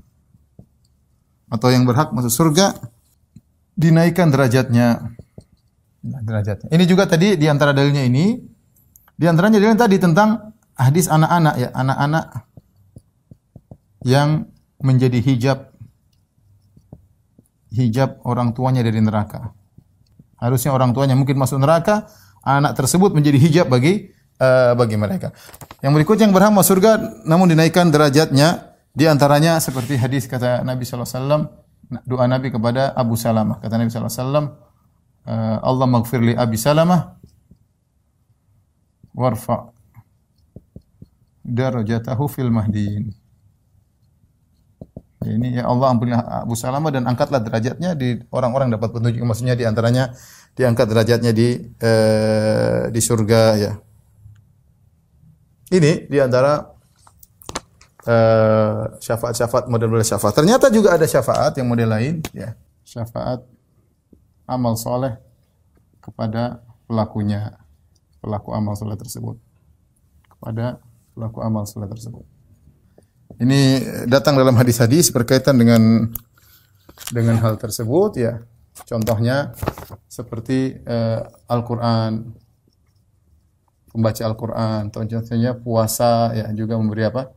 atau 1.46 1.68
yang 1.70 1.86
berhak 1.86 2.10
masuk 2.10 2.32
surga 2.32 2.74
dinaikkan 3.76 4.32
derajatnya. 4.32 5.14
Nah, 6.06 6.20
derajatnya. 6.24 6.72
Ini 6.72 6.84
juga 6.88 7.04
tadi 7.06 7.36
di 7.36 7.46
antara 7.46 7.76
dalilnya 7.76 8.02
ini 8.02 8.55
di 9.16 9.24
antaranya 9.24 9.56
dalil 9.56 9.76
tadi 9.80 9.96
tentang 9.96 10.52
hadis 10.76 11.08
anak-anak 11.08 11.54
ya, 11.56 11.68
anak-anak 11.72 12.24
yang 14.04 14.52
menjadi 14.84 15.18
hijab 15.24 15.72
hijab 17.72 18.20
orang 18.28 18.52
tuanya 18.52 18.84
dari 18.84 19.00
neraka. 19.00 19.56
Harusnya 20.36 20.76
orang 20.76 20.92
tuanya 20.92 21.16
mungkin 21.16 21.40
masuk 21.40 21.60
neraka, 21.60 22.12
anak 22.44 22.76
tersebut 22.76 23.16
menjadi 23.16 23.40
hijab 23.40 23.66
bagi 23.72 24.12
uh, 24.36 24.76
bagi 24.76 25.00
mereka. 25.00 25.32
Yang 25.80 25.92
berikut 26.00 26.16
yang 26.20 26.32
berhak 26.36 26.52
masuk 26.52 26.76
surga 26.76 27.24
namun 27.24 27.48
dinaikkan 27.48 27.88
derajatnya 27.88 28.76
di 28.92 29.08
antaranya 29.08 29.60
seperti 29.60 29.96
hadis 29.96 30.28
kata 30.28 30.60
Nabi 30.64 30.84
sallallahu 30.84 31.08
alaihi 31.08 31.20
wasallam 31.20 31.42
doa 32.04 32.24
Nabi 32.28 32.48
kepada 32.52 32.92
Abu 32.92 33.16
Salamah. 33.16 33.64
Kata 33.64 33.80
Nabi 33.80 33.88
sallallahu 33.88 34.12
alaihi 34.12 34.24
wasallam, 34.28 34.46
uh, 35.24 35.56
Allah 35.64 35.86
maghfir 35.88 36.20
li 36.20 36.34
Abi 36.36 36.56
Salamah 36.60 37.16
warfa 39.16 39.72
darajatahu 41.40 42.28
fil 42.28 42.52
mahdiin. 42.52 43.16
Ini 45.26 45.58
ya 45.58 45.64
Allah 45.66 45.90
ampunilah 45.90 46.46
Abu 46.46 46.54
Salamah 46.54 46.94
dan 46.94 47.02
angkatlah 47.02 47.42
derajatnya 47.42 47.98
di 47.98 48.14
orang-orang 48.30 48.70
dapat 48.70 48.94
petunjuk 48.94 49.26
maksudnya 49.26 49.58
di 49.58 49.66
antaranya 49.66 50.14
diangkat 50.54 50.86
derajatnya 50.86 51.34
di 51.34 51.58
eh, 51.82 52.92
di 52.94 53.00
surga 53.02 53.42
ya. 53.58 53.72
Ini 55.66 56.06
di 56.06 56.18
antara 56.22 56.62
eh, 58.06 58.82
syafaat-syafaat 59.02 59.66
model-model 59.66 60.06
syafaat. 60.06 60.34
Ternyata 60.38 60.70
juga 60.70 60.94
ada 60.94 61.10
syafaat 61.10 61.58
yang 61.58 61.66
model 61.66 61.90
lain 61.90 62.14
ya. 62.30 62.54
Syafaat 62.86 63.42
amal 64.46 64.78
soleh 64.78 65.18
kepada 65.98 66.62
pelakunya, 66.86 67.58
pelaku 68.26 68.50
amal 68.50 68.74
soleh 68.74 68.98
tersebut. 68.98 69.38
Kepada 70.26 70.82
pelaku 71.14 71.38
amal 71.46 71.62
soleh 71.70 71.86
tersebut. 71.86 72.26
Ini 73.38 73.60
datang 74.10 74.34
dalam 74.34 74.58
hadis-hadis 74.58 75.14
berkaitan 75.14 75.54
dengan 75.54 76.10
dengan 77.14 77.38
hal 77.38 77.54
tersebut 77.54 78.18
ya. 78.18 78.42
Contohnya 78.84 79.54
seperti 80.10 80.74
uh, 80.84 81.24
Al-Qur'an 81.48 82.34
pembaca 83.96 84.22
Al-Qur'an, 84.28 84.92
contohnya 84.92 85.56
puasa 85.56 86.36
ya 86.36 86.52
juga 86.52 86.76
memberi 86.76 87.08
apa? 87.08 87.32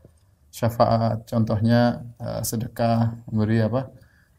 syafaat. 0.50 1.30
Contohnya 1.30 2.04
uh, 2.20 2.42
sedekah 2.44 3.24
memberi 3.30 3.64
apa? 3.64 3.88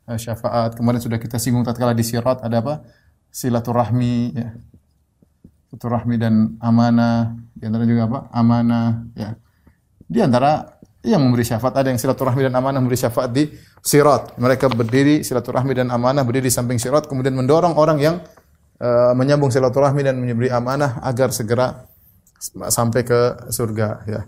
Uh, 0.04 0.18
syafaat. 0.20 0.76
Kemarin 0.76 1.00
sudah 1.00 1.16
kita 1.16 1.40
singgung 1.40 1.64
tatkala 1.64 1.96
di 1.96 2.04
sirat 2.04 2.44
ada 2.44 2.60
apa? 2.60 2.74
silaturahmi 3.30 4.16
ya. 4.34 4.50
Silaturahmi 5.70 6.18
dan 6.18 6.58
amanah, 6.58 7.38
di 7.54 7.62
antara 7.62 7.86
juga 7.86 8.10
apa? 8.10 8.20
amanah 8.34 9.06
ya. 9.14 9.38
Di 10.10 10.18
antara 10.18 10.66
yang 11.00 11.22
memberi 11.22 11.46
syafaat 11.46 11.78
ada 11.78 11.88
yang 11.88 12.00
silaturahmi 12.02 12.44
dan 12.44 12.52
amanah 12.58 12.82
memberi 12.82 12.98
syafaat 12.98 13.30
di 13.30 13.46
sirat. 13.80 14.34
Mereka 14.34 14.66
berdiri 14.74 15.22
silaturahmi 15.22 15.72
dan 15.72 15.88
amanah 15.88 16.26
berdiri 16.26 16.50
di 16.50 16.54
samping 16.54 16.76
sirat 16.76 17.06
kemudian 17.06 17.32
mendorong 17.38 17.78
orang 17.78 18.02
yang 18.02 18.18
uh, 18.82 19.14
menyambung 19.16 19.48
silaturahmi 19.48 20.02
dan 20.04 20.18
memberi 20.18 20.50
amanah 20.50 21.00
agar 21.06 21.30
segera 21.30 21.86
sampai 22.68 23.06
ke 23.06 23.48
surga 23.48 23.88
ya. 24.10 24.20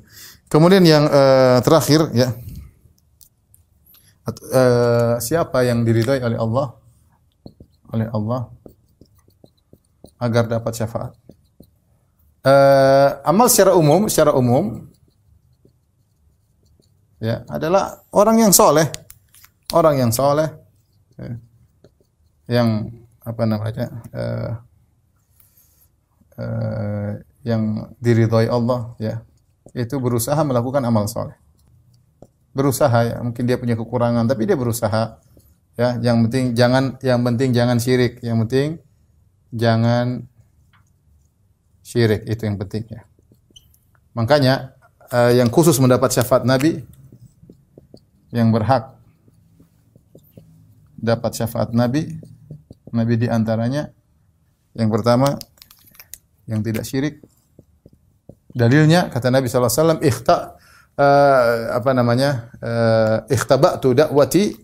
Kemudian 0.46 0.84
yang 0.84 1.04
uh, 1.08 1.58
terakhir 1.64 2.12
ya. 2.14 2.30
Uh, 4.22 5.18
siapa 5.18 5.66
yang 5.66 5.82
diridhai 5.82 6.22
oleh 6.22 6.38
Allah? 6.38 6.78
Oleh 7.90 8.08
Allah 8.14 8.48
agar 10.22 10.46
dapat 10.46 10.72
syafaat. 10.78 11.12
Uh, 12.42 13.22
amal 13.22 13.46
secara 13.46 13.78
umum, 13.78 14.10
secara 14.10 14.34
umum 14.34 14.90
ya 17.22 17.46
adalah 17.46 18.02
orang 18.10 18.42
yang 18.42 18.50
soleh, 18.50 18.90
orang 19.70 20.02
yang 20.02 20.10
soleh, 20.10 20.50
ya, 21.14 21.38
yang 22.50 22.90
apa 23.22 23.42
namanya, 23.46 23.86
uh, 24.10 24.50
uh, 26.42 27.10
yang 27.46 27.94
diridhoi 28.02 28.50
Allah, 28.50 28.90
ya, 28.98 29.22
itu 29.70 29.94
berusaha 30.02 30.42
melakukan 30.42 30.82
amal 30.82 31.06
soleh. 31.06 31.38
Berusaha 32.58 32.98
ya, 33.06 33.16
mungkin 33.22 33.46
dia 33.46 33.54
punya 33.54 33.78
kekurangan, 33.78 34.26
tapi 34.26 34.50
dia 34.50 34.58
berusaha. 34.58 35.22
Ya, 35.78 35.94
yang 36.02 36.26
penting 36.26 36.58
jangan, 36.58 36.98
yang 37.06 37.22
penting 37.22 37.54
jangan 37.54 37.78
syirik, 37.78 38.18
yang 38.18 38.42
penting 38.42 38.82
jangan 39.54 40.26
syirik 41.92 42.24
itu 42.24 42.48
yang 42.48 42.56
penting 42.56 42.88
ya. 42.88 43.04
Makanya 44.16 44.72
uh, 45.12 45.28
yang 45.36 45.52
khusus 45.52 45.76
mendapat 45.76 46.08
syafaat 46.16 46.48
Nabi 46.48 46.80
yang 48.32 48.48
berhak 48.48 48.96
dapat 50.96 51.36
syafaat 51.36 51.76
Nabi. 51.76 52.16
Nabi 52.92 53.14
di 53.20 53.28
antaranya 53.28 53.92
yang 54.72 54.88
pertama 54.88 55.36
yang 56.48 56.64
tidak 56.64 56.88
syirik. 56.88 57.20
Dalilnya 58.52 59.12
kata 59.12 59.28
Nabi 59.28 59.48
wasallam 59.48 60.00
ikhta 60.00 60.56
uh, 60.96 61.76
apa 61.76 61.90
namanya? 61.92 62.52
Uh, 62.60 63.16
ikhtaba'tu 63.32 63.96
da'wati 63.96 64.56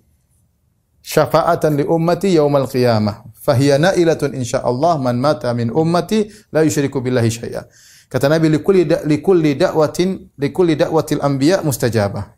syafa'atan 1.01 1.81
li 1.81 1.85
ummati 1.89 2.37
yaumal 2.37 2.68
qiyamah. 2.68 3.24
Fahiya 3.49 3.80
na'ilatun 3.80 4.36
insyaallah 4.36 5.01
man 5.01 5.16
mata 5.16 5.49
min 5.57 5.72
ummati 5.72 6.28
la 6.53 6.61
yusyriku 6.61 7.01
billahi 7.01 7.32
syai'a. 7.32 7.64
Kata 8.12 8.28
Nabi 8.28 8.53
likulli 8.53 8.84
da, 8.84 9.01
likulli 9.09 9.57
da'watin 9.57 10.36
likulli 10.36 10.76
da'watil 10.76 11.24
anbiya 11.24 11.64
mustajabah. 11.64 12.36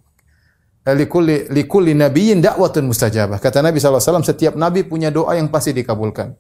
Likulli 0.95 1.51
likulli 1.51 1.99
nabiyyin 1.99 2.39
da'watun 2.39 2.87
mustajabah. 2.87 3.43
Kata 3.43 3.59
Nabi 3.59 3.83
SAW, 3.83 4.23
setiap 4.23 4.55
nabi 4.55 4.87
punya 4.87 5.11
doa 5.11 5.35
yang 5.35 5.51
pasti 5.51 5.75
dikabulkan. 5.75 6.31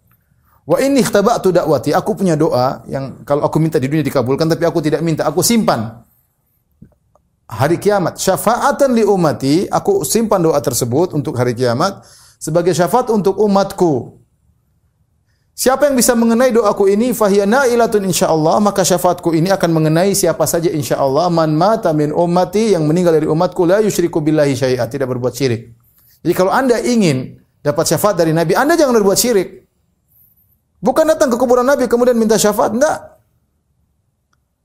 Wa 0.66 0.78
inni 0.78 1.02
ikhtaba'tu 1.02 1.50
da'wati. 1.50 1.90
Aku 1.90 2.14
punya 2.14 2.38
doa 2.38 2.86
yang 2.86 3.26
kalau 3.26 3.42
aku 3.42 3.58
minta 3.58 3.82
di 3.82 3.90
dunia 3.90 4.06
dikabulkan, 4.06 4.46
tapi 4.46 4.62
aku 4.62 4.78
tidak 4.78 5.02
minta, 5.02 5.26
aku 5.26 5.42
simpan. 5.42 6.06
Hari 7.50 7.82
kiamat, 7.82 8.22
syafa'atan 8.22 8.94
li 8.94 9.02
ummati, 9.02 9.66
aku 9.66 10.06
simpan 10.06 10.38
doa 10.38 10.62
tersebut 10.62 11.10
untuk 11.10 11.34
hari 11.34 11.58
kiamat 11.58 12.06
sebagai 12.38 12.70
syafaat 12.70 13.10
untuk 13.10 13.34
umatku. 13.34 14.19
Siapa 15.54 15.90
yang 15.90 15.96
bisa 15.98 16.16
mengenai 16.16 16.56
doaku 16.56 16.88
ini 16.88 17.12
fahiya 17.12 17.44
nailatun 17.44 18.08
insyaallah 18.08 18.64
maka 18.64 18.80
syafaatku 18.80 19.36
ini 19.36 19.52
akan 19.52 19.70
mengenai 19.76 20.16
siapa 20.16 20.48
saja 20.48 20.72
insyaallah 20.72 21.28
man 21.28 21.52
mata 21.52 21.92
min 21.92 22.16
ummati 22.16 22.72
yang 22.72 22.88
meninggal 22.88 23.12
dari 23.12 23.28
umatku 23.28 23.68
la 23.68 23.84
yusyriku 23.84 24.24
billahi 24.24 24.56
syai'a 24.56 24.88
tidak 24.88 25.12
berbuat 25.12 25.36
syirik. 25.36 25.76
Jadi 26.24 26.32
kalau 26.32 26.48
Anda 26.48 26.80
ingin 26.80 27.40
dapat 27.60 27.84
syafaat 27.92 28.16
dari 28.16 28.32
Nabi, 28.32 28.56
Anda 28.56 28.76
jangan 28.76 28.96
berbuat 29.00 29.18
syirik. 29.20 29.48
Bukan 30.80 31.04
datang 31.04 31.28
ke 31.28 31.36
kuburan 31.36 31.68
Nabi 31.68 31.84
kemudian 31.92 32.16
minta 32.16 32.40
syafaat, 32.40 32.72
enggak. 32.72 33.20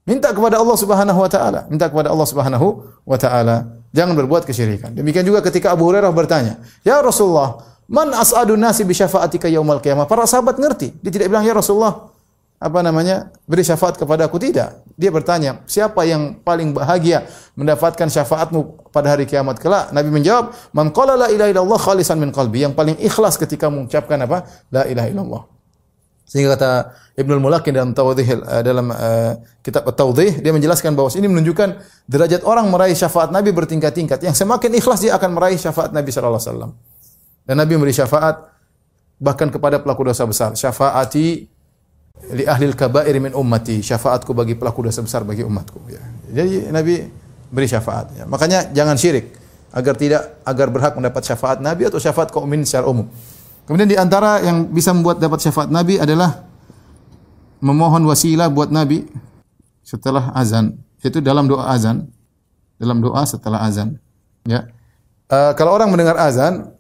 Minta 0.08 0.32
kepada 0.32 0.62
Allah 0.62 0.78
Subhanahu 0.80 1.20
wa 1.20 1.28
taala, 1.28 1.66
minta 1.68 1.92
kepada 1.92 2.14
Allah 2.14 2.28
Subhanahu 2.30 2.68
wa 3.04 3.18
taala. 3.20 3.84
Jangan 3.92 4.16
berbuat 4.16 4.48
kesyirikan. 4.48 4.96
Demikian 4.96 5.28
juga 5.28 5.44
ketika 5.44 5.76
Abu 5.76 5.88
Hurairah 5.88 6.12
bertanya, 6.12 6.60
"Ya 6.88 7.00
Rasulullah, 7.00 7.75
Man 7.86 8.10
as'adu 8.14 8.58
nasi 8.58 8.82
bi 8.82 8.98
syafaatika 8.98 9.46
yaumal 9.46 9.82
qiyamah. 9.82 10.10
Para 10.10 10.26
sahabat 10.26 10.58
ngerti. 10.58 10.94
Dia 11.06 11.12
tidak 11.14 11.30
bilang 11.30 11.46
ya 11.46 11.54
Rasulullah 11.54 12.16
apa 12.56 12.80
namanya? 12.82 13.30
beri 13.46 13.62
syafaat 13.62 14.00
kepada 14.00 14.26
aku 14.26 14.42
tidak. 14.42 14.82
Dia 14.98 15.12
bertanya, 15.14 15.62
siapa 15.70 16.02
yang 16.08 16.40
paling 16.42 16.74
bahagia 16.74 17.28
mendapatkan 17.54 18.10
syafaatmu 18.10 18.90
pada 18.90 19.14
hari 19.14 19.30
kiamat 19.30 19.62
kelak? 19.62 19.92
Nabi 19.94 20.10
menjawab, 20.10 20.56
"Man 20.74 20.90
qala 20.90 21.14
la 21.14 21.28
ilaha 21.30 21.52
illallah 21.52 21.78
khalisan 21.78 22.18
min 22.18 22.34
qalbi." 22.34 22.66
Yang 22.66 22.74
paling 22.74 22.98
ikhlas 22.98 23.38
ketika 23.38 23.70
mengucapkan 23.70 24.18
apa? 24.24 24.50
La 24.74 24.88
ilaha 24.90 25.08
illallah. 25.12 25.44
Sehingga 26.26 26.58
kata 26.58 26.72
Ibnul 27.22 27.38
Mulakin 27.38 27.70
dalam 27.70 27.94
Tawdih 27.94 28.26
uh, 28.26 28.64
dalam 28.66 28.90
uh, 28.90 29.38
kitab 29.62 29.86
Tawdih 29.94 30.42
dia 30.42 30.50
menjelaskan 30.50 30.98
bahwa 30.98 31.14
ini 31.14 31.30
menunjukkan 31.30 31.70
derajat 32.10 32.42
orang 32.50 32.66
meraih 32.66 32.98
syafaat 32.98 33.30
Nabi 33.30 33.54
bertingkat-tingkat. 33.54 34.26
Yang 34.26 34.42
semakin 34.42 34.74
ikhlas 34.74 35.06
dia 35.06 35.14
akan 35.14 35.38
meraih 35.38 35.62
syafaat 35.62 35.94
Nabi 35.94 36.10
sallallahu 36.10 36.42
alaihi 36.42 36.50
wasallam. 36.50 36.72
Dan 37.46 37.62
Nabi 37.62 37.78
memberi 37.78 37.94
syafaat 37.94 38.52
bahkan 39.22 39.48
kepada 39.54 39.80
pelaku 39.80 40.10
dosa 40.10 40.26
besar. 40.26 40.58
Syafaati 40.58 41.46
li 42.34 42.44
ahli 42.44 42.66
kabair 42.74 43.16
min 43.22 43.32
ummati. 43.38 43.86
Syafaatku 43.86 44.34
bagi 44.34 44.58
pelaku 44.58 44.90
dosa 44.90 45.06
besar 45.06 45.22
bagi 45.22 45.46
umatku. 45.46 45.80
Ya. 45.88 46.02
Jadi 46.42 46.74
Nabi 46.74 47.06
beri 47.54 47.68
syafaat. 47.70 48.18
Ya. 48.18 48.24
Makanya 48.26 48.74
jangan 48.74 48.98
syirik 48.98 49.38
agar 49.76 49.94
tidak 49.96 50.22
agar 50.42 50.68
berhak 50.74 50.94
mendapat 50.98 51.22
syafaat 51.22 51.62
Nabi 51.62 51.86
atau 51.86 52.02
syafaat 52.02 52.34
kaum 52.34 52.50
mukminin 52.50 52.66
secara 52.66 52.90
umum. 52.90 53.06
Kemudian 53.66 53.90
di 53.90 53.98
antara 53.98 54.42
yang 54.46 54.70
bisa 54.70 54.94
membuat 54.94 55.18
dapat 55.18 55.42
syafaat 55.42 55.74
Nabi 55.74 55.98
adalah 55.98 56.46
memohon 57.62 58.06
wasilah 58.06 58.50
buat 58.50 58.70
Nabi 58.70 59.10
setelah 59.82 60.34
azan. 60.38 60.78
Itu 61.02 61.22
dalam 61.22 61.46
doa 61.46 61.70
azan. 61.70 62.10
Dalam 62.82 63.02
doa 63.02 63.26
setelah 63.26 63.66
azan. 63.66 63.98
Ya. 64.46 64.70
Uh, 65.26 65.58
kalau 65.58 65.74
orang 65.74 65.90
mendengar 65.90 66.18
azan, 66.22 66.75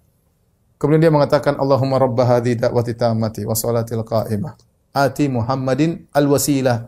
kemudian 0.77 1.09
dia 1.09 1.13
mengatakan 1.13 1.55
Allahumma 1.59 1.99
rabb 1.99 2.17
hadhi 2.21 2.59
da'wati 2.59 2.93
tammati 2.95 3.43
wa 3.43 3.55
salatil 3.55 4.03
qa'imah. 4.03 4.55
Ati 4.95 5.27
Muhammadin 5.27 6.07
al-wasilah 6.15 6.87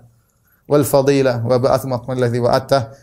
wal 0.67 0.85
fadilah 0.87 1.43
wa 1.43 1.55
ba'ath 1.59 1.83
maqam 1.87 2.15
alladhi 2.15 2.39
wa'attah. 2.39 2.95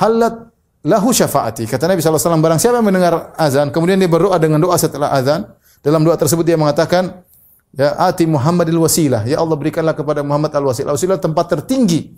Halat 0.00 0.52
lahu 0.84 1.12
syafaati. 1.12 1.68
Kata 1.68 1.84
Nabi 1.84 2.00
SAW, 2.00 2.40
barang 2.40 2.60
siapa 2.60 2.80
yang 2.80 2.86
mendengar 2.88 3.36
azan, 3.36 3.68
kemudian 3.68 4.00
dia 4.00 4.08
berdoa 4.08 4.40
dengan 4.40 4.58
doa 4.60 4.76
setelah 4.80 5.12
azan, 5.12 5.46
dalam 5.84 6.00
doa 6.00 6.16
tersebut 6.16 6.42
dia 6.46 6.56
mengatakan, 6.56 7.22
Ya 7.72 7.96
ati 7.96 8.28
Muhammadil 8.28 8.76
wasilah. 8.84 9.24
Ya 9.24 9.40
Allah 9.40 9.56
berikanlah 9.56 9.96
kepada 9.96 10.20
Muhammad 10.20 10.52
al 10.52 10.68
wasilah. 10.68 10.92
Wasilah 10.92 11.16
tempat 11.16 11.56
tertinggi 11.56 12.12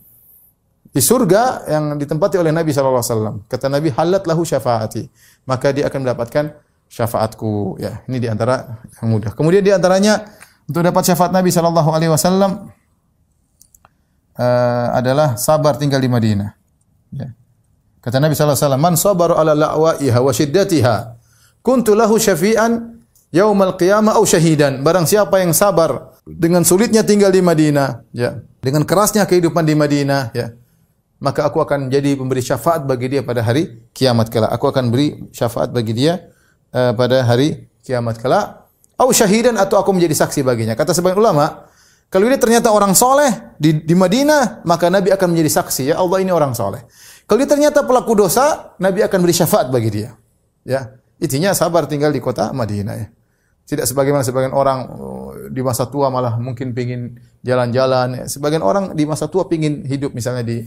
di 0.91 1.01
surga 1.03 1.71
yang 1.71 1.95
ditempati 1.95 2.43
oleh 2.43 2.51
Nabi 2.51 2.75
SAW. 2.75 3.47
Kata 3.47 3.71
Nabi, 3.71 3.95
halat 3.95 4.27
lahu 4.27 4.43
syafaati. 4.43 5.07
Maka 5.47 5.71
dia 5.71 5.87
akan 5.87 5.99
mendapatkan 6.03 6.45
syafaatku. 6.95 7.83
Ya, 7.83 8.07
ini 8.07 8.23
di 8.23 8.29
antara 8.31 8.79
yang 9.03 9.11
mudah. 9.11 9.35
Kemudian 9.35 9.67
di 9.67 9.75
antaranya 9.75 10.31
untuk 10.71 10.87
dapat 10.87 11.03
syafaat 11.03 11.35
Nabi 11.35 11.51
Shallallahu 11.51 11.91
Alaihi 11.91 12.13
Wasallam 12.15 12.71
uh, 14.39 14.89
adalah 14.95 15.35
sabar 15.35 15.75
tinggal 15.75 15.99
di 15.99 16.07
Madinah. 16.07 16.55
Ya. 17.11 17.35
Kata 17.99 18.23
Nabi 18.23 18.39
Shallallahu 18.39 18.55
Alaihi 18.55 18.67
Wasallam, 18.71 18.85
man 18.87 19.35
ala 19.35 19.53
la'waiha 19.59 20.19
wa 20.23 20.33
shiddatiha, 20.33 20.97
kuntu 21.67 21.99
lahu 21.99 22.15
syafi'an 22.15 23.03
yaumal 23.35 23.75
qiyamah 23.75 24.15
au 24.15 24.23
syahidan. 24.23 24.87
Barang 24.87 25.11
siapa 25.11 25.43
yang 25.43 25.51
sabar 25.51 26.15
dengan 26.23 26.63
sulitnya 26.63 27.03
tinggal 27.03 27.35
di 27.35 27.43
Madinah, 27.43 28.07
ya, 28.15 28.39
dengan 28.63 28.87
kerasnya 28.87 29.27
kehidupan 29.27 29.67
di 29.67 29.75
Madinah, 29.75 30.31
ya, 30.33 30.55
maka 31.19 31.49
aku 31.49 31.61
akan 31.61 31.89
jadi 31.89 32.17
pemberi 32.17 32.45
syafaat 32.45 32.85
bagi 32.85 33.17
dia 33.17 33.21
pada 33.25 33.41
hari 33.41 33.89
kiamat 33.97 34.29
kelak. 34.29 34.53
Aku 34.53 34.69
akan 34.69 34.93
beri 34.93 35.29
syafaat 35.33 35.73
bagi 35.73 35.97
dia 35.97 36.34
uh, 36.75 36.93
pada 36.93 37.23
hari 37.23 37.71
kiamat 37.87 38.19
kelak. 38.19 38.67
Au 38.99 39.11
syahidan 39.11 39.55
atau 39.59 39.79
aku 39.79 39.95
menjadi 39.95 40.27
saksi 40.27 40.43
baginya. 40.43 40.75
Kata 40.75 40.95
sebagian 40.95 41.19
ulama, 41.19 41.67
kalau 42.11 42.31
dia 42.31 42.39
ternyata 42.39 42.71
orang 42.71 42.95
soleh 42.95 43.59
di, 43.59 43.83
di 43.83 43.95
Madinah, 43.95 44.63
maka 44.63 44.87
Nabi 44.87 45.11
akan 45.11 45.35
menjadi 45.35 45.51
saksi. 45.63 45.91
Ya 45.91 45.99
Allah 45.99 46.23
ini 46.23 46.31
orang 46.31 46.55
soleh. 46.55 46.87
Kalau 47.27 47.39
dia 47.43 47.51
ternyata 47.51 47.83
pelaku 47.83 48.15
dosa, 48.15 48.77
Nabi 48.79 49.03
akan 49.03 49.19
beri 49.19 49.35
syafaat 49.35 49.67
bagi 49.73 49.91
dia. 49.91 50.15
Ya, 50.63 50.95
intinya 51.19 51.51
sabar 51.57 51.91
tinggal 51.91 52.15
di 52.15 52.23
kota 52.23 52.55
Madinah. 52.55 52.95
Ya. 52.95 53.09
Tidak 53.65 53.89
sebagaimana 53.89 54.23
sebagian 54.23 54.53
orang 54.53 54.79
oh, 54.95 55.33
di 55.49 55.59
masa 55.65 55.89
tua 55.89 56.13
malah 56.13 56.37
mungkin 56.39 56.71
pingin 56.71 57.19
jalan-jalan. 57.43 58.31
Sebagian 58.31 58.63
orang 58.63 58.93
di 58.95 59.09
masa 59.09 59.27
tua 59.27 59.51
pingin 59.51 59.83
hidup 59.89 60.15
misalnya 60.15 60.45
di 60.45 60.63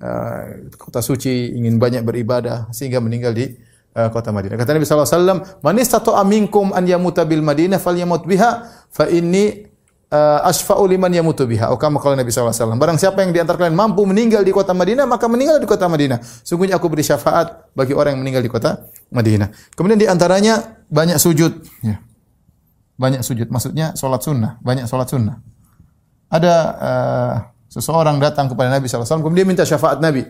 uh, 0.00 0.72
kota 0.78 1.02
suci, 1.02 1.52
ingin 1.52 1.76
banyak 1.76 2.06
beribadah 2.06 2.70
sehingga 2.70 3.02
meninggal 3.02 3.34
di 3.34 3.58
uh, 3.94 4.08
kota 4.12 4.34
Madinah. 4.34 4.56
Kata 4.58 4.76
Nabi 4.76 4.84
sallallahu 4.84 5.08
alaihi 5.08 5.20
wasallam, 5.22 5.38
"Man 5.64 5.74
istata'a 5.78 6.22
minkum 6.26 6.74
an 6.74 6.84
yamuta 6.84 7.24
bil 7.24 7.40
Madinah 7.40 7.78
falyamut 7.80 8.26
biha 8.28 8.68
fa 8.90 9.04
inni 9.08 9.68
uh, 10.12 10.48
asfa'u 10.48 10.84
liman 10.84 11.12
yamutu 11.12 11.48
biha." 11.48 11.70
Atau 11.70 11.80
kama 11.80 12.00
Nabi 12.00 12.28
sallallahu 12.28 12.52
alaihi 12.52 12.60
wasallam, 12.60 12.78
barang 12.78 12.98
siapa 12.98 13.18
yang 13.24 13.30
di 13.32 13.40
antara 13.40 13.56
kalian 13.62 13.76
mampu 13.78 14.04
meninggal 14.04 14.44
di 14.44 14.52
kota 14.52 14.74
Madinah, 14.76 15.08
maka 15.08 15.24
meninggal 15.30 15.56
di 15.62 15.66
kota 15.68 15.86
Madinah. 15.88 16.18
Sungguhnya 16.44 16.76
aku 16.76 16.90
beri 16.90 17.06
syafaat 17.06 17.72
bagi 17.72 17.94
orang 17.94 18.18
yang 18.18 18.20
meninggal 18.26 18.42
di 18.44 18.50
kota 18.50 18.88
Madinah. 19.14 19.48
Kemudian 19.72 19.96
di 19.96 20.06
antaranya 20.10 20.82
banyak 20.90 21.16
sujud, 21.16 21.64
ya 21.84 22.02
banyak 22.98 23.22
sujud. 23.22 23.46
Maksudnya 23.48 23.94
sholat 23.94 24.20
sunnah, 24.20 24.58
banyak 24.60 24.90
sholat 24.90 25.06
sunnah. 25.06 25.38
Ada 26.28 26.54
uh, 26.76 27.34
seseorang 27.72 28.20
datang 28.20 28.50
kepada 28.50 28.68
Nabi 28.68 28.90
SAW, 28.90 29.24
kemudian 29.24 29.46
minta 29.46 29.64
syafaat 29.64 30.02
Nabi. 30.02 30.26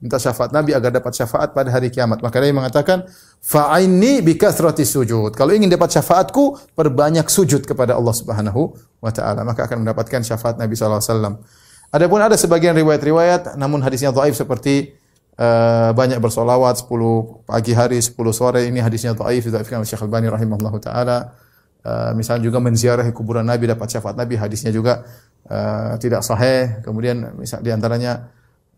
Minta 0.00 0.16
syafaat 0.16 0.48
Nabi 0.56 0.72
agar 0.72 0.96
dapat 0.96 1.12
syafaat 1.12 1.52
pada 1.52 1.68
hari 1.68 1.92
kiamat. 1.92 2.24
Maka 2.24 2.40
dia 2.40 2.56
mengatakan, 2.56 3.04
fa'aini 3.44 4.24
bikathrati 4.24 4.80
sujud. 4.88 5.36
Kalau 5.36 5.52
ingin 5.52 5.68
dapat 5.68 5.92
syafaatku, 5.92 6.72
perbanyak 6.72 7.28
sujud 7.28 7.68
kepada 7.68 8.00
Allah 8.00 8.16
Subhanahu 8.16 8.72
wa 9.04 9.12
taala, 9.12 9.44
maka 9.44 9.68
akan 9.68 9.84
mendapatkan 9.84 10.24
syafaat 10.24 10.56
Nabi 10.56 10.72
SAW. 10.72 11.44
Adapun 11.92 12.16
ada 12.24 12.32
sebagian 12.32 12.72
riwayat-riwayat 12.80 13.60
namun 13.60 13.84
hadisnya 13.84 14.08
dhaif 14.08 14.40
seperti 14.40 14.94
uh, 15.36 15.92
banyak 15.92 16.16
bersolawat 16.16 16.80
10 16.80 17.44
pagi 17.44 17.72
hari, 17.76 18.00
10 18.00 18.16
sore 18.32 18.72
ini 18.72 18.80
hadisnya 18.80 19.12
dhaif 19.12 19.52
didhaifkan 19.52 19.84
oleh 19.84 19.88
Syekh 19.90 20.00
Al-Albani 20.00 20.32
rahimahullahu 20.32 20.78
taala. 20.80 21.36
Uh, 21.80 22.12
misalnya 22.16 22.44
juga 22.44 22.60
menziarahi 22.60 23.12
kuburan 23.12 23.44
Nabi 23.44 23.68
dapat 23.68 23.88
syafaat 23.88 24.12
Nabi 24.12 24.36
hadisnya 24.36 24.68
juga 24.68 25.00
uh, 25.48 25.96
tidak 25.96 26.20
sahih 26.20 26.84
kemudian 26.84 27.40
misal 27.40 27.64
di 27.64 27.72
antaranya 27.72 28.28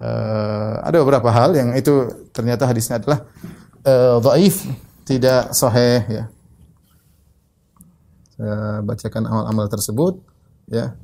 uh, 0.03 0.83
ada 0.83 0.99
beberapa 0.99 1.31
hal 1.31 1.55
yang 1.55 1.79
itu 1.79 2.11
ternyata 2.35 2.67
hadisnya 2.67 2.99
adalah 2.99 3.23
uh, 3.87 4.19
dhaif 4.19 4.67
tidak 5.07 5.55
sahih 5.55 6.03
ya 6.11 6.25
saya 8.35 8.83
bacakan 8.83 9.23
amal-amal 9.31 9.71
tersebut 9.71 10.19
ya 10.67 10.99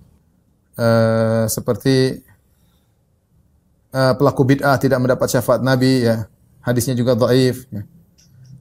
uh, 0.74 1.46
seperti 1.46 2.26
uh, 3.94 4.18
pelaku 4.18 4.42
bid'ah 4.42 4.74
tidak 4.82 4.98
mendapat 4.98 5.30
syafaat 5.30 5.62
Nabi 5.62 6.02
ya 6.02 6.26
hadisnya 6.66 6.98
juga 6.98 7.14
dhaif 7.14 7.70
ya 7.70 7.86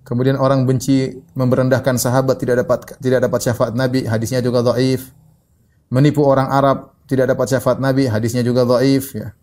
Kemudian 0.07 0.39
orang 0.39 0.63
benci 0.63 1.19
memberendahkan 1.35 1.99
sahabat 1.99 2.39
tidak 2.39 2.63
dapat 2.63 2.95
tidak 3.03 3.27
dapat 3.27 3.39
syafaat 3.43 3.75
Nabi, 3.75 4.07
hadisnya 4.07 4.39
juga 4.39 4.63
dhaif. 4.63 5.11
Menipu 5.91 6.23
orang 6.23 6.47
Arab 6.47 6.95
tidak 7.11 7.35
dapat 7.35 7.51
syafaat 7.51 7.83
Nabi, 7.83 8.07
hadisnya 8.07 8.39
juga 8.39 8.63
dhaif 8.63 9.11
ya. 9.11 9.35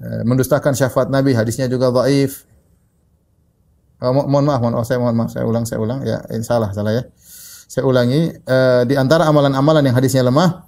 E, 0.00 0.26
mendustakan 0.26 0.74
syafaat 0.74 1.10
Nabi, 1.10 1.34
hadisnya 1.34 1.70
juga 1.70 1.90
dhaif. 1.94 2.46
Oh, 4.02 4.10
mo 4.10 4.26
mohon 4.26 4.44
maaf, 4.44 4.60
mohon, 4.60 4.74
oh, 4.78 4.84
saya 4.84 4.98
mohon 4.98 5.14
maaf, 5.16 5.30
saya 5.32 5.46
ulang, 5.46 5.64
saya 5.64 5.78
ulang 5.80 6.02
ya, 6.02 6.20
ini 6.34 6.44
salah, 6.44 6.74
salah 6.74 6.92
ya. 6.92 7.02
Saya 7.70 7.86
ulangi, 7.86 8.30
e, 8.30 8.56
di 8.84 8.94
antara 8.98 9.24
amalan-amalan 9.30 9.86
yang 9.86 9.96
hadisnya 9.96 10.26
lemah 10.26 10.66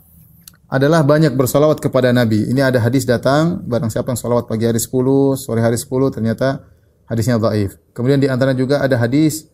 adalah 0.66 1.06
banyak 1.06 1.34
bersolawat 1.38 1.78
kepada 1.78 2.10
Nabi. 2.10 2.50
Ini 2.50 2.70
ada 2.70 2.82
hadis 2.82 3.06
datang, 3.06 3.62
barang 3.62 3.90
siapa 3.90 4.10
yang 4.10 4.18
solawat 4.18 4.50
pagi 4.50 4.66
hari 4.66 4.82
10, 4.82 5.38
sore 5.38 5.62
hari 5.62 5.78
10, 5.78 6.10
ternyata 6.10 6.66
hadisnya 7.06 7.38
dhaif. 7.38 7.78
Kemudian 7.94 8.18
di 8.18 8.26
antara 8.26 8.50
juga 8.52 8.82
ada 8.82 8.98
hadis 8.98 9.46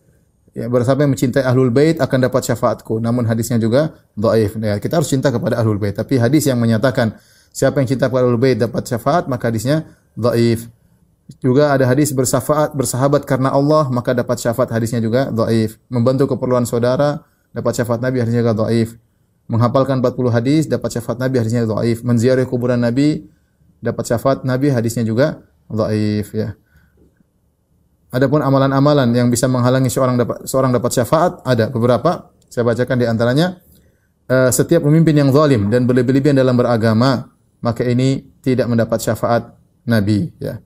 ya 0.53 0.69
bersama 0.69 1.05
yang 1.05 1.13
mencintai 1.17 1.45
ahlul 1.45 1.73
bait 1.73 2.01
akan 2.01 2.29
dapat 2.29 2.41
syafaatku. 2.49 2.97
Namun 2.97 3.29
hadisnya 3.29 3.61
juga 3.61 3.93
dhaif. 4.17 4.57
Ya, 4.57 4.77
kita 4.81 5.01
harus 5.01 5.09
cinta 5.09 5.29
kepada 5.29 5.61
ahlul 5.61 5.77
bait, 5.77 5.93
tapi 5.93 6.17
hadis 6.17 6.49
yang 6.49 6.57
menyatakan 6.57 7.17
siapa 7.53 7.79
yang 7.79 7.87
cinta 7.87 8.09
kepada 8.09 8.25
ahlul 8.25 8.41
dapat 8.41 8.83
syafaat 8.89 9.29
maka 9.29 9.53
hadisnya 9.53 9.85
dhaif. 10.17 10.67
Juga 11.39 11.71
ada 11.71 11.87
hadis 11.87 12.11
bersafaat 12.11 12.75
bersahabat 12.75 13.23
karena 13.23 13.53
Allah 13.53 13.87
maka 13.87 14.11
dapat 14.11 14.41
syafaat 14.41 14.73
hadisnya 14.73 14.99
juga 14.99 15.29
dhaif. 15.29 15.77
Membantu 15.87 16.33
keperluan 16.35 16.65
saudara 16.65 17.23
dapat 17.53 17.77
syafaat 17.77 18.01
Nabi 18.01 18.19
hadisnya 18.19 18.41
juga 18.43 18.65
dhaif. 18.65 18.97
Menghafalkan 19.47 20.01
40 20.01 20.33
hadis 20.33 20.63
dapat 20.65 20.89
syafaat 20.97 21.21
Nabi 21.21 21.39
hadisnya 21.39 21.63
dhaif. 21.63 22.01
Menziarahi 22.01 22.49
kuburan 22.49 22.81
Nabi 22.81 23.23
dapat 23.79 24.03
syafaat 24.09 24.43
Nabi 24.43 24.73
hadisnya 24.73 25.05
juga 25.05 25.45
dhaif 25.69 26.33
ya. 26.35 26.57
Adapun 28.13 28.45
amalan-amalan 28.45 29.09
yang 29.09 29.33
bisa 29.33 29.49
menghalangi 29.49 29.89
seorang 29.89 30.21
dapat 30.21 30.45
seorang 30.45 30.69
dapat 30.69 30.91
syafaat 30.93 31.41
ada 31.45 31.69
beberapa. 31.73 32.29
Saya 32.45 32.61
bacakan 32.61 33.01
di 33.01 33.09
antaranya 33.09 33.57
uh, 34.29 34.53
setiap 34.53 34.85
pemimpin 34.85 35.17
yang 35.17 35.33
zalim 35.33 35.73
dan 35.73 35.89
berlebih-lebihan 35.89 36.37
dalam 36.37 36.53
beragama, 36.53 37.32
maka 37.63 37.87
ini 37.87 38.21
tidak 38.43 38.67
mendapat 38.67 38.99
syafaat 38.99 39.55
Nabi 39.87 40.29
ya. 40.37 40.59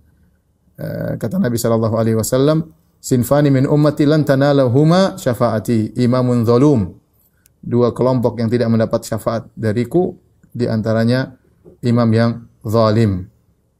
Uh, 0.77 1.13
kata 1.17 1.37
Nabi 1.37 1.57
sallallahu 1.57 1.95
alaihi 1.97 2.17
wasallam, 2.17 2.73
"Sinfani 2.97 3.53
min 3.53 3.69
ummati 3.69 4.05
lan 4.05 4.25
tanalahuma 4.25 5.17
syafaati, 5.17 5.93
imamun 5.97 6.43
zalum." 6.43 6.97
Dua 7.61 7.93
kelompok 7.93 8.37
yang 8.41 8.49
tidak 8.49 8.69
mendapat 8.69 9.05
syafaat 9.05 9.49
dariku 9.57 10.17
di 10.53 10.65
antaranya 10.69 11.37
imam 11.83 12.09
yang 12.13 12.31
zalim. 12.65 13.29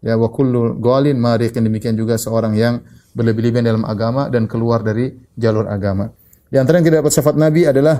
Ya 0.01 0.13
wa 0.13 0.29
kullu 0.29 0.77
ghalin 0.77 1.17
mariqin 1.17 1.65
demikian 1.65 1.97
juga 1.97 2.21
seorang 2.21 2.53
yang 2.53 2.85
berlebih-lebihan 3.17 3.65
dalam 3.65 3.83
agama 3.85 4.29
dan 4.29 4.45
keluar 4.45 4.85
dari 4.85 5.09
jalur 5.33 5.65
agama. 5.65 6.13
Di 6.47 6.61
antara 6.61 6.77
yang 6.79 6.85
tidak 6.85 6.99
dapat 7.05 7.13
syafaat 7.17 7.37
Nabi 7.37 7.61
adalah 7.65 7.97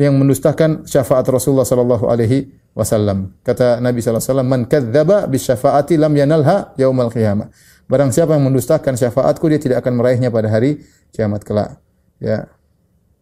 yang 0.00 0.16
mendustakan 0.16 0.88
syafaat 0.88 1.28
Rasulullah 1.28 1.68
sallallahu 1.68 2.08
alaihi 2.08 2.61
wasallam. 2.72 3.36
Kata 3.44 3.80
Nabi 3.80 4.00
sallallahu 4.00 4.20
alaihi 4.20 4.32
wasallam, 4.32 4.48
"Man 4.48 4.62
kadzdzaba 4.68 5.16
bisyafaati 5.28 5.94
lam 6.00 6.12
yanalha 6.16 6.72
yaumal 6.80 7.12
qiyamah." 7.12 7.52
Barang 7.88 8.08
siapa 8.08 8.32
yang 8.38 8.48
mendustakan 8.48 8.96
syafaatku 8.96 9.44
dia 9.52 9.60
tidak 9.60 9.84
akan 9.84 10.00
meraihnya 10.00 10.32
pada 10.32 10.48
hari 10.48 10.80
kiamat 11.12 11.44
kelak. 11.44 11.76
Ya. 12.16 12.48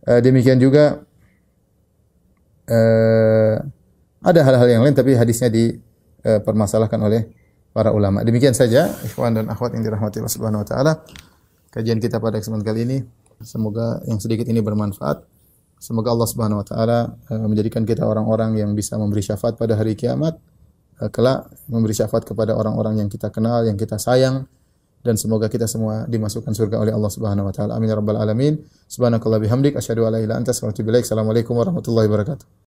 E, 0.06 0.22
demikian 0.22 0.62
juga 0.62 1.02
e, 2.70 2.78
ada 4.22 4.40
hal-hal 4.46 4.68
yang 4.70 4.82
lain 4.86 4.94
tapi 4.94 5.18
hadisnya 5.18 5.50
dipermasalahkan 5.50 7.02
oleh 7.02 7.34
para 7.74 7.90
ulama. 7.90 8.22
Demikian 8.22 8.54
saja 8.54 8.86
ikhwan 9.02 9.34
dan 9.34 9.50
akhwat 9.50 9.74
yang 9.74 9.82
dirahmati 9.82 10.22
Allah 10.22 10.34
Subhanahu 10.38 10.62
wa 10.62 10.68
taala. 10.68 10.92
Kajian 11.74 11.98
kita 11.98 12.22
pada 12.22 12.38
kesempatan 12.38 12.62
kali 12.62 12.80
ini 12.86 12.98
semoga 13.42 14.04
yang 14.06 14.22
sedikit 14.22 14.46
ini 14.46 14.62
bermanfaat. 14.62 15.39
Semoga 15.80 16.12
Allah 16.12 16.28
Subhanahu 16.28 16.60
wa 16.60 16.66
taala 16.68 17.16
uh, 17.32 17.46
menjadikan 17.48 17.88
kita 17.88 18.04
orang-orang 18.04 18.60
yang 18.60 18.76
bisa 18.76 19.00
memberi 19.00 19.24
syafaat 19.24 19.56
pada 19.56 19.80
hari 19.80 19.96
kiamat, 19.96 20.36
uh, 21.00 21.08
kelak 21.08 21.48
memberi 21.72 21.96
syafaat 21.96 22.28
kepada 22.28 22.52
orang-orang 22.52 23.00
yang 23.00 23.08
kita 23.08 23.32
kenal, 23.32 23.64
yang 23.64 23.80
kita 23.80 23.96
sayang 23.96 24.44
dan 25.00 25.16
semoga 25.16 25.48
kita 25.48 25.64
semua 25.64 26.04
dimasukkan 26.04 26.52
surga 26.52 26.76
oleh 26.76 26.92
Allah 26.92 27.08
Subhanahu 27.08 27.48
wa 27.48 27.54
taala. 27.56 27.80
Amin 27.80 27.88
ya 27.88 27.96
rabbal 27.96 28.20
alamin. 28.20 28.60
Subhanakallah 28.92 29.40
bihamdik 29.40 29.72
asyhadu 29.80 30.04
an 30.04 30.12
la 30.12 30.18
ilaha 30.20 30.24
illa 30.28 30.34
anta 30.36 30.52
astaghfiruka 30.52 30.68
wa 30.68 30.76
atubu 30.76 30.90
ilaik. 30.92 31.04
Assalamualaikum 31.08 31.54
warahmatullahi 31.56 32.06
wabarakatuh. 32.12 32.58